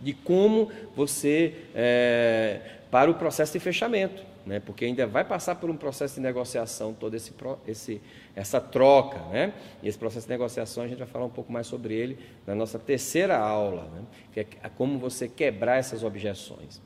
de 0.00 0.12
como 0.12 0.70
você, 0.94 1.54
é, 1.74 2.60
para 2.90 3.10
o 3.10 3.14
processo 3.14 3.52
de 3.52 3.60
fechamento. 3.60 4.22
né? 4.46 4.60
porque 4.60 4.84
ainda 4.84 5.06
vai 5.06 5.24
passar 5.24 5.56
por 5.56 5.68
um 5.68 5.76
processo 5.76 6.14
de 6.14 6.20
negociação, 6.20 6.94
toda 6.94 7.16
esse, 7.16 7.34
esse, 7.66 8.00
essa 8.34 8.60
troca. 8.60 9.18
Né? 9.30 9.52
E 9.82 9.88
esse 9.88 9.98
processo 9.98 10.26
de 10.26 10.32
negociação 10.32 10.82
a 10.84 10.88
gente 10.88 10.98
vai 10.98 11.06
falar 11.06 11.26
um 11.26 11.30
pouco 11.30 11.52
mais 11.52 11.66
sobre 11.66 11.94
ele 11.94 12.18
na 12.46 12.54
nossa 12.54 12.78
terceira 12.78 13.36
aula, 13.36 13.82
né? 13.94 14.02
que 14.32 14.40
é 14.40 14.68
como 14.76 14.98
você 14.98 15.28
quebrar 15.28 15.76
essas 15.76 16.02
objeções. 16.02 16.80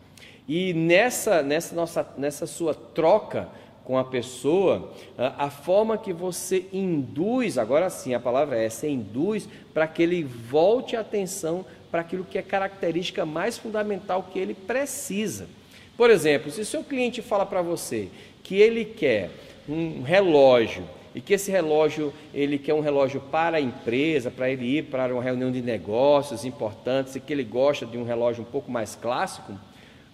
E 0.48 0.74
nessa, 0.74 1.42
nessa, 1.42 1.74
nossa, 1.74 2.07
nessa 2.18 2.46
sua 2.46 2.74
troca 2.74 3.48
com 3.84 3.98
a 3.98 4.05
pessoa, 4.05 4.92
a 5.16 5.50
forma 5.50 5.98
que 5.98 6.12
você 6.12 6.66
induz, 6.72 7.59
agora 7.59 7.90
sim 7.90 8.14
a 8.14 8.20
palavra 8.20 8.57
é 8.57 8.64
essa, 8.64 8.86
induz 8.86 9.48
para 9.74 9.86
que 9.86 10.03
ele 10.03 10.22
volte 10.22 10.96
a 10.96 11.00
atenção 11.00 11.64
para 11.90 12.00
aquilo 12.00 12.24
que 12.24 12.38
é 12.38 12.42
característica 12.42 13.26
mais 13.26 13.59
fundamental 13.59 14.28
que 14.32 14.38
ele 14.38 14.55
precisa. 14.55 15.48
Por 15.97 16.11
exemplo, 16.11 16.51
se 16.51 16.61
o 16.61 16.64
seu 16.64 16.82
cliente 16.82 17.20
fala 17.20 17.45
para 17.45 17.62
você 17.62 18.09
que 18.43 18.57
ele 18.57 18.84
quer 18.84 19.30
um 19.68 20.03
relógio 20.03 20.84
e 21.14 21.20
que 21.20 21.34
esse 21.34 21.51
relógio 21.51 22.12
ele 22.32 22.59
quer 22.59 22.74
um 22.74 22.80
relógio 22.80 23.20
para 23.20 23.59
a 23.59 23.61
empresa, 23.61 24.30
para 24.30 24.51
ele 24.51 24.78
ir 24.78 24.84
para 24.84 25.12
uma 25.12 25.22
reunião 25.22 25.53
de 25.53 25.61
negócios 25.61 26.45
importantes 26.45 27.14
e 27.14 27.20
que 27.20 27.32
ele 27.32 27.45
gosta 27.45 27.84
de 27.84 27.99
um 27.99 28.05
relógio 28.05 28.43
um 28.43 28.47
pouco 28.47 28.70
mais 28.70 28.95
clássico, 28.95 29.53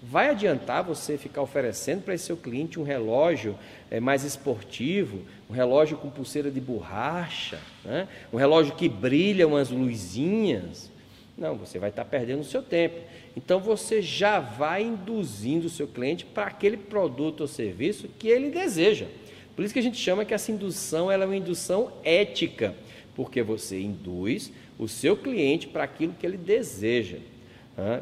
vai 0.03 0.31
adiantar 0.31 0.83
você 0.83 1.16
ficar 1.16 1.43
oferecendo 1.43 2.03
para 2.03 2.14
esse 2.14 2.24
seu 2.24 2.37
cliente 2.37 2.79
um 2.79 2.85
relógio 2.85 3.57
é, 3.91 3.99
mais 4.01 4.24
esportivo, 4.24 5.22
um 5.49 5.53
relógio 5.53 5.97
com 5.97 6.11
pulseira 6.11 6.51
de 6.51 6.61
borracha, 6.61 7.59
né? 7.85 8.07
um 8.33 8.37
relógio 8.37 8.74
que 8.74 8.89
brilha 8.89 9.47
umas 9.47 9.70
luzinhas? 9.70 10.91
Não, 11.37 11.55
você 11.55 11.79
vai 11.79 11.91
estar 11.91 12.05
perdendo 12.05 12.41
o 12.41 12.45
seu 12.45 12.62
tempo. 12.62 12.97
Então 13.39 13.61
você 13.61 14.03
já 14.03 14.41
vai 14.41 14.82
induzindo 14.82 15.68
o 15.68 15.70
seu 15.70 15.86
cliente 15.86 16.26
para 16.26 16.47
aquele 16.47 16.76
produto 16.76 17.43
ou 17.43 17.47
serviço 17.47 18.09
que 18.18 18.26
ele 18.26 18.51
deseja. 18.51 19.07
Por 19.55 19.64
isso 19.64 19.72
que 19.72 19.78
a 19.78 19.82
gente 19.82 19.97
chama 19.97 20.24
que 20.24 20.34
essa 20.34 20.51
indução 20.51 21.09
ela 21.09 21.22
é 21.22 21.26
uma 21.26 21.36
indução 21.36 21.93
ética, 22.03 22.74
porque 23.14 23.41
você 23.41 23.80
induz 23.80 24.51
o 24.76 24.89
seu 24.89 25.16
cliente 25.16 25.68
para 25.68 25.84
aquilo 25.84 26.14
que 26.18 26.26
ele 26.26 26.36
deseja. 26.36 27.18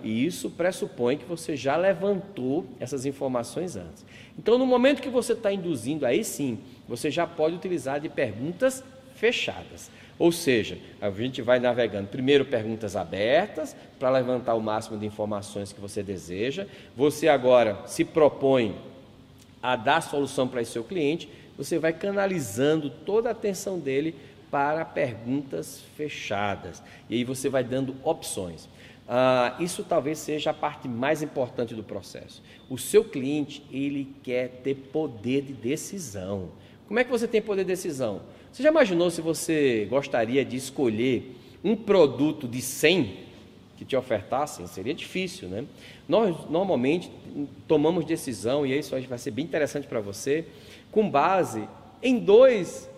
E 0.03 0.25
isso 0.25 0.49
pressupõe 0.49 1.19
que 1.19 1.27
você 1.27 1.55
já 1.55 1.77
levantou 1.77 2.65
essas 2.81 3.05
informações 3.05 3.77
antes. 3.77 4.07
Então, 4.39 4.57
no 4.57 4.65
momento 4.65 5.03
que 5.03 5.11
você 5.11 5.35
está 5.35 5.53
induzindo, 5.53 6.07
aí 6.07 6.25
sim, 6.25 6.61
você 6.89 7.11
já 7.11 7.27
pode 7.27 7.57
utilizar 7.57 8.01
de 8.01 8.09
perguntas 8.09 8.83
fechadas. 9.17 9.91
Ou 10.19 10.33
seja, 10.33 10.79
a 11.01 11.11
gente 11.11 11.43
vai 11.43 11.59
navegando 11.59 12.09
primeiro 12.09 12.45
perguntas 12.45 12.97
abertas 12.97 13.77
para 13.99 14.11
levantar 14.11 14.55
o 14.55 14.63
máximo 14.63 14.99
de 14.99 15.05
informações 15.05 15.73
que 15.73 15.81
você 15.81 16.03
deseja. 16.03 16.67
Você 16.97 17.29
agora 17.29 17.83
se 17.87 18.05
propõe 18.05 18.75
a 19.63 19.77
dar 19.77 20.01
solução 20.01 20.47
para 20.49 20.63
esse 20.63 20.73
seu 20.73 20.85
cliente, 20.85 21.29
você 21.57 21.79
vai 21.79 21.93
canalizando 21.93 22.89
toda 22.89 23.29
a 23.29 23.33
atenção 23.33 23.79
dele 23.79 24.15
para 24.51 24.85
perguntas 24.85 25.83
fechadas. 25.97 26.83
E 27.11 27.17
aí 27.17 27.25
você 27.25 27.49
vai 27.49 27.65
dando 27.65 27.97
opções. 28.05 28.69
Ah, 29.09 29.57
isso 29.61 29.85
talvez 29.85 30.19
seja 30.19 30.51
a 30.51 30.55
parte 30.55 30.89
mais 30.89 31.23
importante 31.23 31.75
do 31.75 31.83
processo. 31.83 32.43
O 32.69 32.79
seu 32.79 33.05
cliente, 33.05 33.63
ele 33.71 34.15
quer 34.23 34.49
ter 34.63 34.75
poder 34.75 35.43
de 35.43 35.53
decisão. 35.53 36.51
Como 36.87 36.99
é 36.99 37.05
que 37.05 37.11
você 37.11 37.27
tem 37.27 37.43
poder 37.43 37.65
de 37.65 37.69
decisão? 37.69 38.23
Você 38.57 38.63
já 38.63 38.71
imaginou 38.71 39.11
se 39.11 39.21
você 39.21 39.87
gostaria 39.91 40.43
de 40.43 40.57
escolher 40.57 41.37
um 41.63 41.77
produto 41.77 42.49
de 42.49 42.63
100 42.63 43.15
que 43.77 43.85
te 43.85 43.95
ofertassem? 43.95 44.67
Seria 44.67 44.95
difícil, 44.95 45.47
né? 45.47 45.67
Nós 46.09 46.35
normalmente 46.49 47.13
tomamos 47.69 48.07
decisão, 48.07 48.65
e 48.65 48.79
isso 48.79 48.99
vai 49.11 49.19
ser 49.19 49.31
bem 49.33 49.45
interessante 49.45 49.87
para 49.87 50.01
você, 50.01 50.47
com 50.91 51.07
base 51.07 51.69
em 52.03 52.19
dois, 52.19 52.89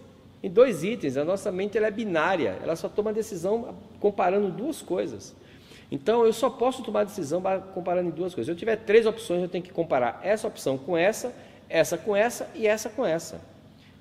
em 0.45 0.49
dois 0.49 0.85
itens. 0.85 1.17
A 1.17 1.25
nossa 1.25 1.51
mente 1.51 1.77
ela 1.77 1.89
é 1.89 1.91
binária, 1.91 2.57
ela 2.63 2.77
só 2.77 2.89
toma 2.89 3.13
decisão 3.13 3.75
comparando 3.99 4.53
duas 4.53 4.81
coisas. 4.81 5.35
Então 5.91 6.25
eu 6.25 6.33
só 6.33 6.49
posso 6.49 6.85
tomar 6.85 7.03
decisão 7.03 7.43
comparando 7.75 8.13
duas 8.13 8.33
coisas. 8.33 8.47
Se 8.47 8.53
eu 8.53 8.57
tiver 8.57 8.77
três 8.77 9.07
opções, 9.07 9.43
eu 9.43 9.49
tenho 9.49 9.65
que 9.65 9.73
comparar 9.73 10.21
essa 10.23 10.47
opção 10.47 10.79
com 10.79 10.97
essa, 10.97 11.35
essa 11.69 11.99
com 11.99 12.15
essa 12.15 12.49
e 12.55 12.65
essa 12.65 12.89
com 12.89 13.05
essa. 13.05 13.58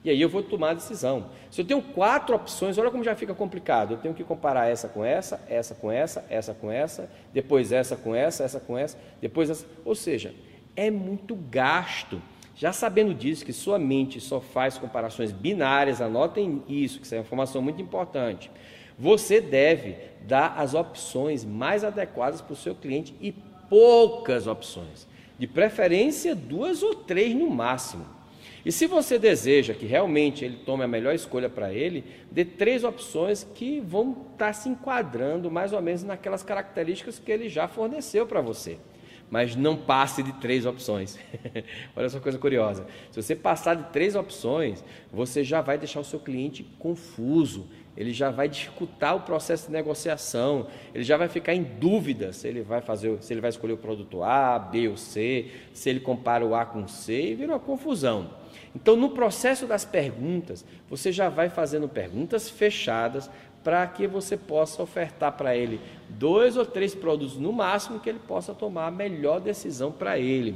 E 0.07 0.09
aí 0.09 0.21
eu 0.21 0.29
vou 0.29 0.41
tomar 0.41 0.69
a 0.69 0.73
decisão. 0.73 1.25
Se 1.51 1.59
eu 1.59 1.65
tenho 1.65 1.81
quatro 1.81 2.33
opções, 2.33 2.77
olha 2.77 2.89
como 2.89 3.03
já 3.03 3.13
fica 3.13 3.33
complicado. 3.33 3.95
Eu 3.95 3.97
tenho 3.97 4.13
que 4.13 4.23
comparar 4.23 4.65
essa 4.65 4.87
com 4.87 5.03
essa, 5.03 5.43
essa 5.49 5.75
com 5.75 5.91
essa, 5.91 6.25
essa 6.29 6.53
com 6.53 6.71
essa, 6.71 7.11
depois 7.33 7.73
essa 7.73 7.97
com 7.97 8.15
essa, 8.15 8.45
essa 8.45 8.57
com 8.57 8.77
essa, 8.77 8.97
depois 9.19 9.49
essa. 9.49 9.65
Ou 9.83 9.93
seja, 9.93 10.33
é 10.77 10.89
muito 10.89 11.35
gasto. 11.35 12.21
Já 12.55 12.71
sabendo 12.71 13.13
disso, 13.13 13.45
que 13.45 13.51
sua 13.51 13.77
mente 13.77 14.21
só 14.21 14.39
faz 14.39 14.77
comparações 14.77 15.33
binárias, 15.33 15.99
anotem 15.99 16.63
isso, 16.69 17.01
que 17.01 17.05
isso 17.05 17.13
é 17.13 17.17
uma 17.17 17.25
informação 17.25 17.61
muito 17.61 17.81
importante. 17.81 18.49
Você 18.97 19.41
deve 19.41 19.97
dar 20.21 20.55
as 20.57 20.73
opções 20.73 21.43
mais 21.43 21.83
adequadas 21.83 22.39
para 22.39 22.53
o 22.53 22.55
seu 22.55 22.73
cliente 22.73 23.13
e 23.19 23.33
poucas 23.69 24.47
opções. 24.47 25.05
De 25.37 25.47
preferência, 25.47 26.33
duas 26.33 26.81
ou 26.81 26.95
três 26.95 27.35
no 27.35 27.49
máximo. 27.49 28.16
E 28.67 28.71
se 28.73 28.85
você 28.85 29.17
deseja 29.17 29.73
que 29.73 29.85
realmente 29.85 30.43
ele 30.43 30.57
tome 30.57 30.83
a 30.83 30.87
melhor 30.89 31.15
escolha 31.15 31.49
para 31.49 31.73
ele, 31.73 32.03
dê 32.29 32.43
três 32.43 32.83
opções 32.83 33.47
que 33.55 33.79
vão 33.79 34.11
estar 34.11 34.47
tá 34.47 34.51
se 34.51 34.67
enquadrando 34.67 35.49
mais 35.49 35.71
ou 35.71 35.81
menos 35.81 36.03
naquelas 36.03 36.43
características 36.43 37.17
que 37.17 37.31
ele 37.31 37.47
já 37.47 37.69
forneceu 37.69 38.27
para 38.27 38.41
você. 38.41 38.77
Mas 39.29 39.55
não 39.55 39.77
passe 39.77 40.21
de 40.21 40.33
três 40.33 40.65
opções. 40.65 41.17
Olha 41.95 42.09
só 42.09 42.19
coisa 42.19 42.37
curiosa. 42.37 42.85
Se 43.09 43.21
você 43.21 43.37
passar 43.37 43.73
de 43.73 43.83
três 43.93 44.17
opções, 44.17 44.83
você 45.13 45.45
já 45.45 45.61
vai 45.61 45.77
deixar 45.77 46.01
o 46.01 46.03
seu 46.03 46.19
cliente 46.19 46.65
confuso 46.77 47.69
ele 47.97 48.13
já 48.13 48.29
vai 48.29 48.47
dificultar 48.47 49.15
o 49.15 49.21
processo 49.21 49.65
de 49.65 49.73
negociação, 49.73 50.67
ele 50.93 51.03
já 51.03 51.17
vai 51.17 51.27
ficar 51.27 51.55
em 51.55 51.63
dúvida 51.63 52.31
se 52.31 52.47
ele 52.47 52.61
vai 52.61 52.79
fazer, 52.79 53.17
se 53.23 53.33
ele 53.33 53.41
vai 53.41 53.49
escolher 53.49 53.73
o 53.73 53.77
produto 53.77 54.21
A, 54.21 54.59
B 54.59 54.87
ou 54.87 54.95
C, 54.95 55.47
se 55.73 55.89
ele 55.89 55.99
compara 55.99 56.45
o 56.45 56.53
A 56.53 56.63
com 56.63 56.83
o 56.83 56.87
C, 56.87 57.31
e 57.31 57.33
vira 57.33 57.53
uma 57.53 57.59
confusão. 57.59 58.29
Então, 58.79 58.95
no 58.95 59.09
processo 59.09 59.65
das 59.65 59.83
perguntas, 59.83 60.63
você 60.87 61.11
já 61.11 61.29
vai 61.29 61.49
fazendo 61.49 61.89
perguntas 61.89 62.47
fechadas 62.47 63.27
para 63.63 63.87
que 63.87 64.05
você 64.05 64.37
possa 64.37 64.83
ofertar 64.83 65.31
para 65.31 65.55
ele 65.55 65.81
dois 66.07 66.55
ou 66.55 66.63
três 66.63 66.93
produtos 66.93 67.37
no 67.37 67.51
máximo 67.51 67.99
que 67.99 68.07
ele 68.07 68.19
possa 68.19 68.53
tomar 68.53 68.85
a 68.85 68.91
melhor 68.91 69.41
decisão 69.41 69.91
para 69.91 70.19
ele. 70.19 70.55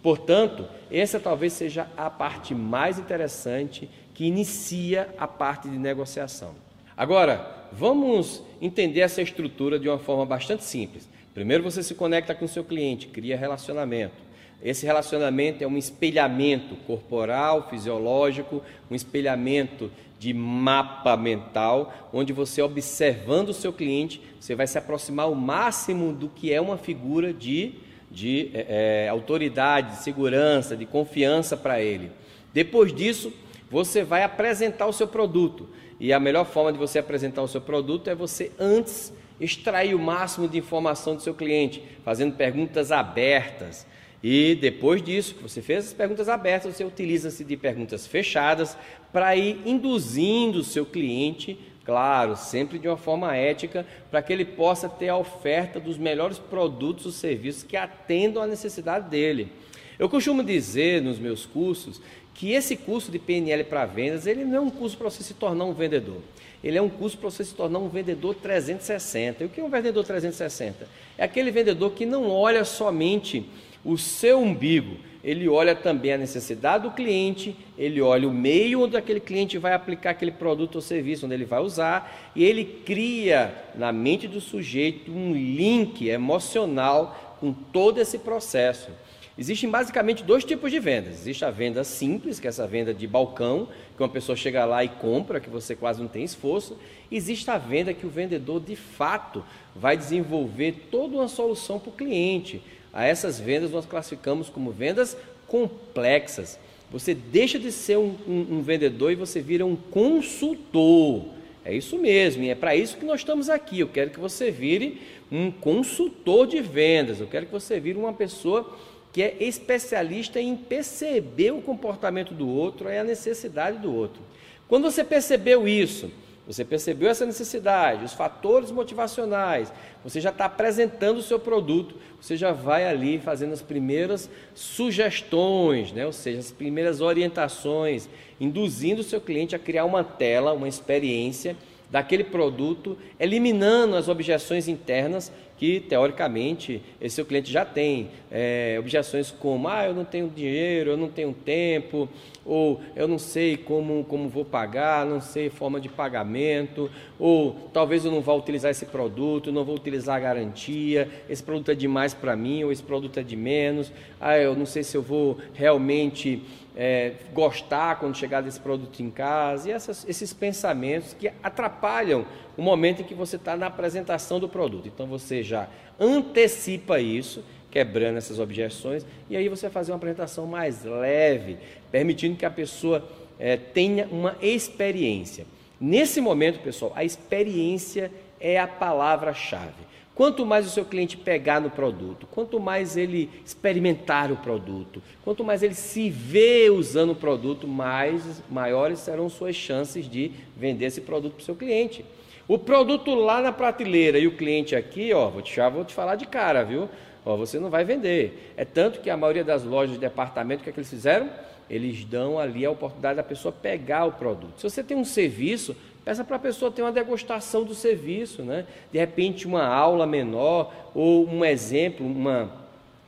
Portanto, 0.00 0.64
essa 0.92 1.18
talvez 1.18 1.54
seja 1.54 1.88
a 1.96 2.08
parte 2.08 2.54
mais 2.54 3.00
interessante 3.00 3.90
que 4.14 4.24
inicia 4.24 5.12
a 5.18 5.26
parte 5.26 5.68
de 5.68 5.76
negociação. 5.76 6.54
Agora, 6.96 7.66
vamos 7.72 8.44
entender 8.62 9.00
essa 9.00 9.20
estrutura 9.20 9.76
de 9.76 9.88
uma 9.88 9.98
forma 9.98 10.24
bastante 10.24 10.62
simples. 10.62 11.08
Primeiro 11.34 11.64
você 11.64 11.82
se 11.82 11.96
conecta 11.96 12.32
com 12.32 12.44
o 12.44 12.48
seu 12.48 12.62
cliente, 12.62 13.08
cria 13.08 13.36
relacionamento. 13.36 14.25
Esse 14.62 14.86
relacionamento 14.86 15.62
é 15.62 15.66
um 15.66 15.76
espelhamento 15.76 16.76
corporal, 16.86 17.68
fisiológico, 17.68 18.62
um 18.90 18.94
espelhamento 18.94 19.90
de 20.18 20.32
mapa 20.32 21.16
mental, 21.16 21.92
onde 22.12 22.32
você 22.32 22.62
observando 22.62 23.50
o 23.50 23.54
seu 23.54 23.72
cliente, 23.72 24.20
você 24.40 24.54
vai 24.54 24.66
se 24.66 24.78
aproximar 24.78 25.26
ao 25.26 25.34
máximo 25.34 26.12
do 26.12 26.28
que 26.28 26.52
é 26.52 26.60
uma 26.60 26.78
figura 26.78 27.32
de, 27.32 27.74
de 28.10 28.50
é, 28.54 29.04
é 29.04 29.08
autoridade, 29.08 29.96
de 29.96 30.02
segurança, 30.02 30.76
de 30.76 30.86
confiança 30.86 31.56
para 31.56 31.82
ele. 31.82 32.10
Depois 32.52 32.94
disso, 32.94 33.32
você 33.70 34.02
vai 34.02 34.22
apresentar 34.22 34.86
o 34.86 34.92
seu 34.92 35.06
produto. 35.06 35.68
E 36.00 36.12
a 36.12 36.20
melhor 36.20 36.46
forma 36.46 36.72
de 36.72 36.78
você 36.78 36.98
apresentar 36.98 37.42
o 37.42 37.48
seu 37.48 37.60
produto 37.60 38.08
é 38.08 38.14
você 38.14 38.50
antes 38.58 39.12
extrair 39.38 39.94
o 39.94 39.98
máximo 39.98 40.48
de 40.48 40.58
informação 40.58 41.14
do 41.14 41.22
seu 41.22 41.34
cliente, 41.34 41.82
fazendo 42.04 42.34
perguntas 42.36 42.90
abertas. 42.90 43.86
E 44.28 44.56
depois 44.56 45.00
disso, 45.00 45.36
que 45.36 45.42
você 45.44 45.62
fez 45.62 45.86
as 45.86 45.92
perguntas 45.92 46.28
abertas, 46.28 46.74
você 46.74 46.84
utiliza-se 46.84 47.44
de 47.44 47.56
perguntas 47.56 48.08
fechadas 48.08 48.76
para 49.12 49.36
ir 49.36 49.60
induzindo 49.64 50.58
o 50.58 50.64
seu 50.64 50.84
cliente, 50.84 51.56
claro, 51.84 52.34
sempre 52.34 52.76
de 52.76 52.88
uma 52.88 52.96
forma 52.96 53.36
ética, 53.36 53.86
para 54.10 54.20
que 54.20 54.32
ele 54.32 54.44
possa 54.44 54.88
ter 54.88 55.10
a 55.10 55.16
oferta 55.16 55.78
dos 55.78 55.96
melhores 55.96 56.40
produtos 56.40 57.06
ou 57.06 57.12
serviços 57.12 57.62
que 57.62 57.76
atendam 57.76 58.42
à 58.42 58.48
necessidade 58.48 59.08
dele. 59.08 59.52
Eu 59.96 60.08
costumo 60.08 60.42
dizer 60.42 61.00
nos 61.00 61.20
meus 61.20 61.46
cursos 61.46 62.02
que 62.34 62.50
esse 62.50 62.76
curso 62.76 63.12
de 63.12 63.20
PNL 63.20 63.62
para 63.62 63.86
vendas, 63.86 64.26
ele 64.26 64.44
não 64.44 64.56
é 64.56 64.60
um 64.60 64.70
curso 64.70 64.98
para 64.98 65.08
você 65.08 65.22
se 65.22 65.34
tornar 65.34 65.66
um 65.66 65.72
vendedor. 65.72 66.20
Ele 66.64 66.76
é 66.76 66.82
um 66.82 66.88
curso 66.88 67.16
para 67.16 67.30
você 67.30 67.44
se 67.44 67.54
tornar 67.54 67.78
um 67.78 67.88
vendedor 67.88 68.34
360. 68.34 69.44
E 69.44 69.46
o 69.46 69.48
que 69.48 69.60
é 69.60 69.62
um 69.62 69.70
vendedor 69.70 70.04
360? 70.04 70.88
É 71.16 71.22
aquele 71.22 71.52
vendedor 71.52 71.92
que 71.92 72.04
não 72.04 72.28
olha 72.28 72.64
somente 72.64 73.48
o 73.86 73.96
seu 73.96 74.40
umbigo, 74.40 74.96
ele 75.22 75.48
olha 75.48 75.74
também 75.74 76.12
a 76.12 76.18
necessidade 76.18 76.84
do 76.84 76.90
cliente, 76.90 77.56
ele 77.78 78.00
olha 78.00 78.28
o 78.28 78.32
meio 78.32 78.82
onde 78.82 78.96
aquele 78.96 79.20
cliente 79.20 79.58
vai 79.58 79.72
aplicar 79.72 80.10
aquele 80.10 80.32
produto 80.32 80.76
ou 80.76 80.80
serviço, 80.80 81.24
onde 81.24 81.34
ele 81.34 81.44
vai 81.44 81.60
usar, 81.60 82.32
e 82.34 82.44
ele 82.44 82.64
cria 82.64 83.54
na 83.76 83.92
mente 83.92 84.26
do 84.26 84.40
sujeito 84.40 85.12
um 85.12 85.32
link 85.32 86.08
emocional 86.08 87.36
com 87.40 87.52
todo 87.52 88.00
esse 88.00 88.18
processo. 88.18 88.90
Existem 89.38 89.68
basicamente 89.68 90.24
dois 90.24 90.44
tipos 90.44 90.70
de 90.70 90.80
vendas. 90.80 91.20
Existe 91.20 91.44
a 91.44 91.50
venda 91.50 91.84
simples, 91.84 92.40
que 92.40 92.46
é 92.46 92.48
essa 92.48 92.66
venda 92.66 92.94
de 92.94 93.06
balcão, 93.06 93.68
que 93.94 94.02
uma 94.02 94.08
pessoa 94.08 94.34
chega 94.34 94.64
lá 94.64 94.82
e 94.82 94.88
compra, 94.88 95.40
que 95.40 95.50
você 95.50 95.76
quase 95.76 96.00
não 96.00 96.08
tem 96.08 96.24
esforço. 96.24 96.76
Existe 97.12 97.50
a 97.50 97.58
venda 97.58 97.92
que 97.92 98.06
o 98.06 98.10
vendedor 98.10 98.60
de 98.60 98.74
fato 98.74 99.44
vai 99.74 99.96
desenvolver 99.96 100.88
toda 100.90 101.16
uma 101.16 101.28
solução 101.28 101.78
para 101.78 101.90
o 101.90 101.92
cliente. 101.92 102.62
A 102.96 103.04
essas 103.04 103.38
vendas 103.38 103.70
nós 103.70 103.84
classificamos 103.84 104.48
como 104.48 104.70
vendas 104.70 105.18
complexas. 105.46 106.58
Você 106.90 107.12
deixa 107.12 107.58
de 107.58 107.70
ser 107.70 107.98
um, 107.98 108.16
um, 108.26 108.46
um 108.52 108.62
vendedor 108.62 109.12
e 109.12 109.14
você 109.14 109.38
vira 109.38 109.66
um 109.66 109.76
consultor. 109.76 111.26
É 111.62 111.74
isso 111.74 111.98
mesmo, 111.98 112.42
e 112.42 112.48
é 112.48 112.54
para 112.54 112.74
isso 112.74 112.96
que 112.96 113.04
nós 113.04 113.20
estamos 113.20 113.50
aqui. 113.50 113.80
Eu 113.80 113.88
quero 113.88 114.08
que 114.08 114.18
você 114.18 114.50
vire 114.50 115.02
um 115.30 115.50
consultor 115.50 116.46
de 116.46 116.62
vendas. 116.62 117.20
Eu 117.20 117.26
quero 117.26 117.44
que 117.44 117.52
você 117.52 117.78
vire 117.78 117.98
uma 117.98 118.14
pessoa 118.14 118.74
que 119.12 119.22
é 119.22 119.36
especialista 119.40 120.40
em 120.40 120.56
perceber 120.56 121.50
o 121.50 121.60
comportamento 121.60 122.32
do 122.32 122.48
outro 122.48 122.88
e 122.88 122.96
a 122.96 123.04
necessidade 123.04 123.76
do 123.76 123.94
outro. 123.94 124.22
Quando 124.66 124.84
você 124.84 125.04
percebeu 125.04 125.68
isso, 125.68 126.10
você 126.46 126.64
percebeu 126.64 127.10
essa 127.10 127.26
necessidade, 127.26 128.04
os 128.04 128.12
fatores 128.12 128.70
motivacionais, 128.70 129.72
você 130.04 130.20
já 130.20 130.30
está 130.30 130.44
apresentando 130.44 131.18
o 131.18 131.22
seu 131.22 131.40
produto, 131.40 131.96
você 132.20 132.36
já 132.36 132.52
vai 132.52 132.86
ali 132.86 133.18
fazendo 133.18 133.52
as 133.52 133.62
primeiras 133.62 134.30
sugestões, 134.54 135.92
né? 135.92 136.06
ou 136.06 136.12
seja, 136.12 136.38
as 136.38 136.52
primeiras 136.52 137.00
orientações, 137.00 138.08
induzindo 138.40 139.00
o 139.00 139.04
seu 139.04 139.20
cliente 139.20 139.56
a 139.56 139.58
criar 139.58 139.84
uma 139.84 140.04
tela, 140.04 140.52
uma 140.52 140.68
experiência 140.68 141.56
daquele 141.90 142.24
produto, 142.24 142.96
eliminando 143.18 143.96
as 143.96 144.08
objeções 144.08 144.68
internas 144.68 145.32
que, 145.56 145.80
teoricamente, 145.80 146.82
esse 147.00 147.16
seu 147.16 147.24
cliente 147.24 147.50
já 147.50 147.64
tem. 147.64 148.10
É, 148.38 148.76
objeções 148.78 149.30
como, 149.30 149.66
ah, 149.66 149.86
eu 149.86 149.94
não 149.94 150.04
tenho 150.04 150.28
dinheiro, 150.28 150.90
eu 150.90 150.96
não 150.98 151.08
tenho 151.08 151.32
tempo, 151.32 152.06
ou 152.44 152.82
eu 152.94 153.08
não 153.08 153.18
sei 153.18 153.56
como, 153.56 154.04
como 154.04 154.28
vou 154.28 154.44
pagar, 154.44 155.06
não 155.06 155.22
sei 155.22 155.48
forma 155.48 155.80
de 155.80 155.88
pagamento, 155.88 156.90
ou 157.18 157.70
talvez 157.72 158.04
eu 158.04 158.10
não 158.10 158.20
vá 158.20 158.34
utilizar 158.34 158.70
esse 158.70 158.84
produto, 158.84 159.50
não 159.50 159.64
vou 159.64 159.74
utilizar 159.74 160.16
a 160.16 160.20
garantia, 160.20 161.08
esse 161.30 161.42
produto 161.42 161.70
é 161.70 161.74
demais 161.74 162.12
para 162.12 162.36
mim, 162.36 162.62
ou 162.62 162.70
esse 162.70 162.82
produto 162.82 163.18
é 163.18 163.22
de 163.22 163.36
menos, 163.36 163.90
ah, 164.20 164.36
eu 164.36 164.54
não 164.54 164.66
sei 164.66 164.82
se 164.82 164.94
eu 164.94 165.02
vou 165.02 165.38
realmente 165.54 166.42
é, 166.76 167.14
gostar 167.32 167.98
quando 167.98 168.18
chegar 168.18 168.42
desse 168.42 168.60
produto 168.60 169.00
em 169.00 169.10
casa, 169.10 169.70
e 169.70 169.72
essas, 169.72 170.06
esses 170.06 170.34
pensamentos 170.34 171.14
que 171.14 171.32
atrapalham 171.42 172.26
o 172.54 172.60
momento 172.60 173.00
em 173.00 173.04
que 173.04 173.14
você 173.14 173.36
está 173.36 173.56
na 173.56 173.66
apresentação 173.66 174.38
do 174.38 174.48
produto. 174.48 174.88
Então 174.88 175.06
você 175.06 175.42
já 175.42 175.68
antecipa 175.98 177.00
isso, 177.00 177.42
quebrando 177.76 178.16
essas 178.16 178.38
objeções, 178.38 179.04
e 179.28 179.36
aí 179.36 179.50
você 179.50 179.66
vai 179.66 179.70
fazer 179.70 179.92
uma 179.92 179.98
apresentação 179.98 180.46
mais 180.46 180.82
leve, 180.82 181.58
permitindo 181.92 182.34
que 182.34 182.46
a 182.46 182.50
pessoa 182.50 183.06
é, 183.38 183.54
tenha 183.54 184.08
uma 184.10 184.34
experiência. 184.40 185.44
Nesse 185.78 186.18
momento, 186.18 186.60
pessoal, 186.60 186.90
a 186.96 187.04
experiência 187.04 188.10
é 188.40 188.58
a 188.58 188.66
palavra-chave. 188.66 189.84
Quanto 190.14 190.46
mais 190.46 190.66
o 190.66 190.70
seu 190.70 190.86
cliente 190.86 191.18
pegar 191.18 191.60
no 191.60 191.68
produto, 191.68 192.26
quanto 192.30 192.58
mais 192.58 192.96
ele 192.96 193.28
experimentar 193.44 194.32
o 194.32 194.36
produto, 194.38 195.02
quanto 195.22 195.44
mais 195.44 195.62
ele 195.62 195.74
se 195.74 196.08
vê 196.08 196.70
usando 196.70 197.10
o 197.10 197.14
produto, 197.14 197.68
mais 197.68 198.42
maiores 198.50 199.00
serão 199.00 199.28
suas 199.28 199.54
chances 199.54 200.08
de 200.08 200.32
vender 200.56 200.86
esse 200.86 201.02
produto 201.02 201.34
para 201.34 201.42
o 201.42 201.44
seu 201.44 201.54
cliente. 201.54 202.02
O 202.48 202.56
produto 202.56 203.14
lá 203.14 203.42
na 203.42 203.52
prateleira 203.52 204.18
e 204.18 204.26
o 204.26 204.34
cliente 204.34 204.74
aqui, 204.74 205.12
ó, 205.12 205.28
vou 205.28 205.42
te, 205.42 205.54
já 205.54 205.68
vou 205.68 205.84
te 205.84 205.92
falar 205.92 206.14
de 206.14 206.26
cara, 206.26 206.64
viu? 206.64 206.88
Ó, 207.26 207.36
você 207.36 207.58
não 207.58 207.68
vai 207.68 207.84
vender. 207.84 208.54
É 208.56 208.64
tanto 208.64 209.00
que 209.00 209.10
a 209.10 209.16
maioria 209.16 209.44
das 209.44 209.64
lojas 209.64 209.94
de 209.94 210.00
departamento, 210.00 210.60
o 210.60 210.64
que, 210.64 210.70
é 210.70 210.72
que 210.72 210.78
eles 210.78 210.88
fizeram? 210.88 211.28
Eles 211.68 212.04
dão 212.04 212.38
ali 212.38 212.64
a 212.64 212.70
oportunidade 212.70 213.16
da 213.16 213.22
pessoa 213.22 213.52
pegar 213.52 214.06
o 214.06 214.12
produto. 214.12 214.58
Se 214.58 214.62
você 214.62 214.82
tem 214.82 214.96
um 214.96 215.04
serviço, 215.04 215.76
Peça 216.06 216.22
para 216.22 216.36
a 216.36 216.38
pessoa 216.38 216.70
ter 216.70 216.82
uma 216.82 216.92
degustação 216.92 217.64
do 217.64 217.74
serviço, 217.74 218.44
né? 218.44 218.64
De 218.92 218.98
repente 219.00 219.44
uma 219.44 219.66
aula 219.66 220.06
menor 220.06 220.72
ou 220.94 221.28
um 221.28 221.44
exemplo, 221.44 222.06
uma, 222.06 222.48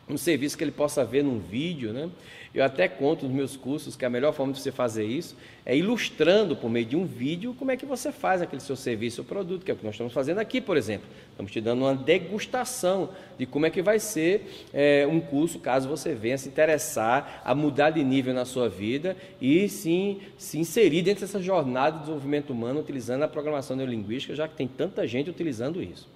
um 0.08 0.16
serviço 0.16 0.58
que 0.58 0.64
ele 0.64 0.72
possa 0.72 1.04
ver 1.04 1.22
num 1.22 1.38
vídeo, 1.38 1.92
né? 1.92 2.10
Eu 2.54 2.64
até 2.64 2.88
conto 2.88 3.26
nos 3.26 3.34
meus 3.34 3.56
cursos 3.56 3.94
que 3.94 4.04
a 4.04 4.10
melhor 4.10 4.32
forma 4.32 4.52
de 4.52 4.60
você 4.60 4.72
fazer 4.72 5.04
isso 5.04 5.36
é 5.66 5.76
ilustrando 5.76 6.56
por 6.56 6.70
meio 6.70 6.86
de 6.86 6.96
um 6.96 7.04
vídeo 7.04 7.54
como 7.58 7.70
é 7.70 7.76
que 7.76 7.84
você 7.84 8.10
faz 8.10 8.40
aquele 8.40 8.62
seu 8.62 8.74
serviço 8.74 9.20
ou 9.20 9.24
produto, 9.26 9.64
que 9.64 9.70
é 9.70 9.74
o 9.74 9.76
que 9.76 9.84
nós 9.84 9.94
estamos 9.94 10.12
fazendo 10.12 10.38
aqui, 10.38 10.60
por 10.60 10.76
exemplo. 10.76 11.06
Estamos 11.30 11.52
te 11.52 11.60
dando 11.60 11.82
uma 11.82 11.94
degustação 11.94 13.10
de 13.38 13.44
como 13.44 13.66
é 13.66 13.70
que 13.70 13.82
vai 13.82 13.98
ser 13.98 14.66
é, 14.72 15.06
um 15.06 15.20
curso, 15.20 15.58
caso 15.58 15.88
você 15.88 16.14
venha 16.14 16.38
se 16.38 16.48
interessar 16.48 17.42
a 17.44 17.54
mudar 17.54 17.90
de 17.90 18.02
nível 18.02 18.32
na 18.32 18.44
sua 18.44 18.68
vida 18.68 19.16
e 19.40 19.68
sim 19.68 20.20
se 20.38 20.58
inserir 20.58 21.02
dentro 21.02 21.20
dessa 21.20 21.40
jornada 21.40 21.92
de 21.92 21.98
desenvolvimento 22.00 22.50
humano 22.50 22.80
utilizando 22.80 23.22
a 23.22 23.28
programação 23.28 23.76
neurolinguística, 23.76 24.34
já 24.34 24.48
que 24.48 24.56
tem 24.56 24.66
tanta 24.66 25.06
gente 25.06 25.28
utilizando 25.28 25.82
isso. 25.82 26.08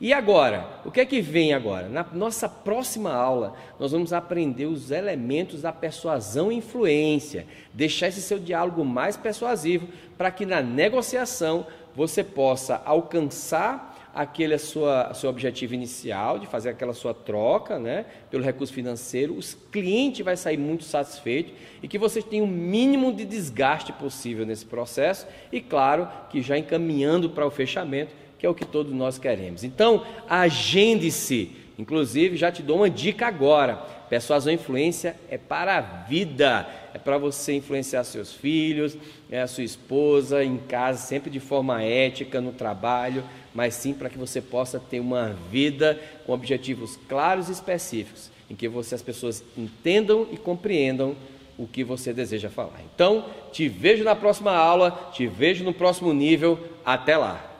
E 0.00 0.12
agora, 0.12 0.80
o 0.84 0.90
que 0.90 1.00
é 1.00 1.06
que 1.06 1.20
vem 1.20 1.52
agora? 1.52 1.88
Na 1.88 2.04
nossa 2.12 2.48
próxima 2.48 3.12
aula, 3.12 3.54
nós 3.78 3.92
vamos 3.92 4.12
aprender 4.12 4.66
os 4.66 4.90
elementos 4.90 5.62
da 5.62 5.72
persuasão 5.72 6.50
e 6.50 6.56
influência, 6.56 7.46
deixar 7.72 8.08
esse 8.08 8.20
seu 8.20 8.38
diálogo 8.38 8.84
mais 8.84 9.16
persuasivo 9.16 9.88
para 10.18 10.30
que 10.30 10.44
na 10.44 10.60
negociação 10.60 11.66
você 11.94 12.24
possa 12.24 12.82
alcançar 12.84 13.94
aquele 14.14 14.56
sua, 14.58 15.12
seu 15.12 15.28
objetivo 15.28 15.74
inicial 15.74 16.38
de 16.38 16.46
fazer 16.46 16.68
aquela 16.68 16.92
sua 16.92 17.12
troca, 17.12 17.78
né, 17.78 18.06
pelo 18.30 18.44
recurso 18.44 18.72
financeiro, 18.72 19.36
o 19.36 19.40
cliente 19.72 20.22
vai 20.22 20.36
sair 20.36 20.56
muito 20.56 20.84
satisfeito 20.84 21.52
e 21.82 21.88
que 21.88 21.98
você 21.98 22.22
tenha 22.22 22.44
o 22.44 22.46
mínimo 22.46 23.12
de 23.12 23.24
desgaste 23.24 23.92
possível 23.92 24.46
nesse 24.46 24.64
processo. 24.64 25.26
E 25.50 25.60
claro 25.60 26.08
que 26.30 26.40
já 26.40 26.56
encaminhando 26.56 27.30
para 27.30 27.44
o 27.44 27.50
fechamento 27.50 28.23
que 28.38 28.46
é 28.46 28.48
o 28.48 28.54
que 28.54 28.64
todos 28.64 28.92
nós 28.92 29.18
queremos. 29.18 29.64
Então, 29.64 30.04
agende-se. 30.28 31.50
Inclusive, 31.78 32.36
já 32.36 32.52
te 32.52 32.62
dou 32.62 32.76
uma 32.78 32.90
dica 32.90 33.26
agora. 33.26 33.76
Persuasão 34.08 34.52
e 34.52 34.56
influência 34.56 35.16
é 35.28 35.36
para 35.36 35.78
a 35.78 35.80
vida, 35.80 36.68
é 36.92 36.98
para 36.98 37.18
você 37.18 37.54
influenciar 37.54 38.04
seus 38.04 38.32
filhos, 38.32 38.96
é 39.30 39.40
a 39.40 39.46
sua 39.46 39.64
esposa, 39.64 40.44
em 40.44 40.56
casa, 40.56 41.00
sempre 41.00 41.30
de 41.30 41.40
forma 41.40 41.82
ética, 41.82 42.40
no 42.40 42.52
trabalho, 42.52 43.24
mas 43.54 43.74
sim 43.74 43.92
para 43.92 44.08
que 44.08 44.18
você 44.18 44.40
possa 44.40 44.78
ter 44.78 45.00
uma 45.00 45.30
vida 45.50 45.98
com 46.26 46.32
objetivos 46.32 46.98
claros 47.08 47.48
e 47.48 47.52
específicos, 47.52 48.30
em 48.48 48.54
que 48.54 48.68
você, 48.68 48.94
as 48.94 49.02
pessoas 49.02 49.42
entendam 49.56 50.28
e 50.30 50.36
compreendam 50.36 51.16
o 51.56 51.66
que 51.66 51.82
você 51.82 52.12
deseja 52.12 52.50
falar. 52.50 52.80
Então, 52.94 53.24
te 53.52 53.68
vejo 53.68 54.04
na 54.04 54.14
próxima 54.14 54.52
aula, 54.52 55.10
te 55.12 55.26
vejo 55.26 55.64
no 55.64 55.72
próximo 55.72 56.12
nível. 56.12 56.58
Até 56.84 57.16
lá! 57.16 57.53